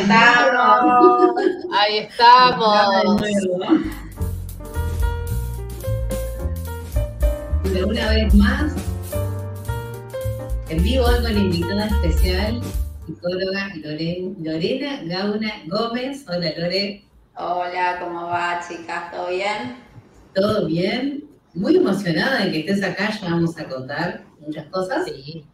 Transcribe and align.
estamos. 0.00 1.34
Ahí 1.72 1.98
estamos. 1.98 3.20
De 7.64 7.84
una 7.84 8.10
vez 8.10 8.34
más, 8.34 8.72
en 10.68 10.82
vivo 10.82 11.04
con 11.04 11.22
la 11.22 11.30
invitada 11.30 11.86
especial, 11.86 12.60
psicóloga 13.06 13.70
Lorena 14.42 15.00
Gauna 15.04 15.52
Gómez. 15.66 16.24
Hola 16.28 16.52
Lore. 16.56 17.04
Hola, 17.36 17.98
¿cómo 18.00 18.26
va 18.26 18.60
chicas? 18.66 19.10
¿Todo 19.12 19.28
bien? 19.28 19.76
Todo 20.34 20.66
bien. 20.66 21.24
Muy 21.54 21.76
emocionada 21.76 22.44
de 22.44 22.50
que 22.52 22.60
estés 22.60 22.82
acá, 22.82 23.10
ya 23.10 23.30
vamos 23.30 23.58
a 23.58 23.68
contar 23.68 24.24
muchas 24.40 24.66
cosas. 24.66 25.04
Sí. 25.04 25.44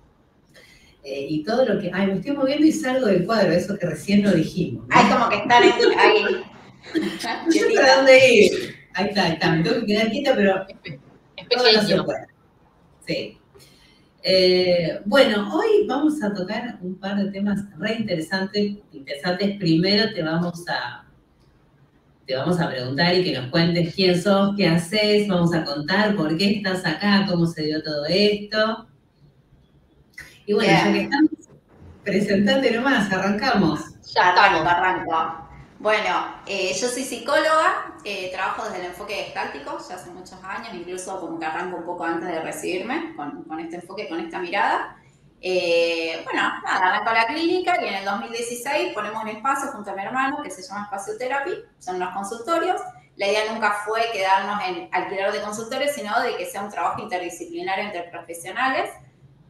Eh, 1.05 1.27
y 1.29 1.43
todo 1.45 1.67
lo 1.67 1.79
que. 1.79 1.91
Ay, 1.93 2.07
me 2.07 2.15
estoy 2.15 2.33
moviendo 2.33 2.67
y 2.67 2.73
salgo 2.73 3.07
del 3.07 3.27
cuadro, 3.27 3.53
eso 3.53 3.79
que 3.79 3.87
recién 3.87 4.23
lo 4.23 4.33
dijimos. 4.33 4.87
Ay, 4.91 5.13
como 5.13 5.29
que 5.29 5.37
están 5.37 5.63
ahí. 5.63 5.73
¿A 7.27 7.97
dónde 7.97 8.35
ir? 8.35 8.75
Ahí 8.95 9.09
está, 9.09 9.25
ahí 9.25 9.33
está. 9.33 9.53
Me 9.53 9.63
tengo 9.63 9.81
que 9.81 9.87
quedar 9.87 10.11
quieta, 10.11 10.35
pero. 10.35 10.67
Es 10.67 11.47
pequeño. 11.47 12.07
Sí. 13.07 13.39
Eh, 14.23 15.01
bueno, 15.05 15.55
hoy 15.55 15.87
vamos 15.87 16.23
a 16.23 16.33
tocar 16.33 16.79
un 16.81 16.95
par 16.95 17.23
de 17.23 17.31
temas 17.31 17.61
re 17.79 17.97
interesantes. 17.97 18.77
Interesantes. 18.93 19.59
Primero 19.59 20.11
te 20.15 20.23
vamos 20.23 20.65
a 20.69 21.05
te 22.27 22.35
vamos 22.35 22.59
a 22.59 22.71
preguntar 22.71 23.15
y 23.15 23.23
que 23.23 23.39
nos 23.39 23.51
cuentes 23.51 23.95
quién 23.95 24.19
sos, 24.19 24.57
qué 24.57 24.67
haces, 24.67 25.29
vamos 25.29 25.53
a 25.53 25.63
contar 25.63 26.17
por 26.17 26.35
qué 26.39 26.53
estás 26.53 26.87
acá, 26.87 27.27
cómo 27.29 27.45
se 27.45 27.65
dio 27.65 27.83
todo 27.83 28.07
esto. 28.07 28.87
Y 30.47 30.53
bueno, 30.53 30.71
ya 30.71 30.93
que 30.93 31.01
estamos, 31.03 31.31
presentate 32.03 32.71
nomás, 32.73 33.11
arrancamos. 33.13 33.81
Ya 34.15 34.31
estamos. 34.31 34.67
Arranco. 34.67 35.45
Bueno, 35.79 36.35
eh, 36.47 36.73
yo 36.79 36.89
soy 36.89 37.03
psicóloga, 37.03 37.95
eh, 38.05 38.31
trabajo 38.33 38.65
desde 38.65 38.81
el 38.81 38.87
enfoque 38.87 39.15
gestáltico 39.15 39.79
ya 39.87 39.97
hace 39.97 40.11
muchos 40.11 40.39
años, 40.43 40.73
incluso 40.73 41.21
como 41.21 41.39
que 41.39 41.47
arranco 41.47 41.79
un 41.79 41.85
poco 41.85 42.05
antes 42.05 42.29
de 42.29 42.41
recibirme 42.41 43.15
con, 43.17 43.45
con 43.45 43.61
este 43.61 43.77
enfoque, 43.77 44.09
con 44.09 44.21
esta 44.21 44.39
mirada. 44.39 44.97
Eh, 45.41 46.23
bueno, 46.25 46.41
nada, 46.65 46.87
arrancó 46.87 47.13
la 47.13 47.27
clínica 47.27 47.83
y 47.83 47.89
en 47.89 47.95
el 47.95 48.05
2016 48.05 48.95
ponemos 48.95 49.23
un 49.23 49.29
espacio 49.29 49.73
junto 49.73 49.91
a 49.91 49.95
mi 49.95 50.03
hermano 50.03 50.43
que 50.43 50.51
se 50.51 50.63
llama 50.63 50.85
Espacio 50.85 51.19
Therapy, 51.19 51.53
son 51.79 51.97
unos 51.97 52.15
consultorios. 52.15 52.81
La 53.17 53.29
idea 53.29 53.53
nunca 53.53 53.73
fue 53.85 54.11
quedarnos 54.13 54.63
en 54.67 54.89
alquiler 54.93 55.33
de 55.33 55.43
consultorios, 55.43 55.93
sino 55.93 56.19
de 56.21 56.37
que 56.37 56.47
sea 56.47 56.63
un 56.63 56.71
trabajo 56.71 57.03
interdisciplinario 57.03 57.85
entre 57.85 58.05
profesionales 58.05 58.91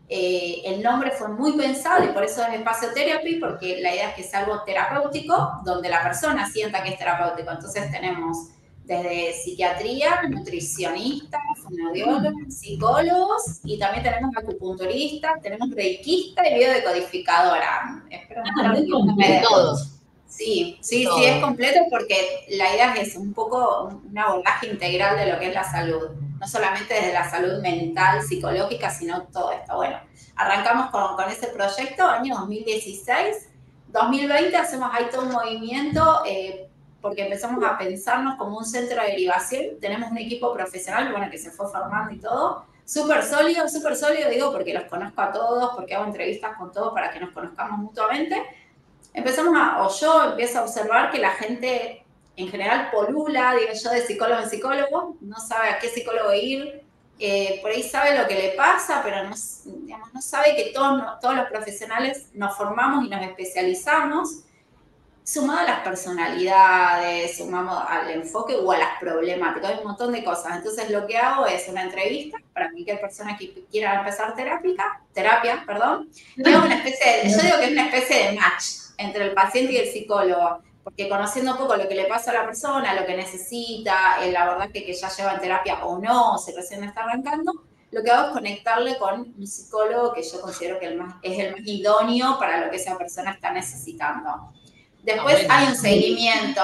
eh, 0.09 0.63
el 0.67 0.83
nombre 0.83 1.11
fue 1.13 1.29
muy 1.29 1.57
pensado 1.57 2.05
y 2.05 2.09
por 2.09 2.25
eso 2.25 2.43
es 2.45 2.55
espacio 2.55 2.93
therapy, 2.93 3.37
porque 3.37 3.81
la 3.81 3.95
idea 3.95 4.11
es 4.11 4.17
que 4.17 4.23
sea 4.23 4.41
algo 4.41 4.63
terapéutico, 4.65 5.61
donde 5.65 5.89
la 5.89 6.03
persona 6.03 6.49
sienta 6.49 6.83
que 6.83 6.91
es 6.91 6.99
terapéutico. 6.99 7.51
Entonces 7.51 7.91
tenemos 7.91 8.49
desde 8.85 9.33
psiquiatría, 9.33 10.23
nutricionistas, 10.29 11.41
fonoaudiólogos, 11.63 12.55
psicólogos 12.55 13.61
y 13.65 13.79
también 13.79 14.05
tenemos 14.05 14.37
acupunturistas, 14.37 15.41
tenemos 15.41 15.71
reikista 15.71 16.47
y 16.49 16.59
biodecodificadora. 16.59 18.05
Espero 18.11 18.43
no 18.45 18.63
ah, 18.63 19.43
todos. 19.43 19.94
Sí, 20.37 20.79
sí, 20.81 21.07
sí, 21.15 21.25
es 21.25 21.41
completo 21.41 21.79
porque 21.89 22.45
la 22.49 22.75
idea 22.75 22.93
es 22.95 23.15
un 23.15 23.33
poco 23.33 24.01
un 24.05 24.19
abordaje 24.19 24.67
integral 24.67 25.17
de 25.17 25.33
lo 25.33 25.39
que 25.39 25.47
es 25.47 25.55
la 25.55 25.63
salud, 25.63 26.11
no 26.41 26.49
solamente 26.49 26.93
desde 26.93 27.13
la 27.13 27.31
salud 27.31 27.63
mental, 27.63 28.21
psicológica, 28.21 28.91
sino 28.91 29.23
todo 29.29 29.53
esto. 29.53 29.77
Bueno, 29.77 29.97
arrancamos 30.35 30.91
con, 30.91 31.15
con 31.15 31.31
ese 31.31 31.47
proyecto, 31.47 32.05
año 32.05 32.35
2016. 32.35 33.49
2020 33.89 34.57
hacemos 34.57 34.91
ahí 34.93 35.07
todo 35.09 35.23
un 35.23 35.31
movimiento 35.31 36.23
eh, 36.27 36.69
porque 37.01 37.27
empezamos 37.27 37.63
a 37.63 37.79
pensarnos 37.79 38.37
como 38.37 38.59
un 38.59 38.65
centro 38.65 39.01
de 39.03 39.11
derivación. 39.11 39.79
Tenemos 39.81 40.11
un 40.11 40.19
equipo 40.19 40.53
profesional, 40.53 41.13
bueno, 41.13 41.31
que 41.31 41.39
se 41.39 41.53
fue 41.53 41.71
formando 41.71 42.13
y 42.13 42.19
todo. 42.19 42.67
Súper 42.85 43.23
sólido, 43.23 43.69
súper 43.69 43.95
sólido, 43.95 44.29
digo, 44.29 44.51
porque 44.51 44.75
los 44.75 44.83
conozco 44.85 45.21
a 45.21 45.31
todos, 45.31 45.77
porque 45.77 45.95
hago 45.95 46.07
entrevistas 46.07 46.57
con 46.59 46.73
todos 46.73 46.93
para 46.93 47.13
que 47.13 47.21
nos 47.21 47.31
conozcamos 47.31 47.79
mutuamente 47.79 48.43
empezamos 49.15 49.57
a, 49.57 49.83
o 49.83 49.91
yo 49.99 50.31
empiezo 50.31 50.59
a 50.59 50.63
observar 50.63 51.11
que 51.11 51.19
la 51.19 51.31
gente 51.31 52.05
en 52.37 52.49
general 52.49 52.91
polula, 52.91 53.55
digo 53.55 53.73
yo, 53.73 53.91
de 53.91 54.05
psicólogo 54.05 54.43
en 54.43 54.51
psicólogo, 54.51 55.17
no 55.21 55.39
sabe 55.39 55.69
a 55.69 55.79
qué 55.79 55.89
psicólogo 55.89 56.33
ir, 56.35 56.83
por 57.63 57.71
ahí 57.71 57.83
sabe 57.83 58.19
lo 58.19 58.27
que 58.27 58.35
le 58.35 58.49
pasa, 58.51 59.01
pero 59.05 59.23
no, 59.23 59.37
no 60.13 60.21
sabe 60.21 60.57
que 60.57 60.73
todos, 60.75 61.21
todos 61.21 61.37
los 61.37 61.47
profesionales 61.47 62.29
nos 62.35 62.57
formamos 62.57 63.05
y 63.05 63.09
nos 63.09 63.23
especializamos, 63.23 64.41
sumado 65.23 65.61
a 65.61 65.65
las 65.65 65.81
personalidades, 65.81 67.39
sumamos 67.39 67.83
al 67.89 68.11
enfoque 68.11 68.57
o 68.57 68.73
a 68.73 68.79
las 68.79 68.99
problemáticas, 69.01 69.71
hay 69.71 69.79
un 69.79 69.85
montón 69.85 70.13
de 70.13 70.23
cosas. 70.23 70.57
Entonces 70.57 70.91
lo 70.91 71.07
que 71.07 71.17
hago 71.17 71.47
es 71.47 71.67
una 71.69 71.85
entrevista 71.85 72.37
para 72.53 72.71
cualquier 72.71 73.01
persona 73.01 73.37
que 73.39 73.65
quiera 73.71 74.01
empezar 74.01 74.35
terapia, 74.35 74.75
terapia, 75.15 75.63
perdón, 75.65 76.11
una 76.37 76.75
especie 76.75 77.31
yo 77.31 77.39
digo 77.39 77.59
que 77.59 77.65
es 77.65 77.73
una 77.73 77.87
especie 77.87 78.27
de 78.27 78.33
match 78.33 78.84
entre 78.99 79.27
el 79.27 79.35
paciente 79.35 79.73
y 79.73 79.77
el 79.77 79.89
psicólogo, 79.89 80.61
porque 80.83 81.09
conociendo 81.09 81.53
un 81.53 81.59
poco 81.59 81.77
lo 81.77 81.89
que 81.89 81.95
le 81.95 82.05
pasa 82.05 82.31
a 82.31 82.35
la 82.35 82.45
persona, 82.45 82.95
lo 82.95 83.07
que 83.07 83.17
necesita, 83.17 84.23
el 84.23 84.37
abordaje 84.37 84.85
que 84.85 84.93
ya 84.93 85.09
lleva 85.09 85.35
en 85.35 85.41
terapia 85.41 85.85
o 85.85 85.99
no, 85.99 86.37
si 86.39 86.53
recién 86.53 86.85
está 86.85 87.05
arrancando, 87.05 87.53
lo 87.91 88.03
que 88.03 88.11
hago 88.11 88.27
es 88.29 88.33
conectarle 88.33 88.99
con 88.99 89.35
un 89.39 89.47
psicólogo 89.47 90.13
que 90.13 90.23
yo 90.23 90.41
considero 90.41 90.79
que 90.79 90.87
es 90.87 91.39
el 91.39 91.53
más 91.53 91.61
idóneo 91.65 92.39
para 92.39 92.65
lo 92.65 92.71
que 92.71 92.77
esa 92.77 92.99
persona 92.99 93.31
está 93.31 93.53
necesitando. 93.53 94.53
Después 95.03 95.47
hay 95.49 95.69
un 95.69 95.77
seguimiento. 95.77 96.61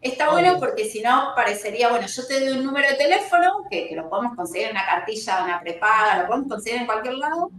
Está 0.00 0.30
bueno 0.30 0.58
porque 0.58 0.84
si 0.84 1.02
no 1.02 1.32
parecería, 1.34 1.90
bueno, 1.90 2.06
yo 2.06 2.26
te 2.26 2.40
doy 2.40 2.58
un 2.58 2.64
número 2.64 2.88
de 2.88 2.94
teléfono, 2.94 3.64
que, 3.68 3.88
que 3.88 3.96
lo 3.96 4.08
podemos 4.08 4.34
conseguir 4.36 4.68
en 4.68 4.72
una 4.72 4.86
cartilla, 4.86 5.44
una 5.44 5.60
prepaga, 5.60 6.22
lo 6.22 6.28
podemos 6.28 6.48
conseguir 6.48 6.80
en 6.80 6.86
cualquier 6.86 7.14
lado, 7.14 7.50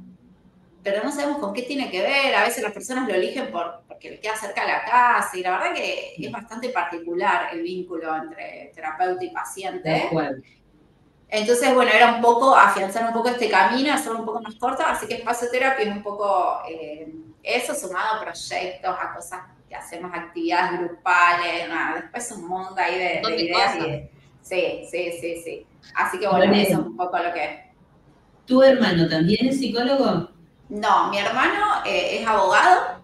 pero 0.83 1.03
no 1.03 1.11
sabemos 1.11 1.37
con 1.37 1.53
qué 1.53 1.63
tiene 1.63 1.91
que 1.91 2.01
ver. 2.01 2.35
A 2.35 2.43
veces 2.43 2.63
las 2.63 2.71
personas 2.71 3.07
lo 3.07 3.13
eligen 3.13 3.51
por, 3.51 3.83
porque 3.87 4.11
le 4.11 4.19
queda 4.19 4.35
cerca 4.35 4.61
de 4.61 4.67
la 4.67 4.83
casa 4.83 5.37
y 5.37 5.41
la 5.41 5.51
verdad 5.51 5.73
que 5.75 6.15
es 6.17 6.31
bastante 6.31 6.69
particular 6.69 7.49
el 7.53 7.61
vínculo 7.61 8.15
entre 8.15 8.71
terapeuta 8.73 9.23
y 9.23 9.29
paciente. 9.29 10.09
Entonces, 11.29 11.73
bueno, 11.73 11.91
era 11.93 12.15
un 12.15 12.21
poco 12.21 12.53
afianzar 12.53 13.05
un 13.05 13.13
poco 13.13 13.29
este 13.29 13.49
camino, 13.49 13.93
hacerlo 13.93 14.19
un 14.19 14.25
poco 14.25 14.41
más 14.41 14.55
corto, 14.55 14.83
así 14.85 15.07
que 15.07 15.15
espacio 15.15 15.49
terapia 15.49 15.85
es 15.85 15.95
un 15.95 16.03
poco 16.03 16.61
eh, 16.69 17.09
eso 17.41 17.73
sumado 17.73 18.17
a 18.17 18.21
proyectos, 18.21 18.95
a 18.99 19.13
cosas 19.13 19.39
que 19.69 19.73
hacemos, 19.73 20.11
actividades 20.13 20.77
grupales, 20.77 21.69
nada, 21.69 22.01
después 22.01 22.31
un 22.31 22.49
mundo 22.49 22.75
ahí 22.75 22.99
de, 22.99 23.41
ideas. 23.41 23.77
sí, 24.41 24.85
sí, 24.91 25.11
sí, 25.21 25.41
sí. 25.41 25.65
Así 25.95 26.19
que 26.19 26.27
bueno, 26.27 26.53
eso 26.53 26.71
es 26.73 26.77
un 26.77 26.97
poco 26.97 27.17
lo 27.17 27.33
que... 27.33 27.71
¿Tu 28.45 28.61
hermano 28.61 29.07
también 29.07 29.47
es 29.47 29.59
psicólogo? 29.59 30.30
No, 30.71 31.09
mi 31.09 31.17
hermano 31.17 31.83
eh, 31.85 32.21
es 32.21 32.25
abogado, 32.25 33.03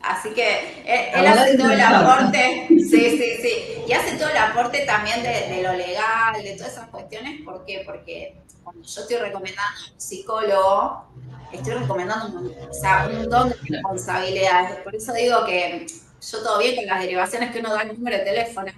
así 0.00 0.30
que 0.30 0.84
él, 0.86 1.26
hace 1.26 1.58
todo 1.58 1.72
el 1.72 1.80
aporte, 1.80 2.68
sí, 2.68 3.18
sí, 3.18 3.38
sí, 3.42 3.82
y 3.88 3.92
hace 3.92 4.16
todo 4.16 4.28
el 4.28 4.36
aporte 4.36 4.86
también 4.86 5.20
de, 5.20 5.62
lo 5.64 5.72
legal, 5.72 6.40
de 6.40 6.52
todas 6.56 6.74
esas 6.74 6.88
cuestiones, 6.90 7.42
¿por 7.44 7.64
qué? 7.64 7.82
Porque 7.84 8.40
cuando 8.62 8.84
yo 8.84 9.00
estoy 9.00 9.16
recomendando 9.16 9.68
a 9.68 9.92
un 9.92 10.00
psicólogo, 10.00 11.06
estoy 11.52 11.74
recomendando 11.74 12.26
un, 12.26 12.34
montón 12.44 13.48
de 13.48 13.56
responsabilidades, 13.68 14.76
por 14.84 14.94
eso 14.94 15.12
digo 15.12 15.44
que 15.44 15.88
yo 15.88 16.42
todo 16.44 16.60
bien 16.60 16.76
con 16.76 16.86
las 16.86 17.00
derivaciones 17.00 17.50
que 17.50 17.58
uno 17.58 17.74
da 17.74 17.82
el 17.82 17.98
número 17.98 18.18
de 18.18 18.24
teléfono, 18.24 18.70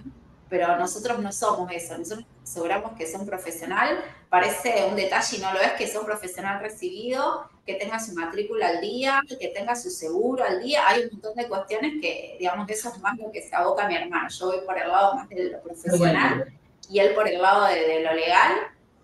pero 0.49 0.79
nosotros 0.79 1.19
no 1.19 1.31
somos 1.31 1.71
eso, 1.73 1.99
nosotros 1.99 2.25
aseguramos 2.49 2.93
que 2.93 3.07
sea 3.07 3.21
un 3.21 3.27
profesional, 3.27 4.03
parece 4.31 4.87
un 4.89 4.97
detalle 4.97 5.37
y 5.37 5.41
no 5.41 5.53
lo 5.53 5.61
es, 5.61 5.73
que 5.73 5.87
sea 5.87 6.01
un 6.01 6.07
profesional 6.07 6.61
recibido, 6.61 7.49
que 7.67 7.75
tenga 7.75 8.01
su 8.01 8.15
matrícula 8.15 8.69
al 8.69 8.81
día, 8.81 9.23
que 9.29 9.49
tenga 9.49 9.77
su 9.77 9.91
seguro 9.91 10.43
al 10.45 10.63
día, 10.63 10.89
hay 10.89 11.03
un 11.03 11.11
montón 11.13 11.35
de 11.35 11.47
cuestiones 11.47 12.01
que, 12.01 12.37
digamos, 12.39 12.69
eso 12.71 12.89
es 12.89 12.99
más 13.01 13.19
lo 13.19 13.31
que 13.31 13.43
se 13.43 13.55
aboca 13.55 13.87
mi 13.87 13.97
hermano, 13.97 14.29
yo 14.31 14.47
voy 14.47 14.61
por 14.65 14.79
el 14.79 14.89
lado 14.89 15.15
más 15.15 15.29
de 15.29 15.51
lo 15.51 15.61
profesional 15.61 16.51
y 16.89 16.99
él 17.01 17.15
por 17.15 17.29
el 17.29 17.41
lado 17.41 17.67
de, 17.67 18.03
lo 18.03 18.15
legal, 18.15 18.53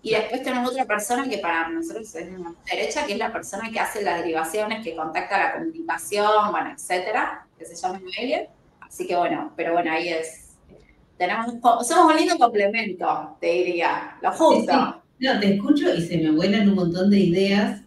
y 0.01 0.13
después 0.13 0.43
tenemos 0.43 0.71
otra 0.71 0.87
persona 0.87 1.29
que 1.29 1.39
para 1.39 1.69
nosotros 1.69 2.15
es 2.15 2.29
una 2.29 2.55
derecha, 2.71 3.07
que 3.07 3.13
es 3.13 3.19
la 3.19 3.33
persona 3.33 3.71
que 3.71 3.81
hace 3.81 4.03
las 4.03 4.21
derivaciones, 4.21 4.85
que 4.85 4.97
contacta 4.97 5.39
la 5.39 5.53
comunicación, 5.55 6.51
bueno, 6.51 6.73
etcétera, 6.73 7.47
que 7.59 7.65
se 7.65 7.75
llama 7.75 8.01
Noelia. 8.01 8.49
Así 8.81 9.07
que 9.07 9.17
bueno, 9.17 9.53
pero 9.57 9.73
bueno, 9.73 9.91
ahí 9.93 10.11
es 10.11 10.44
tenemos, 11.17 11.55
somos 11.87 12.13
un 12.13 12.17
lindo 12.17 12.37
complemento, 12.39 13.37
te 13.41 13.47
diría, 13.47 14.17
lo 14.23 14.33
justo. 14.33 15.03
No, 15.21 15.41
te 15.41 15.55
escucho 15.55 15.95
y 15.95 16.03
se 16.03 16.19
me 16.19 16.31
vuelan 16.33 16.69
un 16.69 16.75
montón 16.75 17.09
de 17.11 17.19
ideas, 17.19 17.81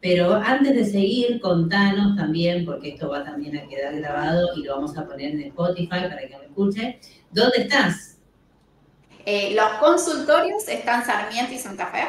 pero 0.00 0.34
antes 0.34 0.74
de 0.74 0.84
seguir, 0.84 1.40
contanos 1.40 2.16
también, 2.16 2.64
porque 2.64 2.90
esto 2.90 3.08
va 3.08 3.22
también 3.24 3.56
a 3.58 3.68
quedar 3.68 3.94
grabado 3.96 4.48
y 4.56 4.64
lo 4.64 4.76
vamos 4.76 4.96
a 4.96 5.06
poner 5.06 5.32
en 5.32 5.42
Spotify 5.42 5.88
para 5.88 6.18
que 6.18 6.36
me 6.38 6.44
escuche, 6.46 6.98
¿dónde 7.30 7.58
estás? 7.58 8.16
Eh, 9.24 9.54
los 9.54 9.68
consultorios 9.78 10.66
están 10.66 11.04
Sarmiento 11.04 11.52
y 11.52 11.58
Santa 11.58 11.86
Fe. 11.86 12.02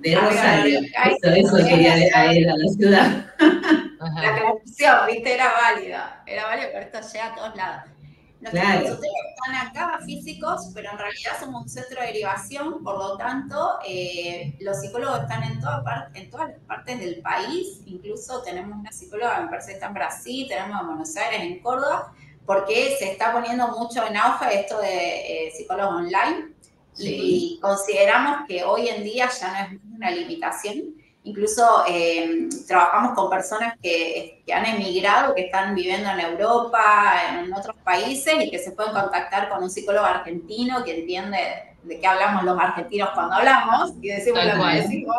De 0.00 0.14
Rosario. 0.14 0.80
Eso, 0.80 1.34
eso 1.34 1.56
quería 1.66 1.94
a 2.14 2.32
él, 2.34 2.48
a 2.50 2.56
la 2.56 2.68
ciudad. 2.68 3.26
la 3.38 4.30
aclaración, 4.30 5.06
¿viste? 5.06 5.34
Era 5.34 5.52
válida. 5.52 6.22
Era 6.26 6.44
válida, 6.44 6.68
pero 6.72 6.84
esto 6.84 7.12
llega 7.12 7.26
a 7.32 7.34
todos 7.34 7.56
lados. 7.56 7.95
Nuestros 8.40 8.62
claro. 8.62 9.00
están 9.00 9.54
acá 9.66 9.98
físicos, 10.04 10.70
pero 10.74 10.90
en 10.90 10.98
realidad 10.98 11.32
somos 11.40 11.62
un 11.62 11.68
centro 11.68 12.00
de 12.00 12.08
derivación, 12.08 12.84
por 12.84 12.98
lo 12.98 13.16
tanto, 13.16 13.78
eh, 13.86 14.56
los 14.60 14.78
psicólogos 14.78 15.20
están 15.22 15.42
en, 15.42 15.58
toda 15.58 16.10
en 16.12 16.30
todas 16.30 16.50
las 16.50 16.60
partes 16.60 17.00
del 17.00 17.22
país, 17.22 17.80
incluso 17.86 18.42
tenemos 18.42 18.78
una 18.78 18.92
psicóloga, 18.92 19.40
me 19.40 19.48
parece 19.48 19.68
que 19.68 19.74
está 19.74 19.86
en 19.86 19.94
Brasil, 19.94 20.46
tenemos 20.48 20.80
en 20.80 20.86
Buenos 20.86 21.16
Aires, 21.16 21.40
en 21.40 21.60
Córdoba, 21.60 22.12
porque 22.44 22.96
se 22.98 23.12
está 23.12 23.32
poniendo 23.32 23.68
mucho 23.68 24.06
en 24.06 24.16
auge 24.16 24.60
esto 24.60 24.80
de 24.80 25.46
eh, 25.46 25.52
psicólogos 25.56 25.94
online, 25.94 26.54
y 26.98 27.58
consideramos 27.60 28.46
que 28.48 28.64
hoy 28.64 28.88
en 28.88 29.02
día 29.02 29.28
ya 29.28 29.52
no 29.52 29.76
es 29.76 29.80
una 29.94 30.10
limitación, 30.10 30.95
Incluso 31.26 31.82
eh, 31.88 32.48
trabajamos 32.68 33.14
con 33.14 33.28
personas 33.28 33.74
que, 33.82 34.44
han 34.54 34.64
emigrado, 34.64 35.34
que 35.34 35.46
están 35.46 35.74
viviendo 35.74 36.08
en 36.08 36.20
Europa, 36.20 37.14
en 37.42 37.52
otros 37.52 37.74
países 37.82 38.32
y 38.44 38.48
que 38.48 38.60
se 38.60 38.70
pueden 38.70 38.92
contactar 38.92 39.48
con 39.48 39.60
un 39.64 39.68
psicólogo 39.68 40.06
argentino 40.06 40.84
que 40.84 41.00
entiende 41.00 41.38
de 41.82 41.98
qué 41.98 42.06
hablamos 42.06 42.44
los 42.44 42.56
argentinos 42.56 43.08
cuando 43.12 43.34
hablamos 43.34 43.94
y 44.00 44.06
decimos 44.06 44.44
lo 44.44 44.64
que 44.64 44.74
decimos. 44.76 45.16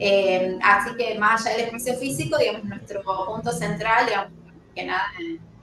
Eh, 0.00 0.58
así 0.64 0.96
que 0.96 1.16
más 1.16 1.46
allá 1.46 1.58
del 1.58 1.66
espacio 1.66 1.94
físico, 1.94 2.36
digamos, 2.36 2.64
nuestro 2.64 3.00
punto 3.04 3.52
central, 3.52 4.06
digamos, 4.06 4.32
que 4.74 4.84
nada 4.84 5.12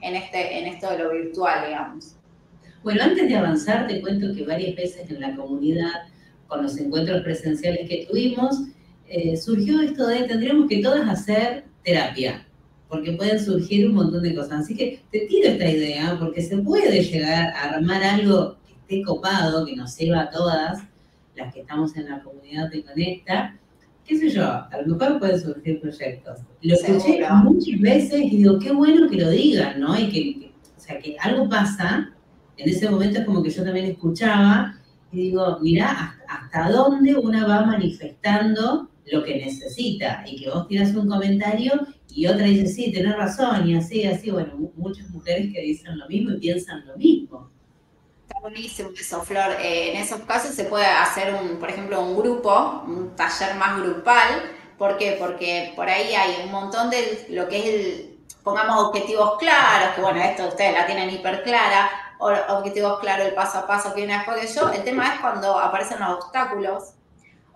en, 0.00 0.16
este, 0.16 0.60
en 0.60 0.66
esto 0.68 0.88
de 0.92 0.98
lo 0.98 1.10
virtual, 1.10 1.66
digamos. 1.66 2.14
Bueno, 2.82 3.02
antes 3.02 3.28
de 3.28 3.36
avanzar, 3.36 3.86
te 3.86 4.00
cuento 4.00 4.34
que 4.34 4.46
varias 4.46 4.74
veces 4.76 5.10
en 5.10 5.20
la 5.20 5.36
comunidad, 5.36 6.04
con 6.46 6.62
los 6.62 6.78
encuentros 6.78 7.22
presenciales 7.22 7.86
que 7.86 8.06
tuvimos, 8.08 8.62
eh, 9.08 9.36
surgió 9.36 9.80
esto 9.80 10.06
de 10.06 10.24
tendríamos 10.24 10.68
que 10.68 10.82
todas 10.82 11.08
hacer 11.08 11.64
terapia, 11.82 12.46
porque 12.88 13.12
pueden 13.12 13.42
surgir 13.42 13.88
un 13.88 13.94
montón 13.94 14.22
de 14.22 14.34
cosas. 14.34 14.64
Así 14.64 14.76
que 14.76 15.02
te 15.10 15.20
tiro 15.20 15.48
esta 15.48 15.68
idea, 15.68 16.16
porque 16.18 16.42
se 16.42 16.58
puede 16.58 17.02
llegar 17.02 17.48
a 17.54 17.74
armar 17.74 18.02
algo 18.02 18.56
que 18.66 18.74
esté 18.74 19.02
copado, 19.02 19.64
que 19.64 19.76
nos 19.76 19.92
sirva 19.94 20.22
a 20.22 20.30
todas 20.30 20.82
las 21.36 21.54
que 21.54 21.60
estamos 21.60 21.96
en 21.96 22.10
la 22.10 22.22
comunidad 22.22 22.70
de 22.70 22.84
Conecta. 22.84 23.56
¿Qué 24.04 24.18
sé 24.18 24.28
yo? 24.30 24.44
A 24.44 24.70
lo 24.84 24.94
mejor 24.94 25.18
pueden 25.18 25.40
surgir 25.40 25.80
proyectos. 25.80 26.40
Lo 26.62 26.74
escuché 26.74 27.20
muchas 27.44 27.80
veces 27.80 28.20
y 28.20 28.38
digo, 28.38 28.58
qué 28.58 28.72
bueno 28.72 29.08
que 29.08 29.16
lo 29.16 29.30
digan, 29.30 29.80
¿no? 29.80 29.98
Y 29.98 30.08
que, 30.08 30.52
o 30.76 30.80
sea, 30.80 30.98
que 30.98 31.16
algo 31.20 31.48
pasa. 31.48 32.12
En 32.56 32.68
ese 32.68 32.90
momento 32.90 33.20
es 33.20 33.24
como 33.24 33.42
que 33.42 33.50
yo 33.50 33.62
también 33.62 33.86
escuchaba 33.86 34.74
y 35.12 35.16
digo, 35.16 35.58
mira 35.60 36.16
hasta 36.26 36.70
dónde 36.70 37.14
una 37.14 37.46
va 37.46 37.64
manifestando 37.64 38.88
lo 39.10 39.24
que 39.24 39.36
necesita 39.36 40.24
y 40.26 40.42
que 40.42 40.50
vos 40.50 40.68
tiras 40.68 40.94
un 40.94 41.08
comentario 41.08 41.72
y 42.08 42.26
otra 42.26 42.46
dice, 42.46 42.66
sí, 42.66 42.92
tenés 42.92 43.16
razón 43.16 43.68
y 43.68 43.76
así, 43.76 44.04
así, 44.06 44.30
bueno, 44.30 44.54
muchas 44.76 45.08
mujeres 45.10 45.52
que 45.52 45.60
dicen 45.60 45.98
lo 45.98 46.08
mismo 46.08 46.32
y 46.32 46.38
piensan 46.38 46.86
lo 46.86 46.96
mismo. 46.96 47.50
Está 48.26 48.40
buenísimo 48.40 48.90
eso, 48.98 49.22
Flor. 49.22 49.52
Eh, 49.60 49.92
en 49.92 50.02
esos 50.02 50.20
casos 50.20 50.54
se 50.54 50.64
puede 50.64 50.86
hacer, 50.86 51.34
un, 51.34 51.58
por 51.58 51.70
ejemplo, 51.70 52.02
un 52.02 52.16
grupo, 52.16 52.82
un 52.86 53.14
taller 53.14 53.54
más 53.56 53.80
grupal. 53.80 54.42
¿Por 54.76 54.96
qué? 54.96 55.16
Porque 55.18 55.72
por 55.76 55.88
ahí 55.88 56.14
hay 56.14 56.44
un 56.44 56.52
montón 56.52 56.90
de 56.90 57.26
lo 57.30 57.48
que 57.48 57.58
es 57.58 57.64
el, 57.66 58.18
pongamos 58.42 58.84
objetivos 58.84 59.38
claros, 59.38 59.94
que 59.94 60.00
bueno, 60.00 60.20
esto 60.22 60.48
ustedes 60.48 60.72
la 60.72 60.86
tienen 60.86 61.10
hiper 61.10 61.42
clara, 61.42 61.90
objetivos 62.18 62.98
claros, 63.00 63.26
el 63.26 63.34
paso 63.34 63.58
a 63.58 63.66
paso 63.66 63.90
que 63.90 64.00
viene 64.00 64.14
después 64.14 64.40
de 64.40 64.60
yo. 64.60 64.70
El 64.70 64.84
tema 64.84 65.14
es 65.14 65.20
cuando 65.20 65.58
aparecen 65.58 66.00
los 66.00 66.24
obstáculos, 66.24 66.94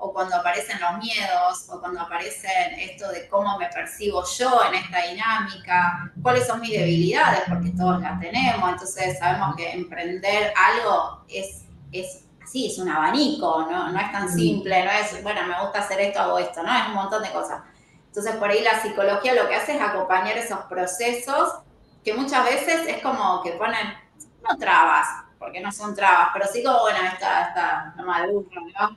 o 0.05 0.13
cuando 0.13 0.35
aparecen 0.35 0.81
los 0.81 0.99
miedos, 0.99 1.69
o 1.69 1.81
cuando 1.81 2.01
aparecen 2.01 2.75
esto 2.77 3.09
de 3.13 3.29
cómo 3.29 3.57
me 3.57 3.69
percibo 3.69 4.25
yo 4.37 4.61
en 4.65 4.75
esta 4.75 5.01
dinámica, 5.03 6.11
cuáles 6.21 6.45
son 6.45 6.61
mis 6.61 6.73
debilidades, 6.73 7.43
porque 7.49 7.71
todos 7.71 8.01
las 8.01 8.19
tenemos, 8.19 8.69
entonces 8.69 9.17
sabemos 9.21 9.55
que 9.55 9.71
emprender 9.71 10.53
algo 10.57 11.25
es, 11.29 11.67
es 11.93 12.25
así, 12.43 12.67
es 12.67 12.79
un 12.79 12.89
abanico, 12.89 13.65
¿no? 13.71 13.93
no 13.93 14.01
es 14.01 14.11
tan 14.11 14.29
simple, 14.29 14.85
no 14.85 14.91
es, 14.91 15.23
bueno, 15.23 15.47
me 15.47 15.61
gusta 15.63 15.79
hacer 15.79 16.01
esto, 16.01 16.19
hago 16.19 16.39
esto, 16.41 16.65
¿no? 16.65 16.77
Es 16.77 16.89
un 16.89 16.95
montón 16.95 17.23
de 17.23 17.31
cosas. 17.31 17.63
Entonces 18.09 18.35
por 18.35 18.51
ahí 18.51 18.61
la 18.61 18.83
psicología 18.83 19.35
lo 19.35 19.49
que 19.49 19.55
hace 19.55 19.77
es 19.77 19.81
acompañar 19.81 20.37
esos 20.37 20.59
procesos 20.63 21.61
que 22.05 22.13
muchas 22.13 22.45
veces 22.45 22.89
es 22.89 23.01
como 23.05 23.41
que 23.41 23.53
ponen, 23.53 23.95
no 24.43 24.59
trabas, 24.59 25.07
porque 25.39 25.61
no 25.61 25.71
son 25.71 25.95
trabas, 25.95 26.31
pero 26.33 26.47
sí 26.53 26.61
como, 26.65 26.81
bueno, 26.81 26.99
esta, 27.05 27.43
esta, 27.43 27.95
no 27.97 28.05
madura, 28.05 28.49
¿no? 28.81 28.97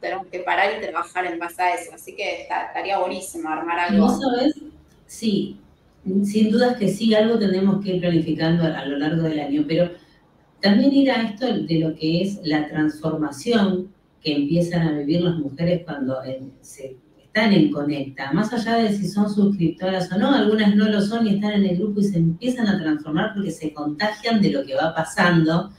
Tenemos 0.00 0.26
que 0.26 0.40
parar 0.40 0.70
y 0.76 0.80
trabajar 0.80 1.26
en 1.26 1.38
base 1.38 1.62
a 1.62 1.74
eso. 1.74 1.94
Así 1.94 2.14
que 2.14 2.42
estaría 2.42 2.98
buenísimo 2.98 3.48
armar 3.48 3.78
algo. 3.78 4.08
sabes? 4.08 4.54
Sí, 5.06 5.58
sin 6.24 6.50
dudas 6.50 6.76
que 6.76 6.88
sí, 6.88 7.14
algo 7.14 7.38
tenemos 7.38 7.84
que 7.84 7.96
ir 7.96 8.00
planificando 8.00 8.64
a, 8.64 8.84
lo 8.84 8.98
largo 8.98 9.22
del 9.22 9.40
año, 9.40 9.64
pero 9.66 9.90
también 10.60 10.92
ir 10.92 11.10
a 11.10 11.22
esto 11.22 11.46
de 11.46 11.78
lo 11.78 11.94
que 11.94 12.22
es 12.22 12.40
la 12.44 12.68
transformación 12.68 13.92
que 14.22 14.34
empiezan 14.34 14.88
a 14.88 14.98
vivir 14.98 15.22
las 15.22 15.36
mujeres 15.36 15.82
cuando 15.84 16.16
se 16.60 16.96
están 17.24 17.52
en 17.52 17.70
Conecta, 17.70 18.32
más 18.32 18.52
allá 18.52 18.76
de 18.76 18.96
si 18.96 19.08
son 19.08 19.32
suscriptoras 19.32 20.10
o 20.10 20.18
no, 20.18 20.34
algunas 20.34 20.74
no 20.74 20.88
lo 20.88 21.02
son 21.02 21.26
y 21.26 21.34
están 21.34 21.52
en 21.52 21.66
el 21.66 21.76
grupo 21.76 22.00
y 22.00 22.04
se 22.04 22.16
empiezan 22.16 22.66
a 22.66 22.78
transformar 22.78 23.34
porque 23.34 23.50
se 23.50 23.74
contagian 23.74 24.40
de 24.40 24.50
lo 24.50 24.64
que 24.64 24.74
va 24.74 24.94
pasando 24.94 25.70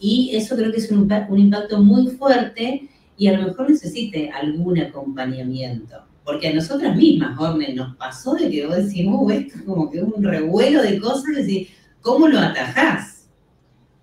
y 0.00 0.30
eso 0.34 0.56
creo 0.56 0.72
que 0.72 0.78
es 0.78 0.90
un, 0.90 1.12
un 1.28 1.38
impacto 1.38 1.80
muy 1.80 2.08
fuerte 2.08 2.88
y 3.16 3.28
a 3.28 3.38
lo 3.38 3.46
mejor 3.46 3.70
necesite 3.70 4.30
algún 4.30 4.78
acompañamiento. 4.80 6.02
Porque 6.24 6.48
a 6.48 6.54
nosotras 6.54 6.94
mismas, 6.96 7.38
Orne, 7.38 7.74
nos 7.74 7.96
pasó 7.96 8.34
de 8.34 8.48
que 8.48 8.66
vos 8.66 8.76
decís, 8.76 9.06
uh, 9.06 9.30
esto 9.30 9.58
es 9.58 9.64
como 9.64 9.90
que 9.90 9.98
es 9.98 10.04
un 10.04 10.22
revuelo 10.22 10.82
de 10.82 11.00
cosas, 11.00 11.24
y 11.30 11.42
decís, 11.42 11.68
¿cómo 12.00 12.28
lo 12.28 12.38
atajás? 12.38 13.26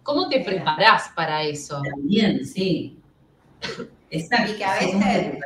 ¿Cómo 0.03 0.27
te 0.27 0.41
preparás 0.41 1.09
para 1.15 1.43
eso? 1.43 1.81
También, 1.89 2.45
sí. 2.45 2.97
Exacto. 4.09 4.51
Y 4.51 4.55
que 4.57 4.65
a 4.65 4.73
veces, 4.73 5.39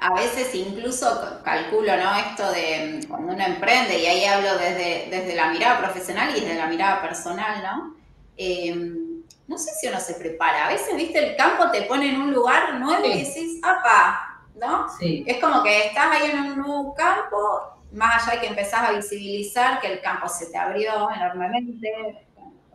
a 0.00 0.14
veces 0.14 0.54
incluso 0.54 1.06
calculo, 1.44 1.96
¿no? 1.96 2.14
Esto 2.16 2.50
de 2.52 3.06
cuando 3.08 3.32
uno 3.32 3.44
emprende, 3.44 4.02
y 4.02 4.06
ahí 4.06 4.24
hablo 4.24 4.58
desde, 4.58 5.08
desde 5.10 5.34
la 5.34 5.50
mirada 5.50 5.78
profesional 5.78 6.36
y 6.36 6.40
desde 6.40 6.56
la 6.56 6.66
mirada 6.66 7.00
personal, 7.00 7.62
¿no? 7.62 7.94
Eh, 8.36 9.03
no 9.46 9.58
sé 9.58 9.72
si 9.74 9.88
uno 9.88 10.00
se 10.00 10.14
prepara. 10.14 10.66
A 10.66 10.68
veces, 10.68 10.96
viste, 10.96 11.18
el 11.18 11.36
campo 11.36 11.70
te 11.70 11.82
pone 11.82 12.08
en 12.08 12.20
un 12.20 12.32
lugar 12.32 12.74
nuevo 12.80 13.04
y 13.04 13.24
decís, 13.24 13.60
¡apa! 13.62 14.40
¿No? 14.54 14.88
Sí. 14.98 15.24
Es 15.26 15.40
como 15.40 15.62
que 15.62 15.86
estás 15.86 16.12
ahí 16.12 16.30
en 16.30 16.40
un 16.40 16.58
nuevo 16.58 16.94
campo, 16.94 17.80
más 17.92 18.22
allá 18.22 18.34
de 18.34 18.40
que 18.40 18.46
empezás 18.48 18.88
a 18.88 18.92
visibilizar 18.92 19.80
que 19.80 19.92
el 19.92 20.00
campo 20.00 20.28
se 20.28 20.46
te 20.46 20.58
abrió 20.58 21.10
enormemente. 21.10 22.26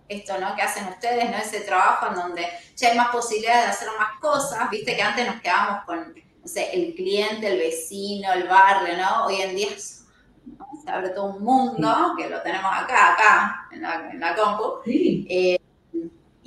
Esto, 0.07 0.39
¿no? 0.39 0.55
Que 0.55 0.63
hacen 0.63 0.87
ustedes, 0.87 1.29
¿no? 1.29 1.37
Ese 1.37 1.61
trabajo 1.61 2.07
en 2.07 2.15
donde 2.15 2.47
ya 2.75 2.89
hay 2.89 2.97
más 2.97 3.09
posibilidades 3.09 3.65
de 3.65 3.69
hacer 3.69 3.89
más 3.99 4.19
cosas. 4.19 4.69
Viste 4.71 4.95
que 4.95 5.01
antes 5.03 5.27
nos 5.27 5.39
quedábamos 5.39 5.85
con, 5.85 6.15
no 6.41 6.47
sé, 6.47 6.71
el 6.73 6.95
cliente, 6.95 7.47
el 7.47 7.59
vecino, 7.59 8.33
el 8.33 8.47
barrio, 8.47 8.97
¿no? 8.97 9.27
Hoy 9.27 9.41
en 9.41 9.55
día 9.55 9.69
se 9.77 10.91
abre 10.91 11.09
todo 11.09 11.25
un 11.25 11.43
mundo, 11.43 12.15
que 12.17 12.27
lo 12.27 12.41
tenemos 12.41 12.71
acá, 12.73 13.13
acá, 13.13 13.67
en 13.71 13.83
la, 13.83 14.09
en 14.11 14.19
la 14.19 14.35
compu. 14.35 14.81
Sí. 14.83 15.27
Eh, 15.29 15.58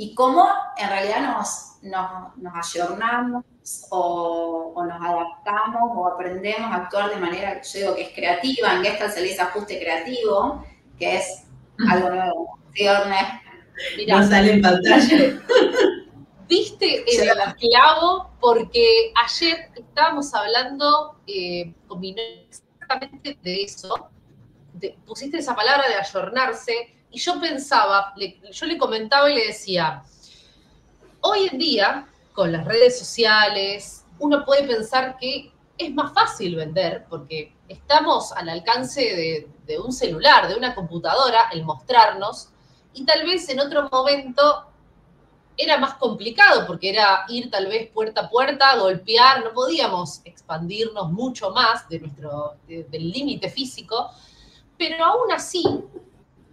y 0.03 0.15
cómo 0.17 0.49
en 0.77 0.89
realidad 0.89 1.21
nos, 1.21 1.81
nos, 1.83 2.37
nos 2.37 2.75
ayornamos 2.75 3.45
o, 3.91 4.75
nos 4.85 5.01
adaptamos 5.01 5.93
o 5.95 6.09
aprendemos 6.09 6.73
a 6.73 6.75
actuar 6.75 7.11
de 7.11 7.21
manera, 7.21 7.63
yo 7.63 7.79
digo 7.79 7.95
que 7.95 8.03
es 8.03 8.13
creativa, 8.13 8.73
en 8.73 8.83
Gestalt 8.83 9.15
se 9.15 9.21
le 9.21 9.29
dice 9.29 9.43
ajuste 9.43 9.79
creativo, 9.79 10.67
que 10.99 11.19
es 11.19 11.45
algo 11.89 12.11
nuevo. 12.11 12.59
¿Sí, 12.75 14.07
no 14.09 14.27
sale 14.27 14.55
en 14.55 14.63
pantalla. 14.63 15.41
Viste 16.49 17.05
el 17.07 17.39
clavo 17.55 18.33
porque 18.41 19.13
ayer 19.25 19.71
estábamos 19.77 20.35
hablando 20.35 21.21
eh, 21.29 21.73
con 21.87 22.01
mi 22.01 22.17
exactamente 22.81 23.39
de 23.41 23.63
eso, 23.63 24.11
pusiste 25.07 25.39
esa 25.39 25.55
palabra 25.55 25.87
de 25.87 25.95
ayornarse 25.95 26.93
y 27.13 27.19
yo 27.19 27.39
pensaba, 27.39 28.15
yo 28.51 28.67
le 28.67 28.79
comentaba 28.79 29.31
y 29.31 29.35
le 29.35 29.47
decía, 29.49 30.03
hoy 31.21 31.49
en 31.53 31.59
día, 31.59 32.09
con 32.33 32.51
las 32.51 32.65
redes 32.65 32.99
sociales, 32.99 34.05
uno 34.19 34.45
puede 34.45 34.67
pensar 34.67 35.19
que 35.19 35.53
es 35.77 35.93
más 35.93 36.15
fácil 36.15 36.57
vender 36.57 37.05
porque 37.11 37.55
estamos 37.69 38.33
al 38.33 38.49
alcance 38.49 39.47
de, 39.67 39.79
un 39.79 39.93
celular, 39.93 40.49
de 40.49 40.55
una 40.55 40.75
computadora, 40.75 41.49
el 41.53 41.65
mostrarnos, 41.65 42.51
y 42.93 43.05
tal 43.07 43.25
vez 43.25 43.49
en 43.49 43.61
otro 43.61 43.89
momento 43.91 44.67
era 45.57 45.79
más 45.79 45.95
complicado 45.95 46.67
porque 46.67 46.91
era 46.91 47.25
ir 47.29 47.51
tal 47.51 47.67
vez 47.67 47.91
puerta 47.91 48.23
a 48.23 48.29
puerta, 48.31 48.77
golpear, 48.77 49.45
no 49.45 49.53
podíamos 49.53 50.21
expandirnos 50.25 51.11
mucho 51.11 51.51
más 51.51 51.89
de 51.89 52.01
nuestro, 52.01 52.57
del 52.67 53.11
límite 53.11 53.49
físico, 53.49 54.11
pero 54.77 55.05
aún 55.05 55.33
así 55.33 55.65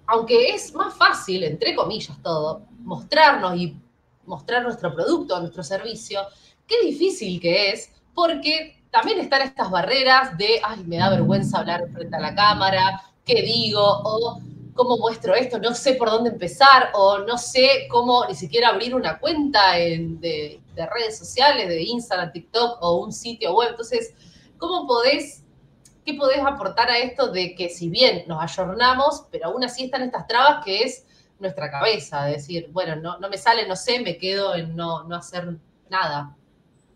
aunque 0.09 0.49
es 0.49 0.73
más 0.73 0.95
fácil, 0.95 1.43
entre 1.43 1.75
comillas 1.75 2.21
todo, 2.23 2.63
mostrarnos 2.79 3.55
y 3.55 3.77
mostrar 4.25 4.63
nuestro 4.63 4.93
producto, 4.93 5.39
nuestro 5.39 5.63
servicio, 5.63 6.21
qué 6.65 6.81
difícil 6.83 7.39
que 7.39 7.71
es, 7.71 7.91
porque 8.13 8.83
también 8.89 9.19
están 9.19 9.43
estas 9.43 9.69
barreras 9.69 10.35
de, 10.37 10.59
ay, 10.63 10.83
me 10.85 10.97
da 10.97 11.09
vergüenza 11.09 11.59
hablar 11.59 11.87
frente 11.93 12.15
a 12.15 12.19
la 12.19 12.33
cámara, 12.33 13.01
qué 13.23 13.41
digo, 13.43 13.81
o 13.81 14.41
cómo 14.73 14.97
muestro 14.97 15.35
esto, 15.35 15.59
no 15.59 15.75
sé 15.75 15.93
por 15.93 16.09
dónde 16.09 16.31
empezar, 16.31 16.89
o 16.93 17.19
no 17.19 17.37
sé 17.37 17.87
cómo 17.91 18.25
ni 18.25 18.33
siquiera 18.33 18.69
abrir 18.69 18.95
una 18.95 19.19
cuenta 19.19 19.73
de, 19.73 20.59
redes 20.75 21.19
sociales, 21.19 21.67
de 21.67 21.83
Instagram, 21.83 22.31
TikTok 22.31 22.77
o 22.81 22.95
un 23.03 23.11
sitio 23.11 23.53
web. 23.53 23.71
Entonces, 23.71 24.13
¿cómo 24.57 24.87
podés, 24.87 25.43
qué 26.05 26.13
podés 26.13 26.39
aportar 26.39 26.89
a 26.89 26.97
esto 26.97 27.31
de 27.31 27.55
que 27.55 27.69
si 27.69 27.89
bien 27.89 28.23
nos 28.27 28.41
ayornamos, 28.41 29.25
pero 29.31 29.47
aún 29.47 29.63
así 29.63 29.85
están 29.85 30.03
estas 30.03 30.27
trabas 30.27 30.63
que 30.63 30.83
es 30.83 31.05
nuestra 31.39 31.71
cabeza, 31.71 32.25
decir, 32.25 32.67
bueno, 32.71 32.95
no, 32.95 33.29
me 33.29 33.37
sale, 33.37 33.67
no 33.67 33.75
sé, 33.75 33.99
me 33.99 34.17
quedo 34.17 34.55
en 34.55 34.75
no, 34.75 35.03
no 35.03 35.15
hacer 35.15 35.55
nada. 35.89 36.35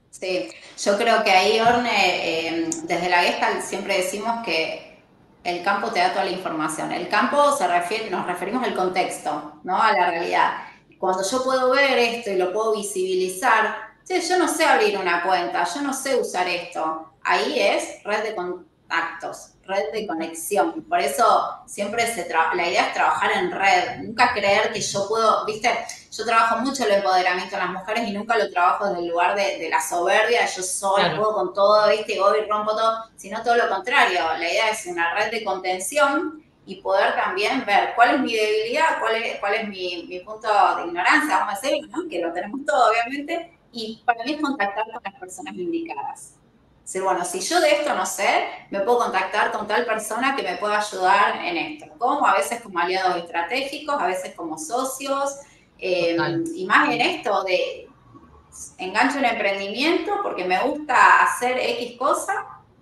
Sí, 0.09 0.49
yo 0.83 0.97
creo 0.97 1.23
que 1.23 1.31
ahí, 1.31 1.59
Orne, 1.59 1.89
eh, 1.91 2.69
desde 2.83 3.09
la 3.09 3.23
Gestalt 3.23 3.61
siempre 3.61 3.97
decimos 3.97 4.45
que 4.45 4.93
el 5.43 5.63
campo 5.63 5.89
te 5.89 5.99
da 5.99 6.11
toda 6.11 6.25
la 6.25 6.31
información. 6.31 6.91
El 6.91 7.09
campo 7.09 7.55
se 7.57 7.67
refiere, 7.67 8.09
nos 8.09 8.25
referimos 8.25 8.63
al 8.63 8.75
contexto, 8.75 9.59
¿no? 9.63 9.81
A 9.81 9.91
la 9.91 10.11
realidad. 10.11 10.53
Cuando 10.99 11.23
yo 11.23 11.43
puedo 11.43 11.71
ver 11.71 11.97
esto 11.97 12.31
y 12.31 12.37
lo 12.37 12.53
puedo 12.53 12.75
visibilizar, 12.75 13.75
sí, 14.03 14.21
yo 14.21 14.37
no 14.37 14.47
sé 14.47 14.65
abrir 14.65 14.97
una 14.97 15.23
cuenta, 15.23 15.65
yo 15.73 15.81
no 15.81 15.93
sé 15.93 16.15
usar 16.15 16.47
esto. 16.47 17.13
Ahí 17.23 17.59
es 17.59 18.03
red 18.03 18.23
de 18.23 18.35
contactos 18.93 19.49
red 19.65 19.91
de 19.93 20.05
conexión. 20.05 20.83
Por 20.83 20.99
eso 20.99 21.61
siempre 21.65 22.05
se 22.05 22.27
la 22.29 22.67
idea 22.67 22.87
es 22.87 22.93
trabajar 22.93 23.31
en 23.31 23.51
red, 23.51 24.01
nunca 24.01 24.33
creer 24.33 24.73
que 24.73 24.81
yo 24.81 25.07
puedo, 25.07 25.45
viste, 25.45 25.69
yo 26.11 26.25
trabajo 26.25 26.57
mucho 26.57 26.83
el 26.83 26.91
empoderamiento 26.91 27.55
de 27.55 27.61
las 27.61 27.71
mujeres 27.71 28.09
y 28.09 28.11
nunca 28.11 28.37
lo 28.37 28.49
trabajo 28.49 28.87
desde 28.87 28.99
el 28.99 29.07
lugar 29.07 29.35
de, 29.35 29.69
la 29.69 29.81
soberbia, 29.81 30.45
yo 30.45 30.61
soy, 30.61 31.03
puedo 31.15 31.33
con 31.33 31.53
todo, 31.53 31.89
viste, 31.89 32.19
voy 32.19 32.39
y 32.39 32.49
rompo 32.49 32.75
todo, 32.75 33.05
sino 33.15 33.41
todo 33.41 33.55
lo 33.55 33.69
contrario, 33.69 34.19
la 34.37 34.51
idea 34.51 34.69
es 34.69 34.85
una 34.85 35.13
red 35.15 35.31
de 35.31 35.45
contención 35.45 36.43
y 36.65 36.81
poder 36.81 37.15
también 37.15 37.65
ver 37.65 37.93
cuál 37.95 38.15
es 38.15 38.21
mi 38.21 38.33
debilidad, 38.33 38.99
cuál 38.99 39.15
es, 39.15 39.39
cuál 39.39 39.53
es 39.53 39.67
mi, 39.69 40.21
punto 40.25 40.49
de 40.77 40.87
ignorancia, 40.87 41.39
vamos 41.39 41.57
a 41.57 41.61
decir, 41.61 41.89
que 42.09 42.19
lo 42.19 42.33
tenemos 42.33 42.65
todo 42.65 42.91
obviamente, 42.91 43.57
y 43.71 44.03
para 44.05 44.23
mí 44.25 44.33
es 44.33 44.41
contactar 44.41 44.83
con 44.91 45.01
las 45.03 45.13
personas 45.15 45.55
indicadas. 45.55 46.42
Decir, 46.83 47.01
bueno, 47.01 47.23
si 47.23 47.39
yo 47.39 47.61
de 47.61 47.71
esto 47.71 47.95
no 47.95 48.05
sé, 48.05 48.45
me 48.69 48.81
puedo 48.81 48.99
contactar 48.99 49.53
con 49.53 49.67
tal 49.67 49.85
persona 49.85 50.35
que 50.35 50.43
me 50.43 50.57
pueda 50.57 50.79
ayudar 50.79 51.45
en 51.45 51.55
esto. 51.55 51.85
Como 51.97 52.27
a 52.27 52.35
veces 52.35 52.61
como 52.61 52.77
aliados 52.77 53.17
estratégicos, 53.17 53.95
a 54.01 54.05
veces 54.05 54.35
como 54.35 54.57
socios, 54.57 55.39
eh, 55.79 56.17
y 56.55 56.65
más 56.65 56.89
en 56.89 57.01
esto 57.01 57.43
de 57.43 57.87
engancho 58.77 59.17
en 59.17 59.25
emprendimiento 59.25 60.19
porque 60.21 60.45
me 60.45 60.59
gusta 60.59 61.23
hacer 61.23 61.57
X 61.57 61.97
cosa. 61.97 62.33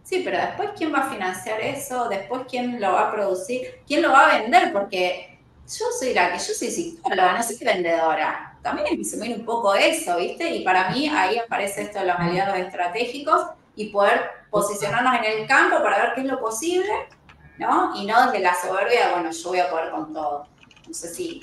Sí, 0.03 0.21
pero 0.25 0.37
después 0.37 0.71
quién 0.75 0.93
va 0.93 0.99
a 0.99 1.09
financiar 1.09 1.61
eso, 1.61 2.09
después 2.09 2.41
quién 2.49 2.81
lo 2.81 2.93
va 2.93 3.07
a 3.07 3.11
producir, 3.11 3.81
quién 3.87 4.01
lo 4.01 4.11
va 4.11 4.27
a 4.27 4.39
vender, 4.39 4.73
porque 4.73 5.39
yo 5.65 5.85
soy 5.97 6.13
la 6.13 6.31
que 6.31 6.39
yo 6.39 6.53
soy 6.53 6.69
psicóloga, 6.69 7.33
no 7.33 7.43
soy 7.43 7.57
vendedora. 7.57 8.57
También 8.61 8.99
es 8.99 9.15
que 9.15 9.33
un 9.33 9.45
poco 9.45 9.73
eso, 9.73 10.17
¿viste? 10.17 10.49
Y 10.49 10.63
para 10.63 10.89
mí 10.89 11.07
ahí 11.07 11.37
aparece 11.37 11.83
esto 11.83 11.99
de 11.99 12.05
los 12.05 12.15
aliados 12.17 12.57
estratégicos 12.57 13.45
y 13.75 13.89
poder 13.89 14.29
posicionarnos 14.49 15.15
en 15.19 15.41
el 15.41 15.47
campo 15.47 15.81
para 15.81 15.97
ver 15.97 16.13
qué 16.15 16.21
es 16.21 16.27
lo 16.27 16.39
posible, 16.39 16.91
¿no? 17.57 17.95
Y 17.95 18.05
no 18.05 18.25
desde 18.25 18.39
la 18.39 18.53
soberbia, 18.53 19.11
bueno, 19.13 19.31
yo 19.31 19.49
voy 19.49 19.59
a 19.59 19.69
poder 19.69 19.91
con 19.91 20.13
todo. 20.13 20.47
No 20.87 20.93
sé 20.93 21.13
si 21.13 21.41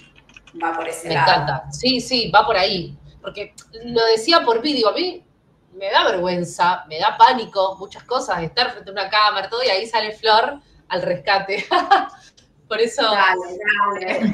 va 0.62 0.74
por 0.74 0.88
ese 0.88 1.12
lado. 1.12 1.26
Me 1.26 1.32
encanta, 1.32 1.72
sí, 1.72 2.00
sí, 2.00 2.30
va 2.30 2.44
por 2.44 2.56
ahí. 2.56 2.96
Porque 3.22 3.54
lo 3.84 4.04
decía 4.06 4.44
por 4.44 4.60
vídeo, 4.60 4.88
a 4.88 4.92
mí 4.92 5.24
me 5.72 5.90
da 5.90 6.04
vergüenza, 6.04 6.84
me 6.88 6.98
da 6.98 7.16
pánico, 7.16 7.76
muchas 7.78 8.02
cosas, 8.04 8.42
estar 8.42 8.72
frente 8.72 8.90
a 8.90 8.92
una 8.92 9.08
cámara, 9.08 9.48
todo, 9.48 9.62
y 9.62 9.68
ahí 9.68 9.86
sale 9.86 10.12
Flor 10.12 10.60
al 10.88 11.02
rescate. 11.02 11.66
por 12.68 12.80
eso 12.80 13.02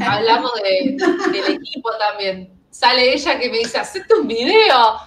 hablamos 0.01 0.53
del 0.63 1.55
equipo 1.55 1.91
también. 1.99 2.53
Sale 2.71 3.15
ella 3.15 3.39
que 3.39 3.51
me 3.51 3.59
dice, 3.59 3.79
hacete 3.79 4.15
un 4.15 4.27
video 4.27 4.99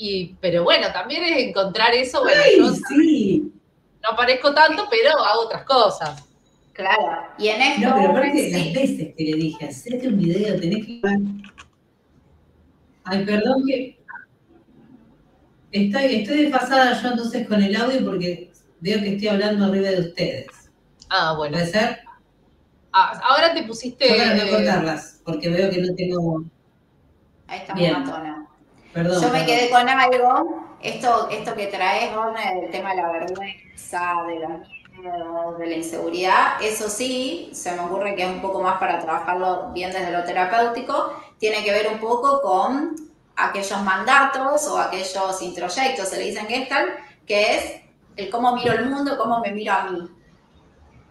y, 0.00 0.36
pero 0.40 0.62
bueno, 0.62 0.92
también 0.92 1.24
es 1.24 1.48
encontrar 1.48 1.92
eso, 1.92 2.22
bueno, 2.22 2.40
yo 2.56 2.72
sí. 2.88 3.52
no 4.00 4.10
aparezco 4.10 4.54
tanto, 4.54 4.86
pero 4.88 5.10
hago 5.18 5.40
otras 5.42 5.64
cosas. 5.64 6.24
Claro, 6.72 7.26
y 7.36 7.48
en 7.48 7.60
esto... 7.60 7.88
No, 7.88 7.96
pero 7.96 8.10
aparte 8.10 8.50
las 8.52 8.72
veces 8.72 9.14
que 9.16 9.24
le 9.24 9.36
dije, 9.36 9.64
hacete 9.66 10.06
un 10.06 10.18
video, 10.18 10.60
tenés 10.60 10.86
que... 10.86 11.00
Ay, 13.02 13.24
perdón 13.24 13.64
que... 13.66 13.98
Estoy, 15.72 16.14
estoy 16.14 16.44
desfasada 16.44 17.02
yo 17.02 17.08
entonces 17.08 17.48
con 17.48 17.60
el 17.60 17.74
audio 17.74 18.04
porque 18.04 18.52
veo 18.78 19.00
que 19.00 19.14
estoy 19.14 19.28
hablando 19.28 19.64
arriba 19.64 19.88
de 19.88 20.00
ustedes. 20.00 20.46
Ah, 21.10 21.34
bueno. 21.36 21.56
¿Puede 21.56 21.72
ser? 21.72 21.98
Ah, 22.92 23.20
ahora 23.24 23.52
te 23.52 23.64
pusiste... 23.64 24.08
Ahora 24.12 24.34
voy 24.34 24.48
a 24.48 24.50
cortarlas, 24.50 25.20
porque 25.24 25.48
veo 25.48 25.68
que 25.68 25.78
no 25.78 25.94
tengo... 25.96 26.44
Ahí 27.48 27.58
está 27.58 27.74
Bien. 27.74 27.96
Yo 28.94 29.30
me 29.30 29.44
quedé 29.44 29.70
con 29.70 29.88
algo, 29.88 30.64
esto, 30.80 31.28
esto 31.30 31.54
que 31.54 31.66
traes, 31.66 32.10
el 32.54 32.70
tema 32.70 32.90
de 32.90 33.02
la 33.02 33.12
vergüenza, 33.12 34.24
de 34.26 34.38
la 34.40 34.60
miedo, 34.98 35.56
de 35.58 35.66
la 35.66 35.76
inseguridad, 35.76 36.62
eso 36.62 36.88
sí, 36.88 37.50
se 37.52 37.72
me 37.72 37.80
ocurre 37.80 38.14
que 38.14 38.24
es 38.24 38.28
un 38.28 38.40
poco 38.40 38.62
más 38.62 38.78
para 38.78 38.98
trabajarlo 38.98 39.70
bien 39.72 39.92
desde 39.92 40.10
lo 40.10 40.24
terapéutico, 40.24 41.12
tiene 41.38 41.62
que 41.62 41.70
ver 41.70 41.88
un 41.88 42.00
poco 42.00 42.40
con 42.40 42.96
aquellos 43.36 43.80
mandatos 43.82 44.66
o 44.66 44.78
aquellos 44.78 45.42
introyectos, 45.42 46.08
se 46.08 46.16
le 46.16 46.24
dicen 46.24 46.46
Gestalt, 46.46 46.90
que 47.26 47.56
es 47.56 47.80
el 48.16 48.30
cómo 48.30 48.56
miro 48.56 48.72
el 48.72 48.86
mundo, 48.86 49.16
cómo 49.16 49.38
me 49.40 49.52
miro 49.52 49.72
a 49.72 49.84
mí. 49.84 50.08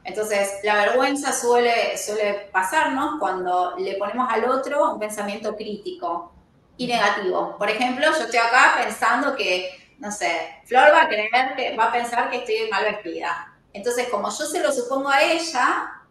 Entonces, 0.03 0.59
la 0.63 0.75
vergüenza 0.75 1.31
suele, 1.31 1.97
suele 1.97 2.49
pasarnos 2.51 3.19
cuando 3.19 3.75
le 3.77 3.95
ponemos 3.95 4.27
al 4.31 4.45
otro 4.45 4.93
un 4.93 4.99
pensamiento 4.99 5.55
crítico, 5.55 6.33
y 6.77 6.87
negativo. 6.87 7.57
Por 7.57 7.69
ejemplo, 7.69 8.05
yo 8.05 8.23
estoy 8.23 8.39
acá 8.39 8.75
pensando 8.83 9.35
que, 9.35 9.95
no 9.99 10.11
sé, 10.11 10.61
Flor 10.65 10.93
va 10.93 11.03
a 11.03 11.07
creer 11.07 11.55
que 11.55 11.75
va 11.75 11.85
a 11.85 11.91
pensar 11.91 12.29
que 12.29 12.37
estoy 12.37 12.69
mal 12.69 12.85
vestida. 12.85 13.53
Entonces, 13.73 14.07
como 14.09 14.29
yo 14.29 14.45
se 14.45 14.61
lo 14.61 14.71
supongo 14.71 15.09
a 15.09 15.21
ella, 15.21 16.03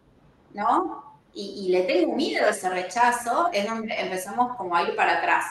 ¿no? 0.53 1.05
Y, 1.33 1.69
le 1.69 1.83
tengo 1.83 2.15
miedo 2.15 2.47
a 2.47 2.51
ese 2.51 2.71
rechazo, 2.71 3.51
es 3.53 3.67
donde 3.67 3.95
empezamos 3.95 4.57
como 4.57 4.75
a 4.75 4.83
ir 4.85 4.97
para 4.97 5.19
atrás. 5.19 5.45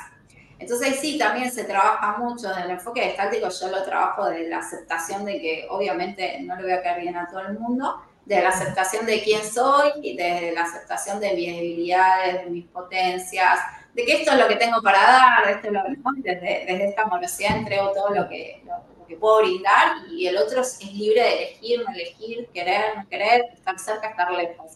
Entonces 0.57 0.99
sí, 0.99 1.17
también 1.19 1.51
se 1.51 1.65
trabaja 1.65 2.17
mucho 2.17 2.51
en 2.51 2.63
el 2.63 2.71
enfoque 2.71 3.09
estático, 3.09 3.49
yo 3.49 3.67
lo 3.67 3.83
trabajo 3.83 4.25
de 4.25 4.47
la 4.47 4.59
aceptación 4.59 5.25
de 5.25 5.39
que 5.39 5.67
obviamente 5.69 6.39
no 6.41 6.55
le 6.55 6.63
voy 6.63 6.71
a 6.71 6.81
caer 6.81 7.01
bien 7.01 7.15
a 7.17 7.27
todo 7.27 7.41
el 7.41 7.59
mundo, 7.59 8.01
de 8.25 8.41
la 8.41 8.49
aceptación 8.49 9.05
de 9.05 9.21
quién 9.21 9.43
soy 9.43 9.91
y 10.01 10.17
de 10.17 10.53
la 10.53 10.63
aceptación 10.63 11.19
de 11.19 11.33
mis 11.33 11.53
debilidades, 11.53 12.45
de 12.45 12.49
mis 12.49 12.65
potencias, 12.65 13.59
de 13.95 14.05
que 14.05 14.11
esto 14.11 14.31
es 14.33 14.39
lo 14.39 14.47
que 14.49 14.57
tengo 14.57 14.81
para 14.81 15.01
dar, 15.01 15.49
esto 15.49 15.67
es 15.67 15.73
lo 15.73 15.83
que 15.83 16.33
desde, 16.33 16.65
desde 16.65 16.89
esta 16.89 17.03
amorosidad 17.03 17.57
entrego 17.57 17.93
todo 17.93 18.09
lo 18.09 18.27
que, 18.27 18.61
lo, 18.65 19.05
que 19.07 19.15
puedo 19.15 19.39
brindar 19.39 20.05
y 20.11 20.27
el 20.27 20.37
otro 20.37 20.61
es 20.61 20.83
libre 20.83 21.21
de 21.21 21.33
elegir, 21.33 21.83
no 21.85 21.93
elegir, 21.93 22.49
querer, 22.53 22.97
no 22.97 23.07
querer, 23.07 23.45
estar 23.53 23.79
cerca, 23.79 24.09
estar 24.09 24.31
lejos. 24.33 24.73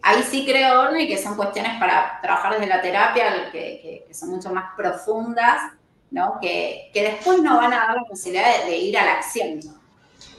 Ahí 0.00 0.22
sí 0.22 0.46
creo, 0.46 0.82
Orne, 0.82 1.08
que 1.08 1.18
son 1.18 1.34
cuestiones 1.34 1.76
para 1.80 2.20
trabajar 2.22 2.52
desde 2.52 2.68
la 2.68 2.80
terapia, 2.80 3.50
que, 3.50 4.04
que, 4.06 4.14
son 4.14 4.30
mucho 4.30 4.50
más 4.50 4.76
profundas, 4.76 5.72
¿no? 6.12 6.38
Que, 6.40 6.90
que, 6.94 7.02
después 7.02 7.42
nos 7.42 7.56
van 7.56 7.72
a 7.72 7.78
dar 7.78 7.96
la 7.96 8.04
posibilidad 8.04 8.64
de, 8.64 8.76
ir 8.76 8.96
a 8.96 9.04
la 9.04 9.12
acción. 9.14 9.58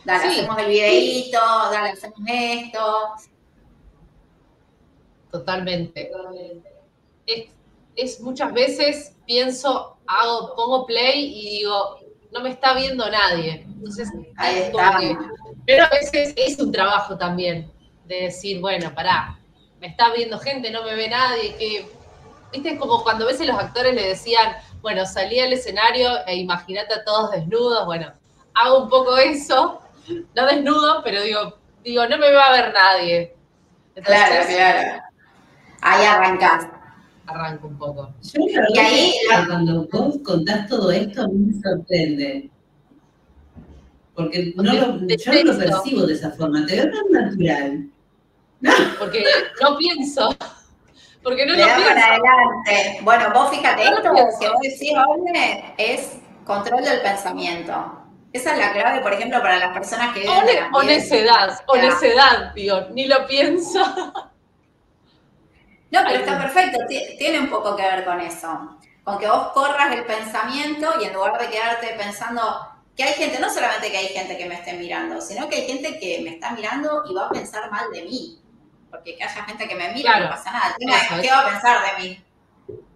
Dale, 0.06 0.28
hacemos 0.28 0.58
el 0.60 0.68
videíto, 0.68 1.40
dale, 1.70 1.90
hacemos 1.90 2.20
esto. 2.26 3.16
Totalmente. 5.30 6.06
Totalmente 6.06 6.78
es 7.28 7.50
muchas 8.22 8.54
veces 8.54 9.16
pienso, 9.26 9.98
hago, 10.08 10.56
pongo 10.56 10.86
play 10.86 11.40
y 11.40 11.50
digo, 11.58 12.00
no 12.32 12.42
me 12.42 12.50
está 12.50 12.74
viendo 12.74 13.10
nadie. 13.10 13.66
Entonces, 13.68 14.10
pero 15.66 15.86
a 15.86 15.90
veces 15.90 16.34
es 16.36 16.60
un 16.60 16.72
trabajo 16.72 17.18
también 17.18 17.72
de 18.06 18.24
decir, 18.24 18.62
bueno, 18.62 18.94
pará, 18.94 19.40
me 19.80 19.88
está 19.88 20.14
viendo 20.14 20.40
gente, 20.40 20.72
no 20.72 20.84
me 20.84 20.96
ve 20.96 21.10
nadie, 21.10 21.56
que, 21.56 21.90
viste, 22.52 22.78
como 22.78 23.04
cuando 23.04 23.26
a 23.26 23.28
veces 23.28 23.48
los 23.48 23.58
actores 23.58 23.94
le 23.94 24.08
decían, 24.08 24.56
bueno, 24.82 25.06
salí 25.06 25.40
al 25.40 25.54
escenario 25.54 26.26
e 26.26 26.36
imagínate 26.36 26.94
a 26.94 27.04
todos 27.04 27.32
desnudos, 27.32 27.86
bueno, 27.86 28.12
hago 28.54 28.84
un 28.84 28.90
poco 28.90 29.18
eso, 29.18 29.82
no 30.36 30.46
desnudo, 30.46 31.02
pero 31.04 31.22
digo, 31.22 31.58
digo, 31.84 32.08
no 32.08 32.18
me 32.18 32.32
va 32.32 32.46
a 32.46 32.52
ver 32.52 32.74
nadie. 32.74 33.36
claro, 34.04 34.46
claro. 34.48 35.02
Ahí 35.82 36.06
arrancas 36.06 36.77
arranco 37.28 37.68
un 37.68 37.78
poco. 37.78 38.14
y 38.74 38.80
ahí, 38.80 39.14
cuando 39.46 39.88
vos 39.92 40.18
contás 40.24 40.68
todo 40.68 40.92
esto, 40.92 41.24
a 41.24 41.28
mí 41.28 41.52
me 41.52 41.62
sorprende. 41.62 42.50
Porque, 44.16 44.54
no 44.56 44.64
lo, 44.64 44.72
yo 44.74 45.34
no 45.34 45.44
lo 45.44 45.58
percibo 45.58 46.06
de 46.08 46.14
esa 46.14 46.32
forma, 46.32 46.66
te 46.66 46.76
veo 46.76 46.92
tan 46.92 47.12
natural. 47.12 47.90
Porque 48.98 49.24
no 49.62 49.78
pienso. 49.78 50.36
Porque 51.22 51.46
no 51.46 51.54
lo 51.54 51.64
pienso. 51.64 51.84
para 51.88 52.06
adelante. 52.06 53.00
Bueno, 53.04 53.32
vos 53.34 53.52
fíjate, 53.52 53.84
esto 53.84 54.02
que 54.02 54.10
vos 54.50 54.60
decís, 54.62 54.94
hombre, 55.08 55.76
es 55.78 56.18
control 56.46 56.84
del 56.84 57.02
pensamiento. 57.02 58.04
Esa 58.34 58.54
es 58.54 58.60
la 58.60 58.74
clave, 58.74 59.02
por 59.02 59.14
ejemplo, 59.14 59.42
para 59.42 59.58
las 59.58 59.74
personas 59.74 60.14
que... 60.14 60.28
O, 60.74 60.84
necedad, 60.84 61.60
o 61.68 61.76
necedad, 61.78 62.54
tío, 62.54 62.90
ni 62.90 63.06
lo 63.08 63.26
pienso. 63.28 63.80
No, 65.92 66.02
pero 66.06 66.20
está 66.20 66.38
perfecto, 66.38 66.80
tiene 66.88 67.40
un 67.40 67.50
poco 67.50 67.76
que 67.76 67.84
ver 67.84 68.04
con 68.04 68.20
eso. 68.20 68.78
Con 69.04 69.18
que 69.18 69.28
vos 69.28 69.48
corras 69.54 69.94
el 69.94 70.04
pensamiento 70.04 70.96
y 71.02 71.06
en 71.06 71.14
lugar 71.14 71.40
de 71.40 71.50
quedarte 71.50 71.96
pensando 71.98 72.42
que 72.98 73.04
hay 73.04 73.14
gente, 73.14 73.40
no 73.40 73.50
solamente 73.50 73.92
que 73.92 73.98
hay 73.98 74.08
gente 74.08 74.38
que 74.38 74.48
me 74.48 74.56
esté 74.56 74.74
mirando, 74.74 75.22
sino 75.22 75.48
que 75.48 75.58
hay 75.58 75.68
gente 75.68 76.00
que 76.00 76.22
me 76.24 76.32
está 76.32 76.52
mirando 76.52 77.04
y 77.08 77.14
va 77.14 77.28
a 77.28 77.30
pensar 77.30 77.72
mal 77.72 77.90
de 77.92 78.04
mí. 78.04 78.42
Porque 78.90 79.16
que 79.16 79.24
haya 79.24 79.44
gente 79.46 79.68
que 79.68 79.76
me 79.76 79.94
mira 79.94 80.20
no 80.20 80.30
pasa 80.30 80.52
nada. 80.52 80.76
¿Qué 81.22 81.30
va 81.30 81.42
a 81.42 81.50
pensar 81.50 81.78
de 81.86 82.04
mí? 82.04 82.24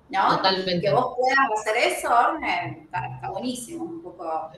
¿No? 0.10 0.38
Totalmente. 0.38 0.88
Que 0.88 0.92
vos 0.92 1.16
puedas 1.16 1.38
hacer 1.60 1.78
eso, 1.78 2.12
está, 2.42 3.30
buenísimo. 3.30 3.84
Un 3.86 4.04
poco 4.04 4.52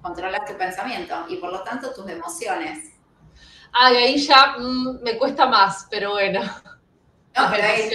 controlas 0.00 0.44
tu 0.44 0.56
pensamiento 0.56 1.26
y 1.28 1.36
por 1.36 1.50
lo 1.50 1.62
tanto 1.62 1.92
tus 1.92 2.08
emociones. 2.08 2.92
Ay, 3.72 3.96
ahí 3.96 4.18
ya 4.18 4.54
mm, 4.58 5.02
me 5.02 5.18
cuesta 5.18 5.46
más, 5.46 5.88
pero 5.90 6.12
bueno. 6.12 6.40
No, 7.36 7.50
pero 7.50 7.64
ahí 7.64 7.90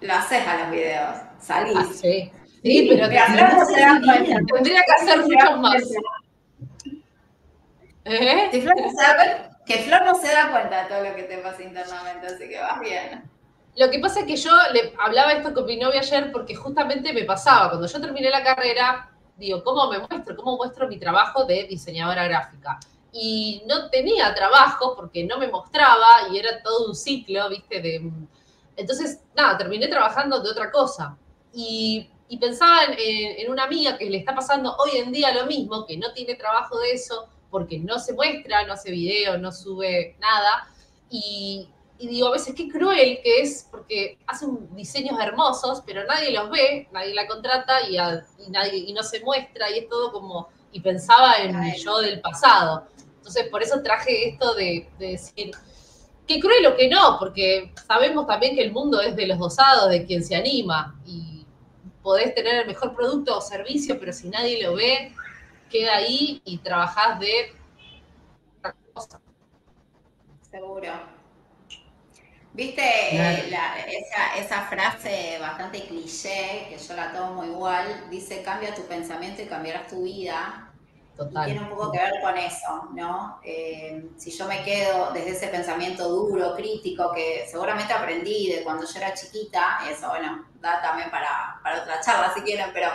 lo, 0.00 0.14
haces 0.14 0.46
a 0.46 0.56
los 0.58 0.70
videos, 0.70 1.16
salís. 1.38 1.76
Ah, 1.76 1.86
sí. 1.92 2.32
sí, 2.62 2.86
pero 2.88 3.06
no 3.06 3.66
se 3.66 3.80
dan 3.80 4.02
cuenta. 4.04 4.40
Tendría 4.54 4.82
que 4.82 4.92
hacer 4.92 5.20
mucho 5.22 5.56
más. 5.58 5.82
¿Eh? 8.04 8.48
que 9.66 9.78
Flor 9.78 10.04
no 10.04 10.14
se 10.16 10.26
da 10.32 10.50
cuenta 10.50 10.82
de 10.82 10.88
todo 10.88 11.04
lo 11.04 11.14
que 11.14 11.22
te 11.24 11.38
pasa 11.38 11.62
internamente, 11.62 12.26
así 12.26 12.48
que 12.48 12.58
vas 12.58 12.80
bien. 12.80 13.30
Lo 13.76 13.88
que 13.88 14.00
pasa 14.00 14.20
es 14.20 14.26
que 14.26 14.36
yo 14.36 14.50
le 14.72 14.92
hablaba 14.98 15.32
esto 15.32 15.54
con 15.54 15.64
mi 15.64 15.76
novia 15.76 16.00
ayer 16.00 16.32
porque 16.32 16.56
justamente 16.56 17.12
me 17.12 17.24
pasaba, 17.24 17.68
cuando 17.68 17.86
yo 17.86 18.00
terminé 18.00 18.30
la 18.30 18.42
carrera, 18.42 19.10
digo, 19.36 19.62
¿cómo 19.62 19.88
me 19.88 19.98
muestro? 20.00 20.34
¿Cómo 20.34 20.56
muestro 20.56 20.88
mi 20.88 20.98
trabajo 20.98 21.44
de 21.44 21.64
diseñadora 21.64 22.24
gráfica? 22.24 22.80
Y 23.12 23.62
no 23.66 23.88
tenía 23.90 24.34
trabajo 24.34 24.96
porque 24.96 25.24
no 25.24 25.38
me 25.38 25.46
mostraba 25.46 26.28
y 26.32 26.38
era 26.38 26.62
todo 26.62 26.88
un 26.88 26.96
ciclo, 26.96 27.48
¿viste? 27.48 27.80
De, 27.80 28.10
entonces, 28.80 29.20
nada, 29.36 29.58
terminé 29.58 29.88
trabajando 29.88 30.40
de 30.42 30.50
otra 30.50 30.70
cosa. 30.70 31.16
Y, 31.52 32.08
pensaba 32.40 32.84
en, 32.84 32.94
en, 32.96 33.50
una 33.50 33.64
amiga 33.64 33.98
que 33.98 34.08
le 34.08 34.18
está 34.18 34.34
pasando 34.34 34.74
hoy 34.76 34.98
en 34.98 35.12
día 35.12 35.34
lo 35.34 35.46
mismo, 35.46 35.84
que 35.84 35.96
no 35.96 36.12
tiene 36.12 36.36
trabajo 36.36 36.78
de 36.78 36.92
eso 36.92 37.28
porque 37.50 37.78
no 37.78 37.98
se 37.98 38.14
muestra, 38.14 38.64
no 38.64 38.72
hace 38.72 38.90
video, 38.90 39.36
no 39.36 39.52
sube 39.52 40.16
nada. 40.20 40.68
Y, 41.10 41.68
digo, 41.98 42.28
a 42.28 42.32
veces 42.32 42.54
qué 42.54 42.68
cruel 42.68 43.20
que 43.22 43.42
es, 43.42 43.66
porque 43.70 44.18
hacen 44.26 44.74
diseños 44.74 45.18
hermosos, 45.20 45.82
pero 45.84 46.04
nadie 46.04 46.30
los 46.30 46.50
ve, 46.50 46.88
nadie 46.92 47.14
la 47.14 47.26
contrata 47.26 47.88
y, 47.88 47.96
nadie, 48.48 48.78
y 48.78 48.92
no 48.92 49.02
se 49.02 49.20
muestra, 49.20 49.70
y 49.70 49.80
es 49.80 49.88
todo 49.88 50.12
como, 50.12 50.48
y 50.72 50.80
pensaba 50.80 51.36
en 51.38 51.58
mi 51.60 51.76
yo 51.76 51.98
del 51.98 52.20
pasado. 52.20 52.86
Entonces, 53.16 53.48
por 53.48 53.62
eso 53.62 53.82
traje 53.82 54.28
esto 54.28 54.54
de, 54.54 54.88
de 54.98 55.08
decir, 55.08 55.50
qué 56.30 56.38
cruel 56.38 56.64
o 56.66 56.76
que 56.76 56.88
no, 56.88 57.16
porque 57.18 57.72
sabemos 57.88 58.24
también 58.24 58.54
que 58.54 58.62
el 58.62 58.70
mundo 58.70 59.00
es 59.00 59.16
de 59.16 59.26
los 59.26 59.36
dosados, 59.36 59.90
de 59.90 60.06
quien 60.06 60.22
se 60.22 60.36
anima, 60.36 60.96
y 61.04 61.44
podés 62.02 62.32
tener 62.36 62.54
el 62.54 62.66
mejor 62.68 62.94
producto 62.94 63.36
o 63.36 63.40
servicio, 63.40 63.98
pero 63.98 64.12
si 64.12 64.28
nadie 64.28 64.62
lo 64.62 64.76
ve, 64.76 65.12
queda 65.68 65.96
ahí 65.96 66.40
y 66.44 66.58
trabajás 66.58 67.18
de 67.18 67.52
otra 68.58 68.76
cosa. 68.94 69.20
Seguro. 70.48 70.92
Viste 72.52 72.82
eh, 72.82 73.50
esa, 74.36 74.62
frase 74.62 75.36
bastante 75.40 75.82
cliché, 75.82 76.66
que 76.68 76.76
yo 76.78 76.94
la 76.94 77.12
tomo 77.12 77.44
igual, 77.44 78.08
dice 78.08 78.42
cambia 78.42 78.72
tu 78.72 78.82
pensamiento 78.86 79.42
y 79.42 79.46
cambiarás 79.46 79.88
tu 79.88 80.04
vida. 80.04 80.69
Total. 81.20 81.44
tiene 81.44 81.60
un 81.60 81.68
poco 81.68 81.92
que 81.92 81.98
ver 81.98 82.14
con 82.22 82.34
eso, 82.38 82.88
¿no? 82.94 83.40
Eh, 83.44 84.08
si 84.16 84.30
yo 84.30 84.46
me 84.46 84.62
quedo 84.62 85.12
desde 85.12 85.32
ese 85.32 85.48
pensamiento 85.48 86.08
duro, 86.08 86.54
crítico, 86.54 87.12
que 87.12 87.46
seguramente 87.46 87.92
aprendí 87.92 88.50
de 88.50 88.64
cuando 88.64 88.86
yo 88.86 88.98
era 88.98 89.12
chiquita, 89.12 89.80
eso, 89.86 90.08
bueno, 90.08 90.46
da 90.62 90.80
también 90.80 91.10
para, 91.10 91.60
para 91.62 91.82
otra 91.82 92.00
charla 92.00 92.32
si 92.32 92.40
quieren, 92.40 92.70
pero 92.72 92.88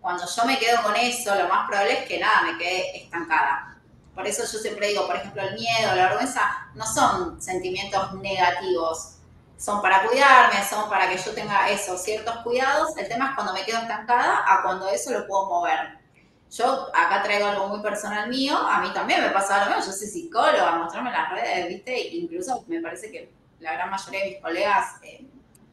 cuando 0.00 0.24
yo 0.24 0.44
me 0.44 0.60
quedo 0.60 0.80
con 0.80 0.94
eso, 0.94 1.34
lo 1.34 1.48
más 1.48 1.66
probable 1.66 1.94
es 1.94 2.06
que 2.06 2.20
nada, 2.20 2.42
me 2.42 2.56
quede 2.56 3.02
estancada. 3.02 3.76
Por 4.14 4.28
eso 4.28 4.44
yo 4.44 4.60
siempre 4.60 4.86
digo, 4.86 5.04
por 5.08 5.16
ejemplo, 5.16 5.42
el 5.42 5.54
miedo, 5.54 5.96
la 5.96 6.08
vergüenza, 6.08 6.68
no 6.74 6.86
son 6.86 7.42
sentimientos 7.42 8.12
negativos. 8.14 9.16
Son 9.58 9.82
para 9.82 10.06
cuidarme, 10.06 10.62
son 10.70 10.88
para 10.88 11.08
que 11.08 11.18
yo 11.18 11.34
tenga 11.34 11.68
esos 11.68 12.00
ciertos 12.00 12.36
cuidados. 12.44 12.96
El 12.96 13.08
tema 13.08 13.30
es 13.30 13.34
cuando 13.34 13.52
me 13.52 13.64
quedo 13.64 13.78
estancada 13.78 14.44
a 14.46 14.62
cuando 14.62 14.88
eso 14.88 15.10
lo 15.10 15.26
puedo 15.26 15.46
mover. 15.46 16.01
Yo 16.56 16.88
acá 16.94 17.22
traigo 17.22 17.46
algo 17.46 17.68
muy 17.68 17.80
personal 17.80 18.28
mío, 18.28 18.54
a 18.56 18.82
mí 18.82 18.92
también 18.92 19.22
me 19.22 19.30
pasa 19.30 19.64
lo 19.64 19.74
mismo, 19.74 19.86
yo 19.86 19.92
soy 19.96 20.06
psicóloga, 20.06 20.76
mostrarme 20.76 21.10
las 21.10 21.30
redes, 21.30 21.68
¿viste? 21.68 22.08
Incluso 22.08 22.62
me 22.66 22.80
parece 22.82 23.10
que 23.10 23.32
la 23.60 23.72
gran 23.72 23.90
mayoría 23.90 24.20
de 24.20 24.30
mis 24.32 24.40
colegas 24.40 24.96
eh, 25.02 25.24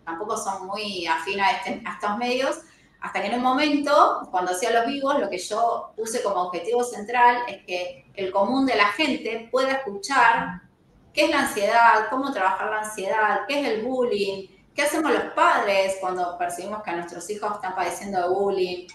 tampoco 0.05 0.37
son 0.37 0.67
muy 0.67 1.05
afines 1.05 1.45
a, 1.45 1.51
este, 1.51 1.83
a 1.85 1.93
estos 1.95 2.17
medios, 2.17 2.59
hasta 3.01 3.21
que 3.21 3.27
en 3.27 3.35
un 3.35 3.41
momento, 3.41 4.27
cuando 4.31 4.51
hacía 4.51 4.71
los 4.71 4.85
vivos, 4.85 5.19
lo 5.19 5.29
que 5.29 5.37
yo 5.37 5.91
puse 5.97 6.23
como 6.23 6.43
objetivo 6.43 6.81
central 6.83 7.39
es 7.49 7.65
que 7.65 8.05
el 8.15 8.31
común 8.31 8.65
de 8.65 8.75
la 8.75 8.87
gente 8.87 9.49
pueda 9.51 9.73
escuchar 9.73 10.61
qué 11.13 11.25
es 11.25 11.29
la 11.29 11.41
ansiedad, 11.41 12.07
cómo 12.09 12.31
trabajar 12.31 12.69
la 12.69 12.79
ansiedad, 12.79 13.41
qué 13.49 13.61
es 13.61 13.67
el 13.67 13.81
bullying, 13.83 14.47
qué 14.73 14.83
hacemos 14.83 15.11
los 15.11 15.33
padres 15.33 15.97
cuando 15.99 16.37
percibimos 16.37 16.83
que 16.83 16.91
a 16.91 16.95
nuestros 16.95 17.29
hijos 17.29 17.55
están 17.55 17.75
padeciendo 17.75 18.21
de 18.21 18.29
bullying. 18.29 18.87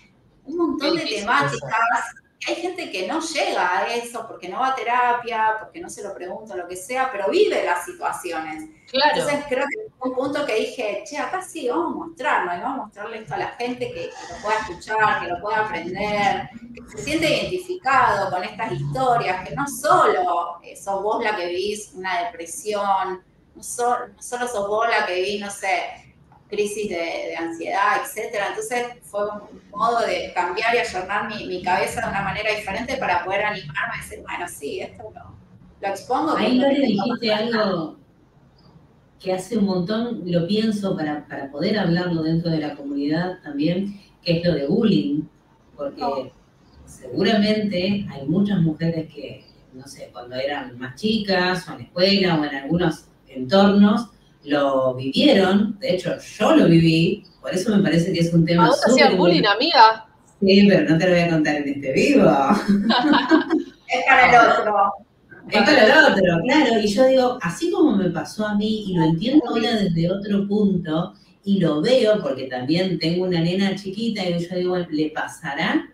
Un 0.45 0.57
montón 0.57 0.97
de 0.97 1.05
temáticas 1.05 2.15
hay 2.47 2.57
gente 2.57 2.91
que 2.91 3.07
no 3.07 3.21
llega 3.21 3.79
a 3.79 3.95
eso 3.95 4.27
porque 4.27 4.49
no 4.49 4.61
va 4.61 4.69
a 4.69 4.75
terapia, 4.75 5.57
porque 5.61 5.81
no 5.81 5.89
se 5.89 6.03
lo 6.03 6.15
pregunta, 6.15 6.57
lo 6.57 6.69
que 6.69 6.77
sea, 6.77 7.11
pero 7.11 7.31
vive 7.31 7.65
las 7.65 7.85
situaciones. 7.85 8.65
Entonces 8.93 9.45
creo 9.49 9.67
que 9.67 9.91
fue 9.99 10.11
un 10.11 10.15
punto 10.15 10.45
que 10.45 10.55
dije, 10.57 11.05
che, 11.07 11.17
acá 11.17 11.41
sí, 11.41 11.69
vamos 11.69 11.93
a 11.93 11.97
mostrarlo, 11.97 12.55
y 12.55 12.61
vamos 12.61 12.79
a 12.79 12.83
mostrarle 12.85 13.19
esto 13.19 13.35
a 13.35 13.39
la 13.39 13.49
gente 13.53 13.91
que, 13.93 14.07
lo 14.07 14.43
pueda 14.43 14.59
escuchar, 14.61 15.21
que 15.23 15.29
lo 15.29 15.41
pueda 15.41 15.61
aprender, 15.61 16.51
que 16.75 16.97
se 16.97 17.05
siente 17.05 17.29
identificado 17.29 18.31
con 18.31 18.45
estas 18.45 18.73
historias, 18.73 19.49
que 19.49 19.55
no 19.55 19.67
solo 19.67 20.61
sos 20.77 21.03
vos 21.03 21.25
la 21.25 21.37
que 21.37 21.47
vivís 21.47 21.93
una 21.95 22.25
depresión, 22.25 23.23
no, 23.55 23.63
no 24.07 24.23
solo 24.23 24.49
sos 24.49 24.69
vos 24.69 24.87
la 24.89 25.07
que 25.07 25.15
vivís, 25.15 25.41
no 25.41 25.51
sé, 25.51 26.04
crisis 26.55 26.89
de, 26.89 27.37
ansiedad, 27.37 28.03
etcétera. 28.03 28.49
Entonces 28.49 28.87
fue 29.03 29.25
un 29.25 29.61
modo 29.71 30.01
de 30.07 30.33
cambiar 30.35 30.75
y 30.75 30.79
ayornar 30.79 31.29
mi, 31.29 31.63
cabeza 31.63 32.03
de 32.03 32.09
una 32.09 32.23
manera 32.23 32.55
diferente 32.55 32.97
para 32.97 33.25
poder 33.25 33.45
animarme 33.45 33.95
a 33.95 34.03
decir, 34.03 34.21
bueno, 34.23 34.47
sí, 34.49 34.81
esto 34.81 35.03
lo, 35.15 35.37
lo 35.81 35.89
expongo. 35.89 36.37
Ahí 36.37 36.59
Lore 36.59 36.81
dijiste 36.81 37.33
algo 37.33 37.99
que 39.21 39.33
hace 39.33 39.57
un 39.57 39.65
montón 39.65 40.23
lo 40.27 40.47
pienso 40.47 40.95
para, 40.97 41.27
para, 41.27 41.51
poder 41.51 41.79
hablarlo 41.79 42.23
dentro 42.23 42.51
de 42.51 42.59
la 42.59 42.75
comunidad 42.77 43.39
también, 43.43 43.99
que 44.23 44.39
es 44.39 44.47
lo 44.47 44.55
de 44.55 44.67
bullying, 44.67 45.23
porque 45.77 46.31
seguramente 46.85 48.07
hay 48.11 48.27
muchas 48.27 48.61
mujeres 48.61 49.13
que, 49.13 49.45
no 49.73 49.87
sé, 49.87 50.11
cuando 50.13 50.37
eran 50.37 50.79
más 50.79 50.95
chicas 50.97 51.67
o 51.69 51.73
en 51.73 51.79
la 51.79 51.85
escuela 51.85 52.39
o 52.39 52.45
en 52.45 52.55
algunos 52.55 53.07
entornos, 53.29 54.11
lo 54.45 54.95
vivieron, 54.95 55.79
de 55.81 55.95
hecho 55.95 56.17
yo 56.19 56.57
lo 56.57 56.67
viví, 56.67 57.25
por 57.41 57.55
eso 57.55 57.75
me 57.77 57.83
parece 57.83 58.13
que 58.13 58.21
es 58.21 58.33
un 58.33 58.45
tema... 58.45 58.67
¿A 58.67 58.71
hacían 58.71 59.17
bullying, 59.17 59.45
amiga? 59.45 60.07
Sí, 60.41 60.67
pero 60.69 60.89
no 60.89 60.99
te 60.99 61.05
lo 61.07 61.11
voy 61.13 61.21
a 61.21 61.31
contar 61.31 61.57
en 61.57 61.69
este 61.69 61.93
vivo. 61.93 62.31
es 63.89 64.05
para 64.07 64.31
el 64.31 64.51
otro. 64.51 64.77
Es 65.51 65.63
para 65.63 65.85
el 65.85 66.13
otro, 66.13 66.43
claro. 66.43 66.81
Y 66.81 66.87
yo 66.87 67.07
digo, 67.07 67.39
así 67.43 67.71
como 67.71 67.97
me 67.97 68.11
pasó 68.11 68.47
a 68.47 68.55
mí, 68.55 68.85
y 68.89 68.95
lo 68.95 69.05
entiendo 69.05 69.45
ahora 69.49 69.77
desde 69.77 70.11
otro 70.11 70.47
punto, 70.47 71.15
y 71.45 71.61
lo 71.61 71.83
veo 71.83 72.23
porque 72.23 72.45
también 72.45 72.99
tengo 72.99 73.25
una 73.25 73.41
nena 73.41 73.75
chiquita 73.75 74.25
y 74.25 74.39
yo 74.39 74.57
digo, 74.57 74.79
¿le 74.79 75.11
pasará? 75.11 75.91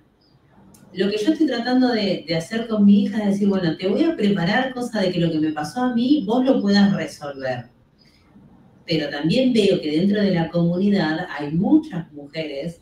Lo 0.92 1.08
que 1.08 1.18
yo 1.18 1.32
estoy 1.32 1.46
tratando 1.46 1.88
de, 1.88 2.24
de 2.26 2.36
hacer 2.36 2.66
con 2.66 2.84
mi 2.84 3.04
hija 3.04 3.18
es 3.18 3.26
decir, 3.26 3.48
bueno, 3.48 3.76
te 3.76 3.88
voy 3.88 4.04
a 4.04 4.16
preparar 4.16 4.72
cosa 4.74 5.00
de 5.00 5.12
que 5.12 5.20
lo 5.20 5.30
que 5.30 5.38
me 5.38 5.52
pasó 5.52 5.82
a 5.82 5.94
mí, 5.94 6.24
vos 6.26 6.44
lo 6.44 6.60
puedas 6.60 6.92
resolver 6.92 7.68
pero 8.90 9.08
también 9.08 9.52
veo 9.52 9.80
que 9.80 10.00
dentro 10.00 10.20
de 10.20 10.32
la 10.32 10.50
comunidad 10.50 11.28
hay 11.38 11.52
muchas 11.52 12.12
mujeres, 12.12 12.80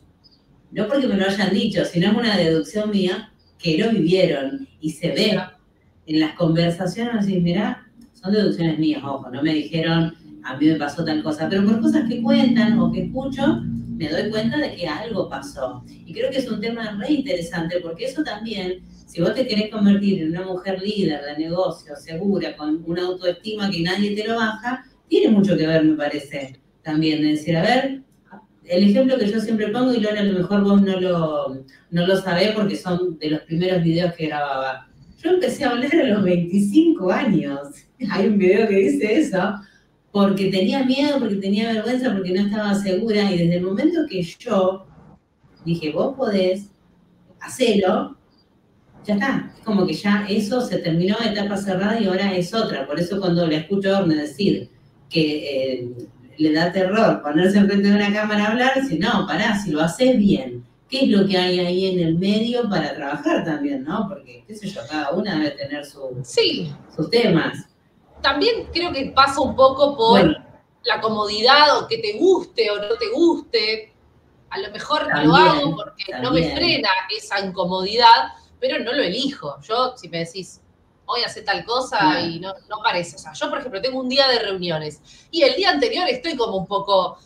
no 0.71 0.87
porque 0.87 1.07
me 1.07 1.15
lo 1.15 1.27
hayan 1.27 1.53
dicho, 1.53 1.85
sino 1.85 2.07
es 2.07 2.17
una 2.17 2.35
deducción 2.35 2.89
mía, 2.89 3.31
que 3.59 3.77
lo 3.77 3.91
vivieron 3.91 4.67
y 4.81 4.89
se 4.89 5.09
ve 5.09 5.39
en 6.07 6.19
las 6.19 6.33
conversaciones, 6.33 7.13
así, 7.13 7.39
mira, 7.39 7.85
son 8.19 8.33
deducciones 8.33 8.79
mías, 8.79 9.03
ojo, 9.03 9.29
no 9.29 9.43
me 9.43 9.53
dijeron, 9.53 10.15
a 10.43 10.57
mí 10.57 10.65
me 10.65 10.77
pasó 10.77 11.05
tal 11.05 11.21
cosa, 11.21 11.47
pero 11.47 11.63
por 11.63 11.79
cosas 11.79 12.09
que 12.09 12.23
cuentan 12.23 12.79
o 12.79 12.91
que 12.91 13.03
escucho, 13.03 13.61
me 13.95 14.09
doy 14.09 14.31
cuenta 14.31 14.57
de 14.57 14.73
que 14.73 14.87
algo 14.87 15.29
pasó. 15.29 15.83
Y 16.07 16.11
creo 16.11 16.31
que 16.31 16.39
es 16.39 16.49
un 16.49 16.59
tema 16.59 16.97
re 16.99 17.13
interesante, 17.13 17.81
porque 17.81 18.05
eso 18.05 18.23
también, 18.23 18.79
si 19.05 19.21
vos 19.21 19.35
te 19.35 19.45
querés 19.45 19.69
convertir 19.69 20.23
en 20.23 20.29
una 20.29 20.41
mujer 20.41 20.81
líder 20.81 21.21
de 21.23 21.37
negocio, 21.37 21.95
segura, 21.95 22.57
con 22.57 22.83
una 22.87 23.03
autoestima 23.03 23.69
que 23.69 23.83
nadie 23.83 24.15
te 24.15 24.27
lo 24.27 24.37
baja, 24.37 24.85
tiene 25.09 25.29
mucho 25.29 25.57
que 25.57 25.67
ver, 25.67 25.83
me 25.83 25.97
parece, 25.97 26.59
también, 26.83 27.21
de 27.21 27.29
decir, 27.29 27.57
a 27.57 27.63
ver, 27.63 28.01
el 28.65 28.89
ejemplo 28.89 29.17
que 29.17 29.27
yo 29.27 29.39
siempre 29.39 29.69
pongo, 29.69 29.93
y 29.93 29.99
Lola, 29.99 30.21
a 30.21 30.23
lo 30.23 30.39
mejor 30.39 30.63
vos 30.63 30.81
no 30.81 30.99
lo, 30.99 31.65
no 31.89 32.07
lo 32.07 32.21
sabés 32.21 32.51
porque 32.51 32.75
son 32.75 33.17
de 33.17 33.31
los 33.31 33.41
primeros 33.41 33.83
videos 33.83 34.13
que 34.13 34.27
grababa. 34.27 34.87
Yo 35.21 35.31
empecé 35.31 35.65
a 35.65 35.71
hablar 35.71 35.93
a 35.93 36.07
los 36.07 36.23
25 36.23 37.11
años. 37.11 37.59
Hay 38.11 38.27
un 38.27 38.37
video 38.37 38.67
que 38.67 38.75
dice 38.75 39.19
eso, 39.19 39.55
porque 40.11 40.51
tenía 40.51 40.85
miedo, 40.85 41.19
porque 41.19 41.35
tenía 41.35 41.73
vergüenza, 41.73 42.13
porque 42.13 42.31
no 42.31 42.45
estaba 42.45 42.75
segura. 42.75 43.31
Y 43.31 43.39
desde 43.39 43.55
el 43.55 43.63
momento 43.63 44.01
que 44.07 44.21
yo 44.21 44.85
dije, 45.65 45.91
vos 45.91 46.15
podés, 46.15 46.69
hacerlo, 47.41 48.17
ya 49.05 49.15
está. 49.15 49.53
Es 49.57 49.63
como 49.63 49.87
que 49.87 49.93
ya 49.93 50.25
eso 50.29 50.61
se 50.61 50.77
terminó, 50.77 51.17
etapa 51.25 51.57
cerrada 51.57 51.99
y 51.99 52.05
ahora 52.05 52.35
es 52.35 52.53
otra. 52.53 52.85
Por 52.85 52.99
eso 52.99 53.19
cuando 53.19 53.47
le 53.47 53.57
escucho 53.57 53.95
a 53.95 53.99
Orne 54.01 54.15
decir 54.15 54.69
que 55.09 55.73
eh, 55.73 55.87
le 56.37 56.53
da 56.53 56.71
terror 56.71 57.21
ponerse 57.21 57.57
enfrente 57.57 57.89
de 57.89 57.95
una 57.95 58.13
cámara 58.13 58.45
a 58.45 58.51
hablar, 58.51 58.73
si 58.87 58.97
no, 58.97 59.25
pará, 59.27 59.59
si 59.59 59.71
lo 59.71 59.81
haces 59.81 60.17
bien, 60.17 60.65
¿qué 60.89 61.03
es 61.03 61.09
lo 61.09 61.27
que 61.27 61.37
hay 61.37 61.59
ahí 61.59 61.85
en 61.87 61.99
el 61.99 62.17
medio 62.17 62.69
para 62.69 62.95
trabajar 62.95 63.43
también, 63.43 63.83
no? 63.83 64.07
Porque, 64.07 64.43
qué 64.47 64.55
sé 64.55 64.67
yo, 64.67 64.81
cada 64.89 65.11
una 65.11 65.35
debe 65.35 65.51
tener 65.51 65.85
su, 65.85 66.19
sí. 66.23 66.73
sus 66.95 67.09
temas. 67.09 67.67
También 68.21 68.67
creo 68.73 68.91
que 68.91 69.11
pasa 69.15 69.41
un 69.41 69.55
poco 69.55 69.95
por 69.95 70.37
la 70.83 71.01
comodidad 71.01 71.77
o 71.77 71.87
que 71.87 71.97
te 71.97 72.17
guste 72.17 72.69
o 72.71 72.77
no 72.77 72.95
te 72.95 73.09
guste. 73.09 73.93
A 74.49 74.59
lo 74.59 74.71
mejor 74.71 75.07
lo 75.23 75.35
hago 75.35 75.75
porque 75.75 76.05
no 76.21 76.31
me 76.31 76.55
frena 76.55 76.89
esa 77.15 77.45
incomodidad, 77.45 78.33
pero 78.59 78.79
no 78.83 78.93
lo 78.93 79.03
elijo. 79.03 79.57
Yo, 79.61 79.95
si 79.95 80.09
me 80.09 80.19
decís, 80.19 80.61
hoy 81.09 81.23
hace 81.23 81.41
tal 81.41 81.65
cosa 81.65 82.21
y 82.21 82.39
no, 82.39 82.53
no 82.69 82.77
parece. 82.83 83.15
O 83.15 83.19
sea, 83.19 83.33
yo, 83.33 83.49
por 83.49 83.59
ejemplo, 83.59 83.81
tengo 83.81 83.99
un 83.99 84.07
día 84.07 84.27
de 84.27 84.39
reuniones 84.39 85.01
y 85.31 85.41
el 85.41 85.55
día 85.55 85.71
anterior 85.71 86.07
estoy 86.07 86.37
como 86.37 86.55
un 86.55 86.67
poco 86.67 87.17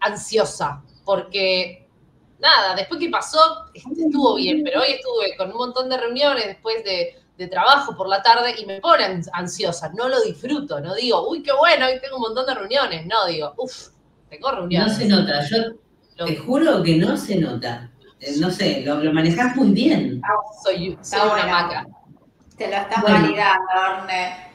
ansiosa 0.00 0.82
porque, 1.04 1.88
nada, 2.38 2.76
después 2.76 3.00
que 3.00 3.10
pasó, 3.10 3.66
estuvo 3.74 4.36
bien, 4.36 4.62
pero 4.64 4.80
hoy 4.80 4.92
estuve 4.92 5.36
con 5.36 5.50
un 5.50 5.56
montón 5.56 5.88
de 5.88 5.96
reuniones 5.96 6.46
después 6.46 6.84
de, 6.84 7.22
trabajo 7.50 7.94
por 7.94 8.08
la 8.08 8.22
tarde 8.22 8.54
y 8.58 8.64
me 8.64 8.80
ponen 8.80 9.22
ansiosa, 9.34 9.90
no 9.94 10.08
lo 10.08 10.22
disfruto, 10.22 10.80
no 10.80 10.94
digo, 10.94 11.28
uy, 11.28 11.42
qué 11.42 11.52
bueno, 11.52 11.84
hoy 11.84 12.00
tengo 12.00 12.16
un 12.16 12.22
montón 12.22 12.46
de 12.46 12.54
reuniones, 12.54 13.06
no, 13.06 13.26
digo, 13.26 13.52
uff, 13.58 13.88
tengo 14.30 14.50
reuniones. 14.52 14.92
No 14.92 14.98
se 14.98 15.06
nota, 15.06 15.46
yo 16.16 16.24
te 16.24 16.36
juro 16.36 16.82
que 16.82 16.96
no 16.96 17.14
se 17.16 17.36
nota. 17.36 17.90
Eh, 18.20 18.36
no 18.38 18.50
sé, 18.50 18.82
lo, 18.86 19.04
lo 19.04 19.12
manejás 19.12 19.54
muy 19.54 19.72
bien. 19.72 20.22
Soy, 20.64 20.96
soy 21.02 21.20
una 21.20 21.46
maca. 21.46 21.86
Te 22.56 22.68
lo 22.68 22.76
estás 22.76 23.02
validando, 23.02 23.64
Orne. 24.00 24.46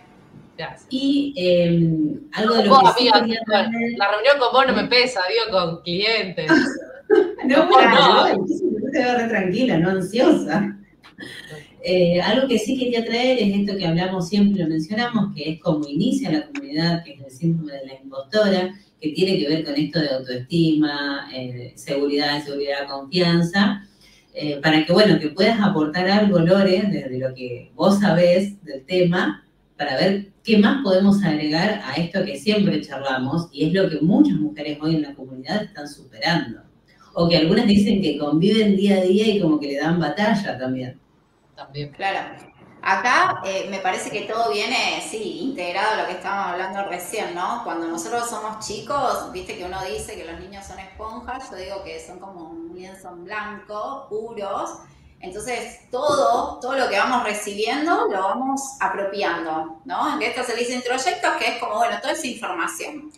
Y 0.89 1.33
em, 1.37 2.19
algo 2.33 2.55
de 2.55 2.65
lo 2.65 2.79
que 2.79 2.85
sí 2.97 3.09
La 3.09 4.11
reunión 4.11 4.37
con 4.39 4.53
vos 4.53 4.67
no 4.67 4.73
me 4.73 4.87
pesa, 4.87 5.21
digo, 5.27 5.57
con 5.57 5.81
clientes. 5.81 6.51
no, 7.45 7.69
no, 7.69 8.35
no. 8.35 8.45
te 8.91 8.99
veo 8.99 9.27
tranquila, 9.27 9.77
no 9.77 9.89
ansiosa. 9.91 10.77
Eh, 11.83 12.21
algo 12.21 12.47
que 12.47 12.59
sí 12.59 12.77
quería 12.77 13.03
traer 13.03 13.39
es 13.39 13.59
esto 13.59 13.75
que 13.75 13.87
hablamos 13.87 14.29
siempre, 14.29 14.61
lo 14.63 14.69
mencionamos, 14.69 15.33
que 15.35 15.53
es 15.53 15.59
cómo 15.59 15.87
inicia 15.87 16.31
la 16.31 16.45
comunidad, 16.45 17.03
que 17.03 17.13
es 17.13 17.21
el 17.21 17.31
síndrome 17.31 17.73
de 17.73 17.85
la 17.87 17.93
impostora, 17.95 18.75
que 18.99 19.09
tiene 19.09 19.39
que 19.39 19.49
ver 19.49 19.65
con 19.65 19.75
esto 19.75 19.99
de 19.99 20.09
autoestima, 20.09 21.27
eh, 21.33 21.73
seguridad, 21.75 22.43
seguridad, 22.43 22.87
confianza, 22.87 23.87
eh, 24.33 24.59
para 24.61 24.85
que, 24.85 24.93
bueno, 24.93 25.19
que 25.19 25.29
puedas 25.29 25.59
aportar 25.59 26.09
algo, 26.09 26.39
Lore, 26.39 26.83
desde 26.89 27.19
lo 27.19 27.33
que 27.33 27.71
vos 27.75 27.99
sabés 27.99 28.63
del 28.63 28.85
tema, 28.85 29.45
para 29.77 29.97
ver 29.97 30.27
qué 30.43 30.57
más 30.57 30.83
podemos 30.83 31.23
agregar 31.23 31.81
a 31.83 31.93
esto 31.95 32.23
que 32.23 32.37
siempre 32.37 32.81
charlamos 32.81 33.49
y 33.51 33.65
es 33.65 33.73
lo 33.73 33.89
que 33.89 33.99
muchas 33.99 34.37
mujeres 34.37 34.77
hoy 34.81 34.95
en 34.95 35.01
la 35.01 35.15
comunidad 35.15 35.63
están 35.63 35.87
superando. 35.87 36.61
O 37.13 37.27
que 37.27 37.37
algunas 37.37 37.67
dicen 37.67 38.01
que 38.01 38.17
conviven 38.17 38.77
día 38.77 38.97
a 38.97 39.01
día 39.01 39.27
y 39.27 39.41
como 39.41 39.59
que 39.59 39.67
le 39.67 39.77
dan 39.77 39.99
batalla 39.99 40.57
también. 40.57 40.99
También. 41.55 41.91
Claro. 41.91 42.50
Acá 42.83 43.41
eh, 43.45 43.67
me 43.69 43.79
parece 43.79 44.09
que 44.09 44.21
todo 44.21 44.51
viene, 44.51 45.05
sí, 45.07 45.39
integrado 45.41 45.91
a 45.93 46.01
lo 46.01 46.07
que 46.07 46.13
estábamos 46.13 46.53
hablando 46.53 46.89
recién, 46.89 47.35
¿no? 47.35 47.63
Cuando 47.63 47.87
nosotros 47.87 48.27
somos 48.27 48.65
chicos, 48.65 49.31
viste 49.31 49.55
que 49.55 49.65
uno 49.65 49.83
dice 49.85 50.15
que 50.15 50.25
los 50.25 50.39
niños 50.39 50.65
son 50.65 50.79
esponjas, 50.79 51.51
yo 51.51 51.57
digo 51.57 51.83
que 51.83 52.03
son 52.03 52.17
como 52.17 52.49
un 52.49 52.73
lienzo 52.73 53.09
en 53.09 53.25
blanco, 53.25 54.07
puros, 54.09 54.79
entonces 55.19 55.81
todo, 55.91 56.59
todo 56.59 56.75
lo 56.75 56.89
que 56.89 56.97
vamos 56.97 57.23
recibiendo 57.23 58.07
lo 58.07 58.19
vamos 58.19 58.61
apropiando, 58.79 59.79
¿no? 59.85 60.15
En 60.15 60.21
esto 60.23 60.43
se 60.43 60.55
dice 60.55 60.73
introyectos, 60.73 61.33
que 61.37 61.45
es 61.45 61.59
como, 61.59 61.75
bueno, 61.75 61.99
toda 62.01 62.13
esa 62.13 62.25
información. 62.25 63.11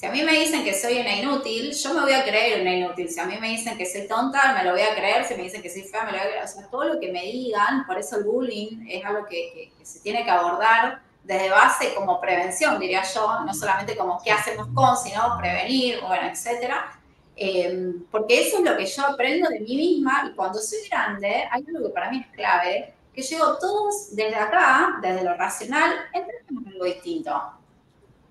Si 0.00 0.06
a 0.06 0.10
mí 0.10 0.22
me 0.22 0.32
dicen 0.32 0.64
que 0.64 0.72
soy 0.72 0.98
una 0.98 1.14
inútil, 1.14 1.74
yo 1.74 1.92
me 1.92 2.00
voy 2.00 2.14
a 2.14 2.24
creer 2.24 2.62
una 2.62 2.74
inútil. 2.74 3.10
Si 3.10 3.20
a 3.20 3.26
mí 3.26 3.36
me 3.38 3.50
dicen 3.50 3.76
que 3.76 3.84
soy 3.84 4.08
tonta, 4.08 4.54
me 4.54 4.64
lo 4.64 4.70
voy 4.70 4.80
a 4.80 4.94
creer. 4.94 5.26
Si 5.26 5.34
me 5.34 5.42
dicen 5.42 5.60
que 5.60 5.68
soy 5.68 5.82
fea, 5.82 6.04
me 6.04 6.12
lo 6.12 6.16
voy 6.16 6.26
a 6.26 6.30
creer. 6.30 6.44
O 6.44 6.48
sea, 6.48 6.66
todo 6.70 6.84
lo 6.84 6.98
que 6.98 7.12
me 7.12 7.20
digan, 7.20 7.86
por 7.86 7.98
eso 7.98 8.16
el 8.16 8.24
bullying 8.24 8.86
es 8.88 9.04
algo 9.04 9.26
que, 9.26 9.70
se 9.82 10.00
tiene 10.00 10.24
que 10.24 10.30
abordar 10.30 11.02
desde 11.22 11.50
base 11.50 11.94
como 11.94 12.18
prevención, 12.18 12.80
diría 12.80 13.02
yo, 13.02 13.40
no 13.44 13.52
solamente 13.52 13.94
como 13.94 14.22
qué 14.22 14.30
hacemos 14.30 14.68
con, 14.74 14.96
sino 14.96 15.36
prevenir, 15.38 16.00
bueno, 16.00 16.28
etcétera. 16.28 16.98
Em, 17.36 18.02
porque 18.10 18.48
eso 18.48 18.56
es 18.56 18.64
lo 18.64 18.78
que 18.78 18.86
yo 18.86 19.04
aprendo 19.04 19.50
de 19.50 19.60
mí 19.60 19.76
misma 19.76 20.30
y 20.30 20.34
cuando 20.34 20.60
soy 20.60 20.78
grande, 20.88 21.46
hay 21.50 21.62
algo 21.68 21.88
que 21.88 21.92
para 21.92 22.10
mí 22.10 22.24
es 22.26 22.34
clave, 22.34 22.94
que 23.12 23.20
llego 23.20 23.58
todos 23.58 24.16
desde 24.16 24.34
acá, 24.34 24.98
desde 25.02 25.24
lo 25.24 25.36
racional, 25.36 25.92
entendemos 26.14 26.72
algo 26.72 26.84
distinto. 26.86 27.60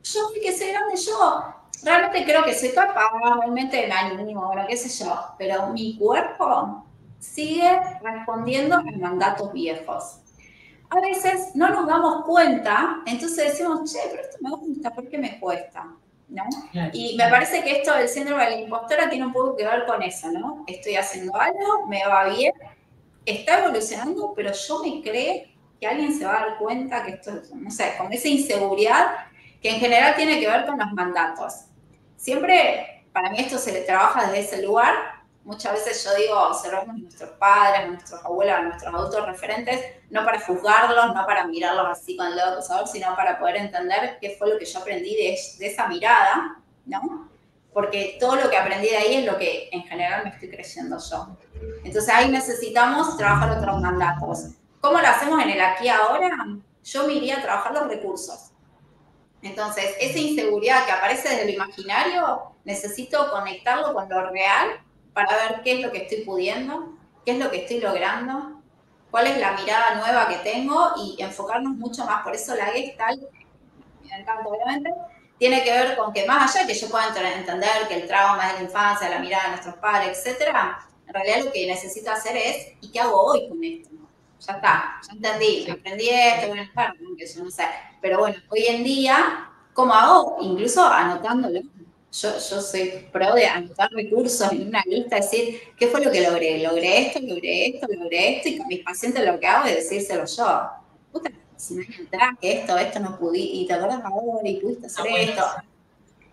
Yo 0.02 0.30
fui 0.30 0.42
que 0.42 0.58
soy 0.58 0.70
grande 0.70 0.96
yo, 0.96 1.59
realmente 1.84 2.26
creo 2.26 2.44
que 2.44 2.54
soy 2.54 2.70
capaz, 2.70 3.12
realmente 3.40 3.86
el 3.86 3.92
ánimo, 3.92 4.48
bueno, 4.48 4.66
qué 4.68 4.78
sé 4.78 5.04
yo, 5.04 5.18
pero 5.38 5.68
mi 5.68 5.98
cuerpo 5.98 6.86
sigue 7.20 7.80
respondiendo 8.02 8.76
a 8.76 8.82
mandatos 8.82 9.52
viejos. 9.54 10.20
A 10.90 11.00
veces 11.02 11.56
no 11.56 11.70
nos 11.70 11.88
damos 11.88 12.26
cuenta, 12.26 13.02
entonces 13.06 13.52
decimos, 13.52 13.92
che, 13.92 14.00
pero 14.10 14.24
esto 14.24 14.38
me 14.42 14.50
gusta, 14.50 14.90
¿por 14.92 15.08
qué 15.08 15.18
me 15.18 15.40
cuesta? 15.40 15.88
¿No? 16.30 16.44
Y 16.94 17.16
me 17.18 17.28
parece 17.28 17.64
que 17.64 17.78
esto 17.78 17.94
del 17.96 18.08
síndrome 18.08 18.44
de 18.46 18.52
la 18.52 18.60
impostora 18.62 19.10
tiene 19.10 19.26
un 19.26 19.34
poco 19.34 19.56
que 19.56 19.66
ver 19.66 19.86
con 19.86 20.02
eso, 20.02 20.32
¿no? 20.32 20.64
Estoy 20.68 20.96
haciendo 20.96 21.36
algo, 21.36 21.88
me 21.88 22.06
va 22.06 22.30
bien, 22.30 22.54
está 23.26 23.60
evolucionando, 23.60 24.34
pero 24.36 24.52
yo 24.52 24.84
me 24.84 25.02
creo 25.02 25.44
que 25.80 25.88
alguien 25.88 26.14
se 26.14 26.26
va 26.26 26.38
a 26.38 26.46
dar 26.46 26.58
cuenta 26.58 27.04
que 27.04 27.12
esto, 27.14 27.32
no 27.56 27.72
sé, 27.72 27.94
con 27.98 28.12
esa 28.12 28.28
inseguridad 28.28 29.08
que 29.62 29.70
en 29.70 29.80
general 29.80 30.16
tiene 30.16 30.40
que 30.40 30.48
ver 30.48 30.66
con 30.66 30.78
los 30.78 30.92
mandatos 30.94 31.69
siempre, 32.20 33.06
para 33.14 33.32
mí 33.32 33.38
esto 33.40 33.58
se 33.58 33.72
trabaja 33.82 34.28
desde 34.28 34.40
ese 34.40 34.62
lugar. 34.62 34.94
Muchas 35.44 35.74
veces 35.74 36.04
yo 36.04 36.14
digo, 36.16 36.38
observamos 36.38 36.90
a 36.90 37.00
nuestros 37.00 37.30
padres, 37.32 37.80
a 37.80 37.88
nuestros 37.88 38.24
abuelos, 38.24 38.56
a 38.56 38.62
nuestros 38.62 38.94
adultos 38.94 39.26
referentes, 39.26 39.84
no 40.10 40.24
para 40.26 40.40
juzgarlos, 40.42 41.16
no 41.16 41.26
para 41.26 41.48
mirarlos 41.48 41.88
así 41.90 42.16
con 42.18 42.28
el 42.28 42.36
dedo 42.36 42.54
acusador, 42.54 42.88
sino 42.88 43.16
para 43.16 43.40
poder 43.40 43.56
entender 43.56 44.18
qué 44.22 44.36
fue 44.38 44.50
lo 44.50 44.60
que 44.60 44.66
yo 44.66 44.80
aprendí 44.80 45.16
de, 45.16 45.38
de 45.58 45.68
esa 45.68 45.88
mirada, 45.88 46.58
¿no? 46.86 47.30
Porque 47.74 48.18
todo 48.20 48.36
lo 48.36 48.50
que 48.50 48.58
aprendí 48.58 48.90
de 48.90 48.98
ahí 48.98 49.16
es 49.16 49.26
lo 49.26 49.38
que 49.38 49.70
en 49.72 49.84
general 49.84 50.24
me 50.26 50.32
estoy 50.32 50.50
creyendo 50.50 50.98
yo. 51.00 51.38
Entonces 51.84 52.14
ahí 52.14 52.30
necesitamos 52.30 53.16
trabajar 53.18 53.58
otros 53.58 53.82
mandatos. 53.82 54.50
¿Cómo 54.82 55.00
lo 55.00 55.08
hacemos 55.08 55.42
en 55.42 55.52
el 55.52 55.62
aquí 55.62 55.88
ahora? 55.88 56.30
Yo 56.84 57.08
me 57.08 57.14
iría 57.14 57.38
a 57.38 57.42
trabajar 57.42 57.74
los 57.74 57.88
recursos 57.88 58.49
entonces, 59.42 59.96
esa 60.00 60.20
inseguridad 60.20 60.86
que 60.86 60.92
aparece 60.92 61.30
desde 61.30 61.46
lo 61.46 61.52
imaginario, 61.52 62.56
necesito 62.66 63.32
conectarlo 63.32 63.94
con 63.94 64.10
lo 64.10 64.30
real 64.30 64.82
para 65.14 65.36
ver 65.36 65.62
qué 65.64 65.74
es 65.74 65.82
lo 65.82 65.92
que 65.92 66.00
estoy 66.00 66.24
pudiendo, 66.24 66.94
qué 67.26 67.32
es 67.32 67.38
lo 67.38 67.50
que 67.50 67.62
estoy 67.62 67.80
logrando, 67.80 68.62
cuál 69.10 69.28
es 69.28 69.38
la 69.38 69.54
mirada 69.54 69.96
nueva 69.96 70.28
que 70.28 70.38
tengo 70.38 70.92
y 70.98 71.22
enfocarnos 71.22 71.74
mucho 71.76 72.06
más. 72.06 72.24
Por 72.24 72.36
eso 72.36 72.56
la 72.56 72.66
Gestalt, 72.68 73.22
me 74.04 74.20
encanta 74.20 74.48
obviamente, 74.48 74.92
tiene 75.38 75.64
que 75.64 75.72
ver 75.72 75.96
con 75.96 76.12
que 76.12 76.26
más 76.26 76.54
allá 76.54 76.68
que 76.68 76.74
yo 76.74 76.90
pueda 76.90 77.08
entender 77.08 77.88
que 77.88 77.96
el 77.96 78.08
trauma 78.08 78.48
de 78.48 78.54
la 78.56 78.62
infancia, 78.64 79.10
la 79.10 79.20
mirada 79.20 79.46
de 79.46 79.50
nuestros 79.52 79.76
padres, 79.76 80.18
etcétera, 80.18 80.86
en 81.08 81.14
realidad 81.14 81.46
lo 81.46 81.52
que 81.52 81.66
necesito 81.66 82.12
hacer 82.12 82.36
es, 82.36 82.74
¿y 82.82 82.92
qué 82.92 83.00
hago 83.00 83.20
hoy 83.22 83.48
con 83.48 83.64
esto? 83.64 83.90
Ya 84.40 84.54
está, 84.54 85.02
ya 85.06 85.14
entendí, 85.14 85.70
aprendí 85.70 86.10
esto, 86.10 86.48
voy 86.48 86.60
a 86.60 86.64
estar, 86.64 86.94
que 87.18 87.28
yo 87.28 87.44
no 87.44 87.52
sé. 87.52 87.64
Pero 88.02 88.20
bueno, 88.20 88.38
hoy 88.50 88.66
en 88.68 88.84
día, 88.84 89.50
¿cómo 89.74 89.94
hago? 89.94 90.38
Incluso 90.42 90.86
anotándolo. 90.86 91.62
Yo, 92.12 92.30
yo 92.32 92.62
soy 92.62 93.08
pro 93.12 93.36
de 93.36 93.46
anotar 93.46 93.92
recursos 93.92 94.52
en 94.52 94.70
una 94.70 94.82
lista, 94.88 95.18
decir, 95.18 95.60
¿qué 95.78 95.88
fue 95.88 96.04
lo 96.04 96.12
que 96.12 96.22
logré? 96.22 96.58
Logré 96.58 97.08
esto, 97.08 97.20
logré 97.22 97.68
esto, 97.68 97.88
logré 97.88 98.38
esto, 98.38 98.50
y 98.50 98.58
con 98.58 98.68
mis 98.68 98.84
pacientes 98.84 99.24
lo 99.24 99.40
que 99.40 99.46
hago 99.46 99.68
es 99.68 99.76
decírselo 99.76 100.26
yo. 100.26 100.70
Puta, 101.12 101.32
si 101.56 101.76
no 101.76 101.84
que 102.42 102.52
esto, 102.54 102.78
esto 102.78 103.00
no 103.00 103.20
pude, 103.20 103.38
y 103.38 103.68
te 103.68 103.74
acuerdas 103.74 104.02
ahora, 104.04 104.48
y 104.50 104.60
pudiste 104.60 104.88
hacer 104.88 105.06
ah, 105.08 105.20
esto. 105.20 105.44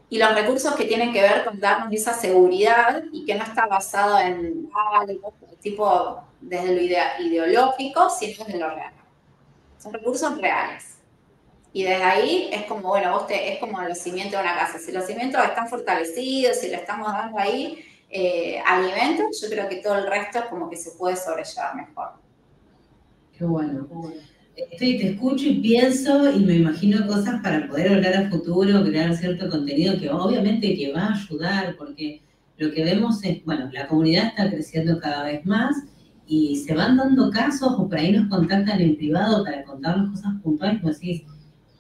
Y 0.09 0.19
los 0.19 0.35
recursos 0.35 0.75
que 0.77 0.85
tienen 0.85 1.13
que 1.13 1.21
ver 1.21 1.45
con 1.45 1.59
darnos 1.59 1.93
esa 1.93 2.15
seguridad 2.15 3.03
y 3.13 3.25
que 3.25 3.35
no 3.35 3.43
está 3.43 3.67
basado 3.67 4.19
en 4.21 4.71
algo 4.95 5.35
tipo 5.61 6.23
desde 6.41 6.75
lo 6.75 7.25
ideológico, 7.25 8.09
sino 8.11 8.45
desde 8.45 8.59
lo 8.59 8.71
real. 8.71 8.93
Son 9.79 9.93
recursos 9.93 10.39
reales. 10.39 10.97
Y 11.73 11.83
desde 11.83 12.05
ahí 12.05 12.51
es 12.53 12.65
como, 12.67 12.89
bueno, 12.89 13.13
vos 13.13 13.27
te, 13.27 13.53
es 13.53 13.59
como 13.59 13.83
los 13.83 13.99
cimientos 13.99 14.41
de 14.41 14.47
una 14.47 14.57
casa. 14.57 14.79
Si 14.79 14.93
los 14.93 15.05
cimientos 15.05 15.45
están 15.45 15.69
fortalecidos, 15.69 16.57
si 16.57 16.69
le 16.69 16.77
estamos 16.77 17.13
dando 17.13 17.39
ahí 17.39 17.85
eh, 18.09 18.63
alimentos, 18.65 19.41
yo 19.43 19.49
creo 19.49 19.69
que 19.69 19.77
todo 19.77 19.97
el 19.97 20.07
resto 20.07 20.39
es 20.39 20.45
como 20.47 20.71
que 20.71 20.77
se 20.77 20.93
puede 20.93 21.17
sobrellevar 21.17 21.75
mejor. 21.75 22.13
Qué 23.37 23.45
bueno. 23.45 23.87
Estoy, 24.57 24.99
te 24.99 25.11
escucho 25.11 25.45
y 25.47 25.61
pienso 25.61 26.33
y 26.35 26.41
me 26.41 26.55
imagino 26.55 27.07
cosas 27.07 27.43
para 27.43 27.69
poder 27.69 27.93
hablar 27.93 28.17
a 28.17 28.31
futuro, 28.31 28.83
crear 28.85 29.15
cierto 29.15 29.51
contenido 29.51 29.99
que 29.99 30.09
obviamente 30.09 30.75
que 30.75 30.93
va 30.93 31.09
a 31.09 31.15
ayudar, 31.15 31.77
porque 31.77 32.23
lo 32.57 32.73
que 32.73 32.83
vemos 32.83 33.23
es, 33.23 33.45
bueno, 33.45 33.69
la 33.71 33.87
comunidad 33.87 34.29
está 34.29 34.51
creciendo 34.51 34.99
cada 34.99 35.25
vez 35.25 35.45
más 35.45 35.77
y 36.27 36.57
se 36.57 36.75
van 36.75 36.97
dando 36.97 37.31
casos 37.31 37.75
o 37.77 37.87
por 37.87 37.99
ahí 37.99 38.13
nos 38.13 38.31
contactan 38.31 38.81
en 38.81 38.97
privado 38.97 39.45
para 39.45 39.63
contarnos 39.63 40.11
cosas 40.11 40.41
puntuales, 40.43 40.81
como 40.81 40.93
decís, 40.95 41.23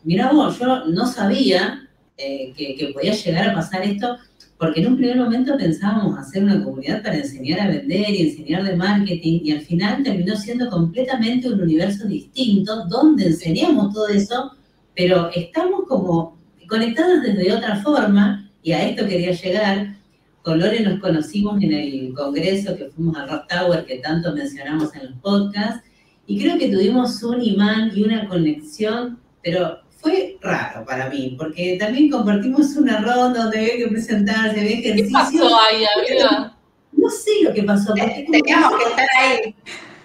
mira 0.04 0.30
vos, 0.30 0.58
yo 0.58 0.84
no 0.84 1.06
sabía 1.06 1.88
eh, 2.18 2.52
que, 2.54 2.76
que 2.76 2.88
podía 2.88 3.12
llegar 3.12 3.48
a 3.48 3.54
pasar 3.54 3.84
esto, 3.84 4.18
porque 4.58 4.80
en 4.80 4.86
un 4.88 4.96
primer 4.96 5.18
momento 5.18 5.56
pensábamos 5.56 6.18
hacer 6.18 6.42
una 6.42 6.62
comunidad 6.64 7.02
para 7.02 7.16
enseñar 7.16 7.60
a 7.60 7.68
vender 7.68 8.10
y 8.10 8.30
enseñar 8.30 8.64
de 8.64 8.76
marketing 8.76 9.40
y 9.44 9.52
al 9.52 9.60
final 9.60 10.02
terminó 10.02 10.34
siendo 10.36 10.70
completamente 10.70 11.48
un 11.48 11.60
universo 11.60 12.06
distinto 12.06 12.86
donde 12.86 13.26
enseñamos 13.26 13.92
todo 13.92 14.08
eso, 14.08 14.52
pero 14.94 15.30
estamos 15.34 15.82
como 15.86 16.38
conectados 16.68 17.22
desde 17.22 17.52
otra 17.52 17.76
forma 17.76 18.50
y 18.62 18.72
a 18.72 18.88
esto 18.88 19.06
quería 19.06 19.32
llegar. 19.32 19.96
Con 20.42 20.60
Lore 20.60 20.80
nos 20.80 21.00
conocimos 21.00 21.62
en 21.62 21.72
el 21.72 22.14
congreso 22.14 22.76
que 22.76 22.86
fuimos 22.86 23.16
al 23.16 23.28
Rock 23.28 23.48
Tower 23.48 23.84
que 23.84 23.98
tanto 23.98 24.32
mencionamos 24.32 24.94
en 24.94 25.10
los 25.10 25.18
podcasts 25.20 25.82
y 26.26 26.40
creo 26.40 26.56
que 26.56 26.68
tuvimos 26.68 27.22
un 27.22 27.42
imán 27.42 27.92
y 27.94 28.04
una 28.04 28.26
conexión, 28.26 29.18
pero 29.42 29.80
fue 30.06 30.38
raro 30.40 30.84
para 30.84 31.10
mí, 31.10 31.34
porque 31.36 31.76
también 31.80 32.08
compartimos 32.08 32.76
una 32.76 33.00
ronda 33.00 33.44
donde 33.44 33.58
había 33.58 33.76
que 33.76 33.88
presentarse, 33.88 34.60
había 34.60 34.78
ejercicio. 34.78 35.06
¿Qué 35.06 35.12
pasó 35.12 35.58
ahí, 35.58 35.84
amiga? 35.96 36.56
No 36.92 37.10
sé 37.10 37.30
lo 37.42 37.52
que 37.52 37.62
pasó. 37.64 37.92
Teníamos 37.94 38.78
que 38.78 38.90
estar 38.90 39.06
ahí. 39.20 39.54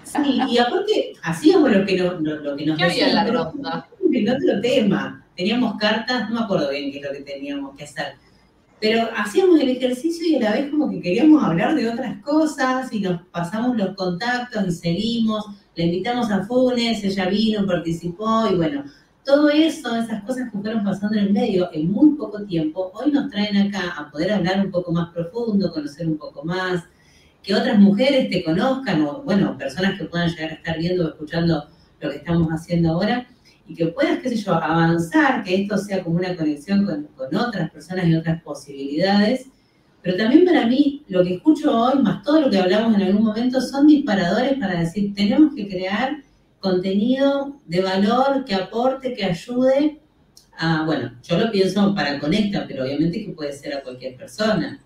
Sí, 0.04 0.42
y 0.50 0.58
aparte 0.58 1.14
hacíamos 1.22 1.72
lo 1.72 1.86
que, 1.86 1.98
no, 1.98 2.14
lo, 2.20 2.56
que 2.56 2.66
nos 2.66 2.78
¿Qué 2.78 2.84
había 2.84 3.10
en 3.10 3.16
la 3.16 3.28
ronda? 3.28 3.88
En 4.12 4.30
otro 4.30 4.62
tema. 4.62 5.24
Teníamos 5.38 5.78
cartas, 5.78 6.30
no 6.30 6.36
me 6.36 6.42
acuerdo 6.42 6.70
bien 6.72 6.92
qué 6.92 6.98
es 6.98 7.06
lo 7.06 7.12
que 7.12 7.22
teníamos 7.22 7.78
que 7.78 7.84
hacer. 7.84 8.16
Pero 8.80 9.08
hacíamos 9.16 9.60
el 9.60 9.70
ejercicio 9.70 10.28
y 10.28 10.36
a 10.38 10.40
la 10.40 10.52
vez 10.54 10.72
como 10.72 10.90
que 10.90 11.00
queríamos 11.00 11.44
hablar 11.44 11.76
de 11.76 11.88
otras 11.88 12.22
cosas 12.24 12.92
y 12.92 13.00
nos 13.00 13.22
pasamos 13.28 13.78
los 13.78 13.96
contactos 13.96 14.68
y 14.68 14.72
seguimos. 14.72 15.46
Le 15.76 15.86
invitamos 15.86 16.32
a 16.32 16.44
Funes, 16.44 17.04
ella 17.04 17.30
vino, 17.30 17.66
participó 17.66 18.48
y 18.52 18.56
bueno, 18.56 18.84
todo 19.24 19.50
eso, 19.50 19.96
esas 19.96 20.24
cosas 20.24 20.52
que 20.52 20.58
fueron 20.60 20.84
pasando 20.84 21.18
en 21.18 21.26
el 21.26 21.34
medio 21.34 21.70
en 21.74 21.92
muy 21.92 22.16
poco 22.16 22.44
tiempo, 22.44 22.92
hoy 22.94 23.12
nos 23.12 23.30
traen 23.30 23.58
acá 23.58 23.96
a 23.98 24.10
poder 24.10 24.32
hablar 24.34 24.66
un 24.66 24.72
poco 24.72 24.92
más 24.92 25.10
profundo, 25.14 25.72
conocer 25.72 26.08
un 26.08 26.18
poco 26.18 26.44
más, 26.44 26.84
que 27.44 27.56
otras 27.56 27.80
mujeres 27.80 28.30
te 28.30 28.44
conozcan, 28.44 29.02
o 29.04 29.22
bueno, 29.24 29.58
personas 29.58 29.98
que 29.98 30.06
puedan 30.06 30.30
llegar 30.30 30.52
a 30.52 30.56
estar 30.56 30.78
viendo 30.78 31.06
o 31.06 31.10
escuchando 31.10 31.68
lo 32.00 32.10
que 32.10 32.18
estamos 32.18 32.48
haciendo 32.50 32.92
ahora, 32.92 33.28
y 33.68 33.76
que 33.76 33.88
puedas, 33.88 34.20
qué 34.20 34.30
sé 34.30 34.38
yo, 34.38 34.54
avanzar, 34.54 35.44
que 35.44 35.62
esto 35.62 35.78
sea 35.78 36.04
como 36.04 36.18
una 36.18 36.36
conexión 36.36 36.86
con, 36.86 37.04
con 37.16 37.36
otras 37.36 37.72
personas 37.72 38.08
y 38.08 38.16
otras 38.16 38.42
posibilidades. 38.42 39.48
Pero 40.02 40.18
también 40.18 40.46
para 40.46 40.66
mí, 40.66 41.04
lo 41.08 41.24
que 41.24 41.36
escucho 41.36 41.80
hoy, 41.80 42.02
más 42.02 42.24
todo 42.24 42.42
lo 42.42 42.50
que 42.50 42.58
hablamos 42.58 42.96
en 42.96 43.04
algún 43.04 43.24
momento, 43.24 43.62
son 43.62 43.88
disparadores 43.88 44.58
para 44.60 44.80
decir, 44.80 45.14
tenemos 45.14 45.54
que 45.56 45.68
crear 45.68 46.18
contenido 46.62 47.60
de 47.66 47.82
valor 47.82 48.46
que 48.46 48.56
aporte, 48.56 49.14
que 49.14 49.26
ayude 49.26 50.00
a, 50.58 50.84
bueno, 50.86 51.12
yo 51.24 51.38
lo 51.38 51.52
pienso 51.52 51.94
para 51.94 52.20
Conecta, 52.20 52.66
pero 52.68 52.84
obviamente 52.84 53.26
que 53.26 53.32
puede 53.32 53.52
ser 53.52 53.76
a 53.76 53.84
cualquier 53.84 54.16
persona. 54.16 54.82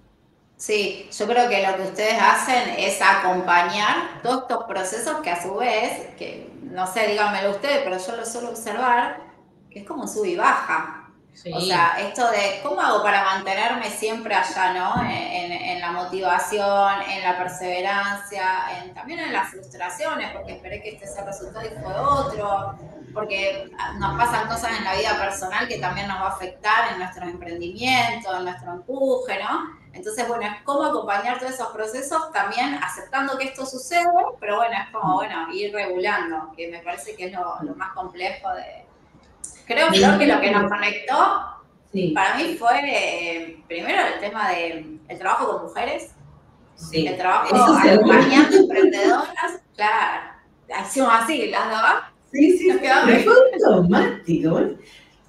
Sí, 0.57 1.09
yo 1.15 1.27
creo 1.27 1.49
que 1.49 1.67
lo 1.67 1.75
que 1.75 1.83
ustedes 1.83 2.17
hacen 2.19 2.75
es 2.77 3.01
acompañar 3.01 4.21
todos 4.23 4.43
estos 4.43 4.63
procesos 4.63 5.17
que 5.21 5.29
a 5.29 5.41
su 5.41 5.53
vez, 5.55 6.07
que 6.17 6.49
no 6.63 6.87
sé, 6.87 7.07
díganmelo 7.07 7.51
ustedes, 7.51 7.81
pero 7.83 7.97
yo 7.97 8.15
lo 8.15 8.25
suelo 8.25 8.49
observar, 8.49 9.21
que 9.69 9.79
es 9.79 9.85
como 9.85 10.07
sub 10.07 10.25
y 10.25 10.37
baja. 10.37 11.04
O 11.53 11.59
sea, 11.59 11.97
esto 11.99 12.31
de 12.31 12.61
cómo 12.63 12.79
hago 12.79 13.03
para 13.03 13.25
mantenerme 13.25 13.89
siempre 13.89 14.33
allá, 14.33 14.73
¿no? 14.73 15.03
En, 15.03 15.81
la 15.81 15.91
motivación, 15.91 17.01
en 17.09 17.21
la 17.21 17.37
perseverancia, 17.37 18.65
también 18.95 19.19
en 19.19 19.33
las 19.33 19.51
frustraciones, 19.51 20.31
porque 20.31 20.53
esperé 20.53 20.81
que 20.81 20.91
este 20.91 21.05
sea 21.05 21.21
el 21.21 21.27
resultado 21.27 21.65
y 21.65 21.69
fue 21.69 21.93
otro, 21.93 22.75
porque 23.13 23.69
nos 23.99 24.17
pasan 24.17 24.47
cosas 24.47 24.77
en 24.79 24.83
la 24.83 24.95
vida 24.95 25.19
personal 25.19 25.67
que 25.67 25.77
también 25.77 26.07
nos 26.07 26.17
va 26.19 26.27
a 26.27 26.29
afectar 26.29 26.93
en 26.93 26.99
nuestros 26.99 27.27
emprendimientos, 27.27 28.35
en 28.35 28.45
nuestro 28.45 28.71
empuje, 28.71 29.37
¿no? 29.43 29.77
Entonces, 29.93 30.27
bueno, 30.27 30.45
es 30.45 30.63
cómo 30.63 30.83
acompañar 30.85 31.37
todos 31.37 31.53
esos 31.53 31.67
procesos 31.67 32.31
también 32.31 32.79
aceptando 32.81 33.37
que 33.37 33.45
esto 33.45 33.65
sucede, 33.65 34.07
pero 34.39 34.57
bueno, 34.57 34.75
es 34.75 34.89
como, 34.91 35.15
bueno, 35.15 35.53
ir 35.53 35.73
regulando, 35.73 36.51
que 36.55 36.69
me 36.69 36.79
parece 36.79 37.15
que 37.15 37.25
es 37.25 37.33
lo 37.33 37.75
más 37.75 37.93
complejo 37.93 38.51
de 38.53 38.84
Creo 39.65 39.89
que 39.91 40.27
lo 40.27 40.41
que 40.41 40.51
nos 40.51 40.69
conectó 40.69 41.55
para 42.13 42.35
mí 42.35 42.55
fue 42.59 42.79
eh, 42.85 43.57
primero 43.67 43.99
el 44.13 44.19
tema 44.19 44.49
del 44.51 44.99
el 45.07 45.19
trabajo 45.19 45.47
con 45.47 45.63
mujeres, 45.63 46.11
sí. 46.75 47.07
el 47.07 47.17
trabajo 47.17 47.55
acompañando 47.55 48.57
emprendedoras, 48.57 49.61
claro, 49.75 50.23
hacíamos 50.75 51.13
así, 51.13 51.47
las 51.47 51.69
daba. 51.69 52.11
Sí, 52.31 52.57
sí, 52.57 52.71
fue 52.71 52.89
automático. 53.65 54.61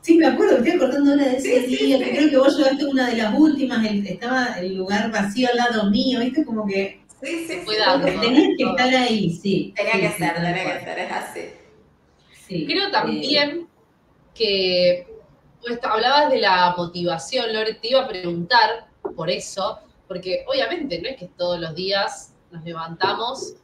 Sí, 0.00 0.16
me 0.16 0.26
acuerdo, 0.26 0.60
me 0.60 0.68
estoy 0.68 0.72
acordando 0.72 1.12
una 1.12 1.24
de 1.24 1.36
ese 1.36 1.60
día, 1.66 1.98
creo 1.98 2.30
que 2.30 2.38
vos 2.38 2.56
llegaste 2.56 2.84
una 2.86 3.10
de 3.10 3.16
las 3.16 3.34
últimas, 3.34 3.84
estaba 3.84 4.54
el 4.58 4.76
lugar 4.76 5.10
vacío 5.10 5.48
al 5.50 5.56
lado 5.56 5.90
mío, 5.90 6.20
¿viste? 6.20 6.44
Como 6.44 6.66
que... 6.66 7.00
Sí, 7.22 7.46
sí, 7.48 7.56
Cuidado, 7.64 8.04
tenías 8.04 8.50
que 8.56 8.64
estar 8.64 8.88
ahí, 8.88 9.30
sí. 9.30 9.72
Tenía 9.74 9.92
que 9.92 10.16
ser, 10.16 10.34
tenía 10.34 10.54
que 10.54 10.84
ser, 10.84 10.98
es 10.98 11.12
así. 11.12 12.66
Creo 12.66 12.90
también 12.92 13.66
que 14.36 15.06
pues, 15.60 15.78
hablabas 15.82 16.30
de 16.30 16.38
la 16.38 16.74
motivación, 16.76 17.52
Lore, 17.52 17.74
te 17.74 17.88
iba 17.88 18.02
a 18.02 18.08
preguntar 18.08 18.86
por 19.16 19.30
eso, 19.30 19.80
porque 20.06 20.44
obviamente 20.46 21.00
no 21.00 21.08
es 21.08 21.16
que 21.16 21.26
todos 21.26 21.58
los 21.58 21.74
días 21.74 22.32
nos 22.50 22.64
levantamos 22.64 23.54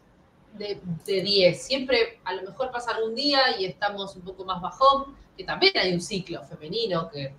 de, 0.55 0.81
10, 1.07 1.63
siempre 1.63 2.21
a 2.25 2.35
lo 2.35 2.43
mejor 2.43 2.71
pasa 2.71 2.93
algún 2.93 3.15
día 3.15 3.59
y 3.59 3.65
estamos 3.65 4.17
un 4.17 4.23
poco 4.23 4.45
más 4.45 4.61
bajón, 4.61 5.17
que 5.37 5.45
también 5.45 5.73
hay 5.77 5.93
un 5.93 6.01
ciclo 6.01 6.43
femenino 6.45 7.11
que, 7.11 7.35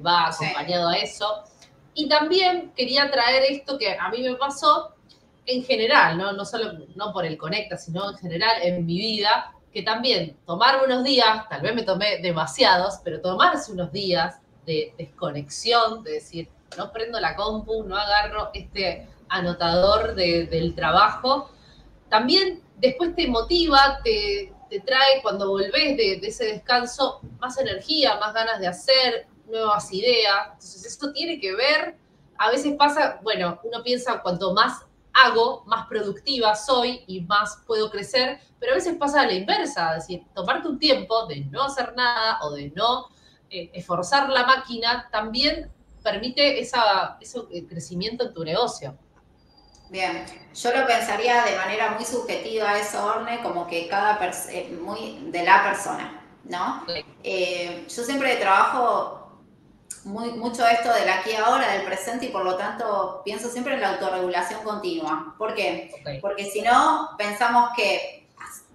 va 0.00 0.28
acompañado 0.28 0.90
a 0.90 0.98
eso. 0.98 1.44
Y 1.94 2.10
también 2.10 2.72
quería 2.76 3.10
traer 3.10 3.44
esto 3.50 3.78
que 3.78 3.96
a 3.98 4.10
mí 4.10 4.20
me 4.20 4.34
pasó 4.34 4.94
en 5.46 5.64
general, 5.64 6.18
¿no? 6.18 6.32
No 6.32 6.44
solo 6.44 6.74
no 6.94 7.10
por 7.10 7.24
el 7.24 7.38
Conecta, 7.38 7.78
sino 7.78 8.10
en 8.10 8.18
general 8.18 8.62
en 8.62 8.84
mi 8.84 8.98
vida, 8.98 9.54
que 9.72 9.82
también 9.82 10.36
tomar 10.46 10.82
unos 10.84 11.04
días, 11.04 11.48
tal 11.48 11.60
vez 11.60 11.74
me 11.74 11.82
tomé 11.82 12.18
demasiados, 12.20 13.00
pero 13.04 13.20
tomarse 13.20 13.72
unos 13.72 13.92
días 13.92 14.40
de 14.66 14.94
desconexión, 14.98 16.02
de 16.02 16.12
decir, 16.12 16.48
no 16.76 16.92
prendo 16.92 17.20
la 17.20 17.36
compu, 17.36 17.84
no 17.84 17.96
agarro 17.96 18.50
este 18.54 19.08
anotador 19.28 20.14
del 20.14 20.74
trabajo, 20.74 21.50
también 22.08 22.62
después 22.76 23.14
te 23.14 23.28
motiva, 23.28 24.00
te, 24.02 24.52
trae 24.84 25.22
cuando 25.22 25.48
volvés 25.48 25.96
de, 25.96 26.18
de, 26.20 26.26
ese 26.26 26.44
descanso 26.46 27.20
más 27.38 27.58
energía, 27.58 28.16
más 28.16 28.34
ganas 28.34 28.60
de 28.60 28.66
hacer, 28.66 29.26
nuevas 29.46 29.92
ideas. 29.92 30.48
Entonces, 30.52 30.84
esto 30.84 31.12
tiene 31.12 31.40
que 31.40 31.54
ver, 31.54 31.96
a 32.36 32.50
veces 32.50 32.74
pasa, 32.76 33.18
bueno, 33.22 33.58
uno 33.64 33.82
piensa 33.82 34.20
cuanto 34.22 34.52
más 34.52 34.84
hago, 35.24 35.64
más 35.66 35.86
productiva 35.86 36.54
soy 36.54 37.02
y 37.06 37.22
más 37.22 37.62
puedo 37.66 37.90
crecer, 37.90 38.40
pero 38.58 38.72
a 38.72 38.74
veces 38.76 38.96
pasa 38.96 39.22
a 39.22 39.26
la 39.26 39.32
inversa, 39.32 39.96
es 39.96 40.06
decir, 40.06 40.26
tomarte 40.34 40.68
un 40.68 40.78
tiempo 40.78 41.26
de 41.26 41.44
no 41.46 41.64
hacer 41.64 41.94
nada 41.96 42.38
o 42.42 42.52
de 42.52 42.70
no 42.70 43.08
eh, 43.50 43.70
esforzar 43.72 44.28
la 44.28 44.44
máquina 44.44 45.08
también 45.10 45.70
permite 46.02 46.60
esa, 46.60 47.16
ese 47.20 47.40
eh, 47.50 47.66
crecimiento 47.66 48.24
en 48.26 48.34
tu 48.34 48.44
negocio. 48.44 48.96
Bien, 49.90 50.26
yo 50.54 50.70
lo 50.72 50.86
pensaría 50.86 51.44
de 51.44 51.56
manera 51.56 51.92
muy 51.92 52.04
subjetiva 52.04 52.78
eso, 52.78 53.04
Orne, 53.06 53.40
como 53.42 53.66
que 53.66 53.88
cada 53.88 54.18
persona, 54.18 54.54
eh, 54.54 54.78
muy 54.80 55.30
de 55.30 55.42
la 55.44 55.64
persona, 55.64 56.22
¿no? 56.44 56.84
yo 56.86 58.04
siempre 58.04 58.36
trabajo 58.36 59.17
muy, 60.04 60.32
mucho 60.32 60.66
esto 60.66 60.92
del 60.92 61.08
aquí 61.08 61.34
ahora, 61.34 61.72
del 61.72 61.82
presente, 61.82 62.26
y 62.26 62.28
por 62.30 62.44
lo 62.44 62.56
tanto 62.56 63.22
pienso 63.24 63.48
siempre 63.48 63.74
en 63.74 63.80
la 63.80 63.90
autorregulación 63.90 64.62
continua. 64.62 65.34
¿Por 65.38 65.54
qué? 65.54 65.90
Porque 66.20 66.50
si 66.50 66.62
no, 66.62 67.10
pensamos 67.16 67.70
que 67.76 68.28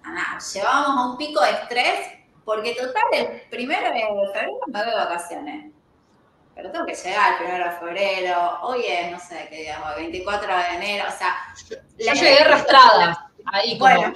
nada, 0.04 0.40
llevamos 0.54 0.98
a 0.98 1.06
un 1.12 1.18
pico 1.18 1.42
de 1.42 1.52
estrés, 1.52 2.10
porque 2.46 2.76
total, 2.76 3.04
el 3.14 3.42
primero 3.50 3.94
de 3.94 4.02
febrero 4.02 4.60
me 4.68 4.80
voy 4.80 4.90
de 4.90 4.96
vacaciones. 4.96 5.72
Pero 6.56 6.72
tengo 6.72 6.86
que 6.86 6.94
llegar 6.94 7.32
el 7.32 7.38
primero 7.40 7.66
de 7.66 7.78
febrero, 7.78 8.60
hoy 8.62 8.86
es, 8.88 9.12
no 9.12 9.20
sé 9.20 9.48
qué 9.50 9.62
día, 9.64 9.82
24 9.96 10.56
de 10.56 10.64
enero, 10.76 11.06
o 11.08 11.18
sea... 11.18 11.36
Yo, 11.98 12.14
llegué 12.14 12.40
arrastrada, 12.40 13.32
ahí 13.46 13.78
como... 13.80 14.14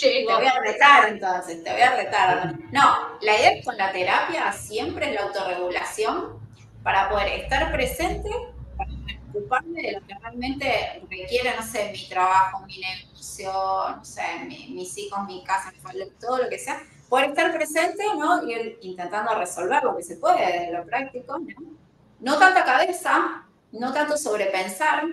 Te 0.00 0.24
voy 0.24 0.46
a 0.46 0.60
retar 0.60 1.08
entonces, 1.08 1.64
te 1.64 1.72
voy 1.72 1.80
a 1.80 1.96
retar. 1.96 2.54
No, 2.70 3.18
la 3.22 3.38
idea 3.38 3.62
con 3.64 3.76
la 3.76 3.90
terapia 3.90 4.52
siempre 4.52 5.08
es 5.08 5.14
la 5.14 5.22
autorregulación 5.22 6.38
para 6.82 7.08
poder 7.08 7.40
estar 7.40 7.72
presente, 7.72 8.28
para 8.76 8.90
ocuparme 9.30 9.82
de 9.82 9.92
lo 9.92 10.06
que 10.06 10.14
realmente 10.14 11.02
requiere, 11.10 11.54
no 11.56 11.62
sé, 11.62 11.90
mi 11.92 12.08
trabajo, 12.08 12.64
mi 12.66 12.78
negocio, 12.78 13.50
no 13.96 14.04
sé, 14.04 14.22
mis 14.46 14.98
hijos, 14.98 15.24
mi 15.26 15.42
casa, 15.42 15.70
mi 15.72 15.78
familia, 15.80 16.06
todo 16.20 16.38
lo 16.38 16.48
que 16.48 16.58
sea, 16.58 16.82
poder 17.08 17.30
estar 17.30 17.52
presente, 17.54 18.04
¿no? 18.16 18.46
Ir 18.46 18.78
intentando 18.82 19.34
resolver 19.34 19.82
lo 19.82 19.96
que 19.96 20.02
se 20.02 20.16
puede 20.16 20.44
desde 20.52 20.72
lo 20.72 20.84
práctico, 20.84 21.38
¿no? 21.38 21.78
No 22.20 22.38
tanta 22.38 22.64
cabeza, 22.64 23.46
no 23.72 23.92
tanto 23.92 24.16
sobrepensar. 24.16 25.04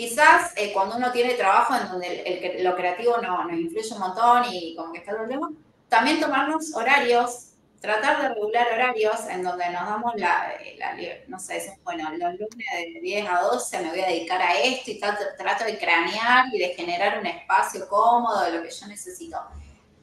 Quizás 0.00 0.54
eh, 0.56 0.72
cuando 0.72 0.96
uno 0.96 1.12
tiene 1.12 1.34
trabajo 1.34 1.76
en 1.76 1.86
donde 1.86 2.22
el, 2.22 2.64
lo 2.64 2.74
creativo 2.74 3.18
nos 3.18 3.44
no 3.44 3.54
influye 3.54 3.92
un 3.92 4.00
montón 4.00 4.44
y 4.50 4.74
como 4.74 4.92
que 4.92 5.00
está 5.00 5.10
el 5.10 5.18
problema, 5.18 5.50
también 5.90 6.18
tomarnos 6.18 6.74
horarios 6.74 7.48
tratar 7.82 8.22
de 8.22 8.28
regular 8.30 8.66
horarios 8.72 9.26
en 9.28 9.42
donde 9.42 9.68
nos 9.68 9.86
damos 9.86 10.14
la, 10.16 10.54
no 11.28 11.38
sé, 11.38 11.78
bueno, 11.84 12.10
los 12.12 12.32
lunes 12.32 12.66
de 12.94 13.00
10 13.02 13.28
a 13.28 13.40
12 13.42 13.82
me 13.82 13.90
voy 13.90 14.00
a 14.00 14.06
dedicar 14.06 14.40
a 14.40 14.58
esto 14.58 14.90
y 14.90 14.98
trato, 14.98 15.22
trato 15.36 15.64
de 15.64 15.76
cranear 15.76 16.46
y 16.50 16.58
de 16.58 16.70
generar 16.70 17.18
un 17.18 17.26
espacio 17.26 17.86
cómodo 17.86 18.42
de 18.44 18.52
lo 18.52 18.62
que 18.62 18.70
yo 18.70 18.86
necesito. 18.86 19.36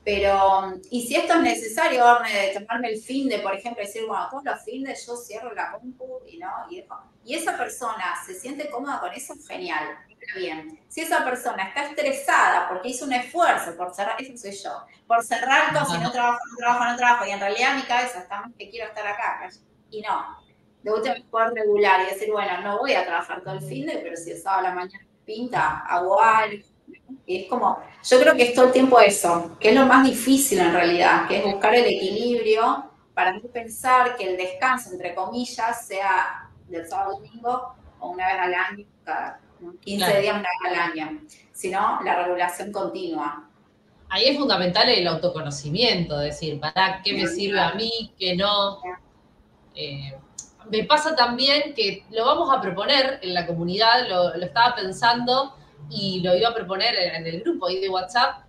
Pero, 0.07 0.79
y 0.89 1.05
si 1.05 1.17
esto 1.17 1.33
es 1.33 1.41
necesario, 1.41 2.05
de 2.23 2.57
tomarme 2.57 2.91
el 2.91 3.01
fin 3.01 3.27
de, 3.27 3.39
por 3.39 3.53
ejemplo, 3.53 3.83
decir, 3.83 4.03
bueno, 4.07 4.25
todos 4.31 4.45
los 4.45 4.63
fines 4.63 5.05
yo 5.05 5.17
cierro 5.17 5.53
la 5.53 5.73
compu 5.73 6.21
y 6.25 6.37
no, 6.37 6.49
y, 6.69 6.81
y 7.25 7.35
esa 7.35 7.57
persona 7.57 8.15
se 8.25 8.33
siente 8.33 8.69
cómoda 8.69 9.01
con 9.01 9.11
eso, 9.11 9.33
genial, 9.45 9.97
bien. 10.33 10.79
Si 10.87 11.01
esa 11.01 11.25
persona 11.25 11.67
está 11.67 11.89
estresada 11.89 12.69
porque 12.69 12.87
hizo 12.87 13.03
un 13.03 13.11
esfuerzo 13.11 13.75
por 13.75 13.93
cerrar, 13.93 14.15
eso 14.17 14.37
soy 14.37 14.53
yo, 14.53 14.85
por 15.07 15.25
cerrar 15.25 15.73
todo, 15.73 15.93
si 15.93 16.01
no 16.01 16.09
trabajo, 16.13 16.39
no 16.51 16.57
trabajo, 16.57 16.85
no 16.85 16.95
trabajo, 16.95 17.25
y 17.25 17.31
en 17.31 17.41
realidad 17.41 17.75
mi 17.75 17.81
cabeza 17.81 18.19
está 18.19 18.39
más 18.39 18.53
que 18.57 18.69
quiero 18.69 18.87
estar 18.87 19.05
acá, 19.05 19.49
y 19.91 20.01
no. 20.03 20.37
De 20.83 20.93
última 20.93 21.15
poder 21.29 21.51
regular 21.53 22.07
y 22.07 22.13
decir, 22.13 22.31
bueno, 22.31 22.61
no 22.61 22.77
voy 22.77 22.93
a 22.93 23.05
trabajar 23.05 23.43
todo 23.43 23.55
el 23.55 23.61
fin 23.61 23.85
de, 23.85 23.97
pero 23.97 24.15
si 24.15 24.31
el 24.31 24.41
sábado 24.41 24.67
a 24.67 24.69
la 24.69 24.75
mañana 24.75 25.05
pinta, 25.25 25.79
hago 25.79 26.21
algo, 26.21 26.63
y 27.25 27.43
es 27.43 27.49
como, 27.49 27.79
yo 28.03 28.19
creo 28.19 28.35
que 28.35 28.43
es 28.43 28.53
todo 28.53 28.65
el 28.65 28.71
tiempo 28.71 28.99
eso, 28.99 29.57
que 29.59 29.69
es 29.69 29.75
lo 29.75 29.85
más 29.85 30.05
difícil 30.05 30.59
en 30.59 30.73
realidad, 30.73 31.27
que 31.27 31.39
es 31.39 31.43
buscar 31.43 31.75
el 31.75 31.85
equilibrio 31.85 32.89
para 33.13 33.33
no 33.33 33.41
pensar 33.41 34.15
que 34.15 34.29
el 34.29 34.37
descanso, 34.37 34.91
entre 34.91 35.13
comillas, 35.13 35.85
sea 35.87 36.49
del 36.67 36.87
sábado 36.87 37.19
domingo 37.19 37.75
o 37.99 38.09
una 38.09 38.27
vez 38.27 38.35
al 38.39 38.53
año, 38.53 38.85
cada 39.03 39.39
15 39.81 40.21
días, 40.21 40.35
una 40.39 40.49
vez 40.49 40.71
al 40.71 40.91
año, 40.91 41.21
sino 41.51 41.99
la 42.03 42.23
regulación 42.23 42.71
continua. 42.71 43.49
Ahí 44.09 44.25
es 44.25 44.37
fundamental 44.37 44.87
el 44.87 45.07
autoconocimiento, 45.07 46.17
decir, 46.17 46.59
¿para 46.59 47.01
qué 47.03 47.13
me 47.13 47.27
sirve 47.27 47.59
a 47.59 47.73
mí, 47.73 48.13
qué 48.17 48.35
no? 48.37 48.79
Eh, 49.75 50.17
me 50.69 50.83
pasa 50.85 51.15
también 51.15 51.73
que 51.73 52.05
lo 52.11 52.25
vamos 52.25 52.55
a 52.55 52.61
proponer 52.61 53.19
en 53.21 53.33
la 53.33 53.45
comunidad, 53.45 54.07
lo, 54.07 54.37
lo 54.37 54.45
estaba 54.45 54.75
pensando, 54.75 55.56
y 55.89 56.21
lo 56.21 56.35
iba 56.35 56.49
a 56.49 56.53
proponer 56.53 56.95
en 56.95 57.25
el 57.25 57.41
grupo 57.41 57.67
ahí 57.67 57.79
de 57.79 57.89
WhatsApp, 57.89 58.43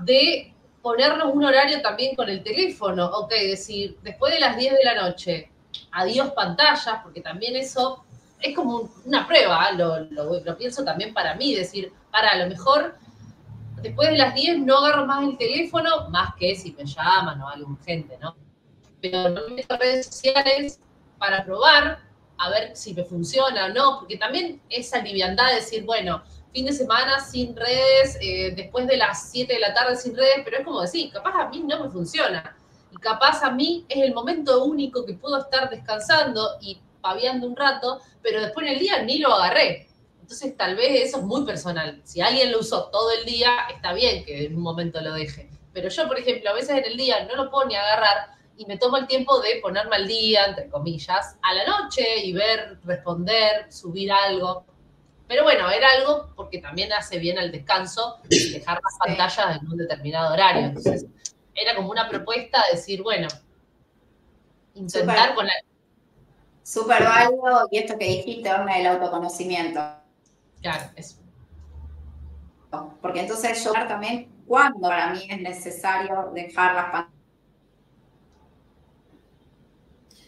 de 0.00 0.54
ponernos 0.82 1.32
un 1.32 1.44
horario 1.44 1.80
también 1.80 2.14
con 2.14 2.28
el 2.28 2.42
teléfono, 2.42 3.06
ok, 3.06 3.30
decir, 3.30 3.98
después 4.02 4.32
de 4.34 4.40
las 4.40 4.56
10 4.56 4.74
de 4.74 4.84
la 4.84 4.94
noche, 5.02 5.50
adiós 5.92 6.30
pantallas, 6.32 7.00
porque 7.02 7.20
también 7.20 7.56
eso 7.56 8.04
es 8.40 8.54
como 8.54 8.90
una 9.06 9.26
prueba, 9.26 9.72
lo, 9.72 10.00
lo, 10.00 10.58
pienso 10.58 10.84
también 10.84 11.14
para 11.14 11.34
mí, 11.34 11.54
decir, 11.54 11.92
para 12.10 12.32
a 12.32 12.36
lo 12.36 12.48
mejor 12.48 12.96
después 13.80 14.10
de 14.10 14.18
las 14.18 14.34
10 14.34 14.60
no 14.60 14.78
agarro 14.78 15.06
más 15.06 15.24
el 15.24 15.38
teléfono, 15.38 16.10
más 16.10 16.34
que 16.38 16.54
si 16.54 16.72
me 16.72 16.84
llaman 16.84 17.40
o 17.40 17.48
algo 17.48 17.72
urgente, 17.72 18.18
¿no? 18.20 18.36
Pero 19.00 19.30
no 19.30 19.48
meto 19.48 19.76
redes 19.76 20.06
sociales 20.06 20.80
para 21.18 21.44
probar, 21.44 22.00
a 22.36 22.50
ver 22.50 22.76
si 22.76 22.92
me 22.92 23.04
funciona 23.04 23.66
o 23.66 23.68
no, 23.70 23.98
porque 24.00 24.18
también 24.18 24.60
esa 24.68 25.00
liviandad 25.00 25.48
de 25.48 25.54
decir, 25.56 25.84
bueno, 25.84 26.22
fin 26.54 26.66
de 26.66 26.72
semana 26.72 27.18
sin 27.18 27.56
redes, 27.56 28.16
eh, 28.20 28.52
después 28.54 28.86
de 28.86 28.96
las 28.96 29.32
7 29.32 29.52
de 29.52 29.58
la 29.58 29.74
tarde 29.74 29.96
sin 29.96 30.16
redes, 30.16 30.42
pero 30.44 30.58
es 30.58 30.64
como 30.64 30.80
decir, 30.80 31.12
capaz 31.12 31.34
a 31.34 31.48
mí 31.48 31.64
no 31.66 31.82
me 31.82 31.90
funciona. 31.90 32.56
Y 32.92 32.96
capaz 32.98 33.42
a 33.42 33.50
mí 33.50 33.84
es 33.88 34.04
el 34.04 34.14
momento 34.14 34.64
único 34.64 35.04
que 35.04 35.14
puedo 35.14 35.36
estar 35.36 35.68
descansando 35.68 36.50
y 36.60 36.78
paviando 37.00 37.48
un 37.48 37.56
rato, 37.56 38.00
pero 38.22 38.40
después 38.40 38.68
en 38.68 38.74
el 38.74 38.78
día 38.78 39.02
ni 39.02 39.18
lo 39.18 39.34
agarré. 39.34 39.88
Entonces 40.20 40.56
tal 40.56 40.76
vez 40.76 41.08
eso 41.08 41.18
es 41.18 41.24
muy 41.24 41.44
personal. 41.44 42.00
Si 42.04 42.20
alguien 42.20 42.52
lo 42.52 42.60
usó 42.60 42.88
todo 42.90 43.10
el 43.10 43.24
día, 43.24 43.50
está 43.74 43.92
bien 43.92 44.24
que 44.24 44.46
en 44.46 44.54
un 44.54 44.62
momento 44.62 45.00
lo 45.00 45.12
deje. 45.12 45.50
Pero 45.72 45.88
yo, 45.88 46.06
por 46.06 46.20
ejemplo, 46.20 46.50
a 46.50 46.54
veces 46.54 46.70
en 46.70 46.84
el 46.84 46.96
día 46.96 47.24
no 47.24 47.34
lo 47.34 47.50
puedo 47.50 47.66
ni 47.66 47.74
agarrar 47.74 48.28
y 48.56 48.64
me 48.66 48.78
tomo 48.78 48.96
el 48.96 49.08
tiempo 49.08 49.40
de 49.40 49.56
ponerme 49.60 49.96
al 49.96 50.06
día, 50.06 50.46
entre 50.46 50.68
comillas, 50.68 51.36
a 51.42 51.52
la 51.52 51.66
noche 51.66 52.24
y 52.24 52.32
ver, 52.32 52.78
responder, 52.84 53.72
subir 53.72 54.12
algo. 54.12 54.64
Pero 55.26 55.42
bueno, 55.42 55.70
era 55.70 55.88
algo 55.98 56.32
porque 56.36 56.58
también 56.58 56.92
hace 56.92 57.18
bien 57.18 57.38
al 57.38 57.50
descanso 57.50 58.18
dejar 58.28 58.78
las 58.82 58.98
pantallas 58.98 59.60
en 59.60 59.70
un 59.70 59.78
determinado 59.78 60.34
horario. 60.34 60.66
Entonces, 60.66 61.06
era 61.54 61.74
como 61.74 61.90
una 61.90 62.08
propuesta 62.08 62.62
de 62.66 62.76
decir, 62.76 63.02
bueno, 63.02 63.28
intentar 64.74 65.34
poner. 65.34 65.54
Súper 66.62 67.04
válido, 67.04 67.68
y 67.70 67.78
esto 67.78 67.98
que 67.98 68.06
dijiste, 68.06 68.48
habla 68.48 68.76
del 68.76 68.86
autoconocimiento. 68.86 69.80
Claro, 70.62 70.90
eso. 70.96 71.16
Porque 73.00 73.20
entonces 73.20 73.62
yo 73.62 73.72
también 73.72 74.30
cuando 74.46 74.80
para 74.80 75.12
mí 75.12 75.26
es 75.28 75.40
necesario 75.40 76.30
dejar 76.34 76.74
las 76.74 76.84
pantallas. 76.86 77.14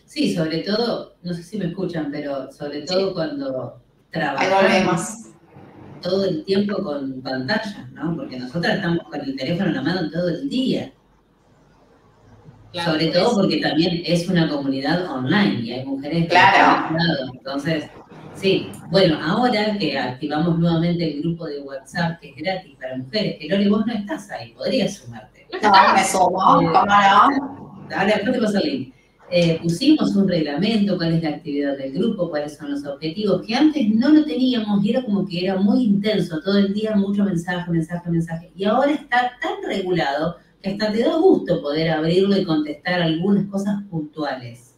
Sí, 0.04 0.34
sobre 0.34 0.58
todo, 0.58 1.16
no 1.22 1.34
sé 1.34 1.42
si 1.42 1.58
me 1.58 1.66
escuchan, 1.66 2.10
pero 2.10 2.52
sobre 2.52 2.82
todo 2.82 3.12
cuando 3.12 3.82
trabajamos 4.10 5.26
todo 6.00 6.24
el 6.24 6.44
tiempo 6.44 6.82
con 6.82 7.20
pantallas, 7.22 7.90
¿no? 7.92 8.16
Porque 8.16 8.38
nosotros 8.38 8.74
estamos 8.74 9.04
con 9.04 9.20
el 9.20 9.36
teléfono 9.36 9.68
en 9.68 9.74
la 9.76 9.82
mano 9.82 10.10
todo 10.10 10.28
el 10.28 10.48
día. 10.48 10.92
Sobre 12.84 13.06
todo 13.06 13.36
porque 13.36 13.56
también 13.58 14.02
es 14.04 14.28
una 14.28 14.48
comunidad 14.48 15.10
online 15.10 15.60
y 15.62 15.72
hay 15.72 15.84
mujeres 15.84 16.24
que 16.24 16.28
claro. 16.28 16.94
Entonces, 17.32 17.86
sí, 18.34 18.70
bueno, 18.90 19.18
ahora 19.22 19.78
que 19.78 19.98
activamos 19.98 20.58
nuevamente 20.58 21.10
el 21.10 21.22
grupo 21.22 21.46
de 21.46 21.60
WhatsApp 21.60 22.20
que 22.20 22.30
es 22.30 22.36
gratis 22.36 22.76
para 22.78 22.98
mujeres, 22.98 23.36
que 23.40 23.48
Loli, 23.48 23.68
vos 23.70 23.86
no 23.86 23.94
estás 23.94 24.30
ahí, 24.30 24.52
podrías 24.52 24.94
sumarte. 24.94 25.46
No, 25.62 25.94
me 25.94 26.04
sumo, 26.04 26.38
¿cómo 26.38 26.70
no? 26.70 26.76
Ahora, 26.84 28.04
después 28.04 28.32
te 28.32 28.42
paso 28.42 28.58
el 28.58 28.64
link. 28.64 28.95
Eh, 29.28 29.58
pusimos 29.60 30.14
un 30.14 30.28
reglamento, 30.28 30.96
cuál 30.96 31.14
es 31.14 31.22
la 31.22 31.30
actividad 31.30 31.76
del 31.76 31.92
grupo, 31.94 32.30
cuáles 32.30 32.56
son 32.56 32.70
los 32.70 32.84
objetivos, 32.84 33.44
que 33.44 33.56
antes 33.56 33.88
no 33.88 34.10
lo 34.10 34.24
teníamos 34.24 34.84
y 34.84 34.90
era 34.90 35.02
como 35.02 35.26
que 35.26 35.44
era 35.44 35.56
muy 35.56 35.82
intenso, 35.82 36.40
todo 36.42 36.58
el 36.58 36.72
día 36.72 36.94
mucho 36.94 37.24
mensaje, 37.24 37.68
mensaje, 37.70 38.08
mensaje. 38.08 38.52
Y 38.54 38.64
ahora 38.64 38.92
está 38.92 39.32
tan 39.42 39.68
regulado 39.68 40.36
que 40.62 40.70
hasta 40.70 40.92
te 40.92 41.00
da 41.00 41.16
gusto 41.16 41.60
poder 41.60 41.90
abrirlo 41.90 42.36
y 42.36 42.44
contestar 42.44 43.02
algunas 43.02 43.46
cosas 43.46 43.82
puntuales. 43.90 44.76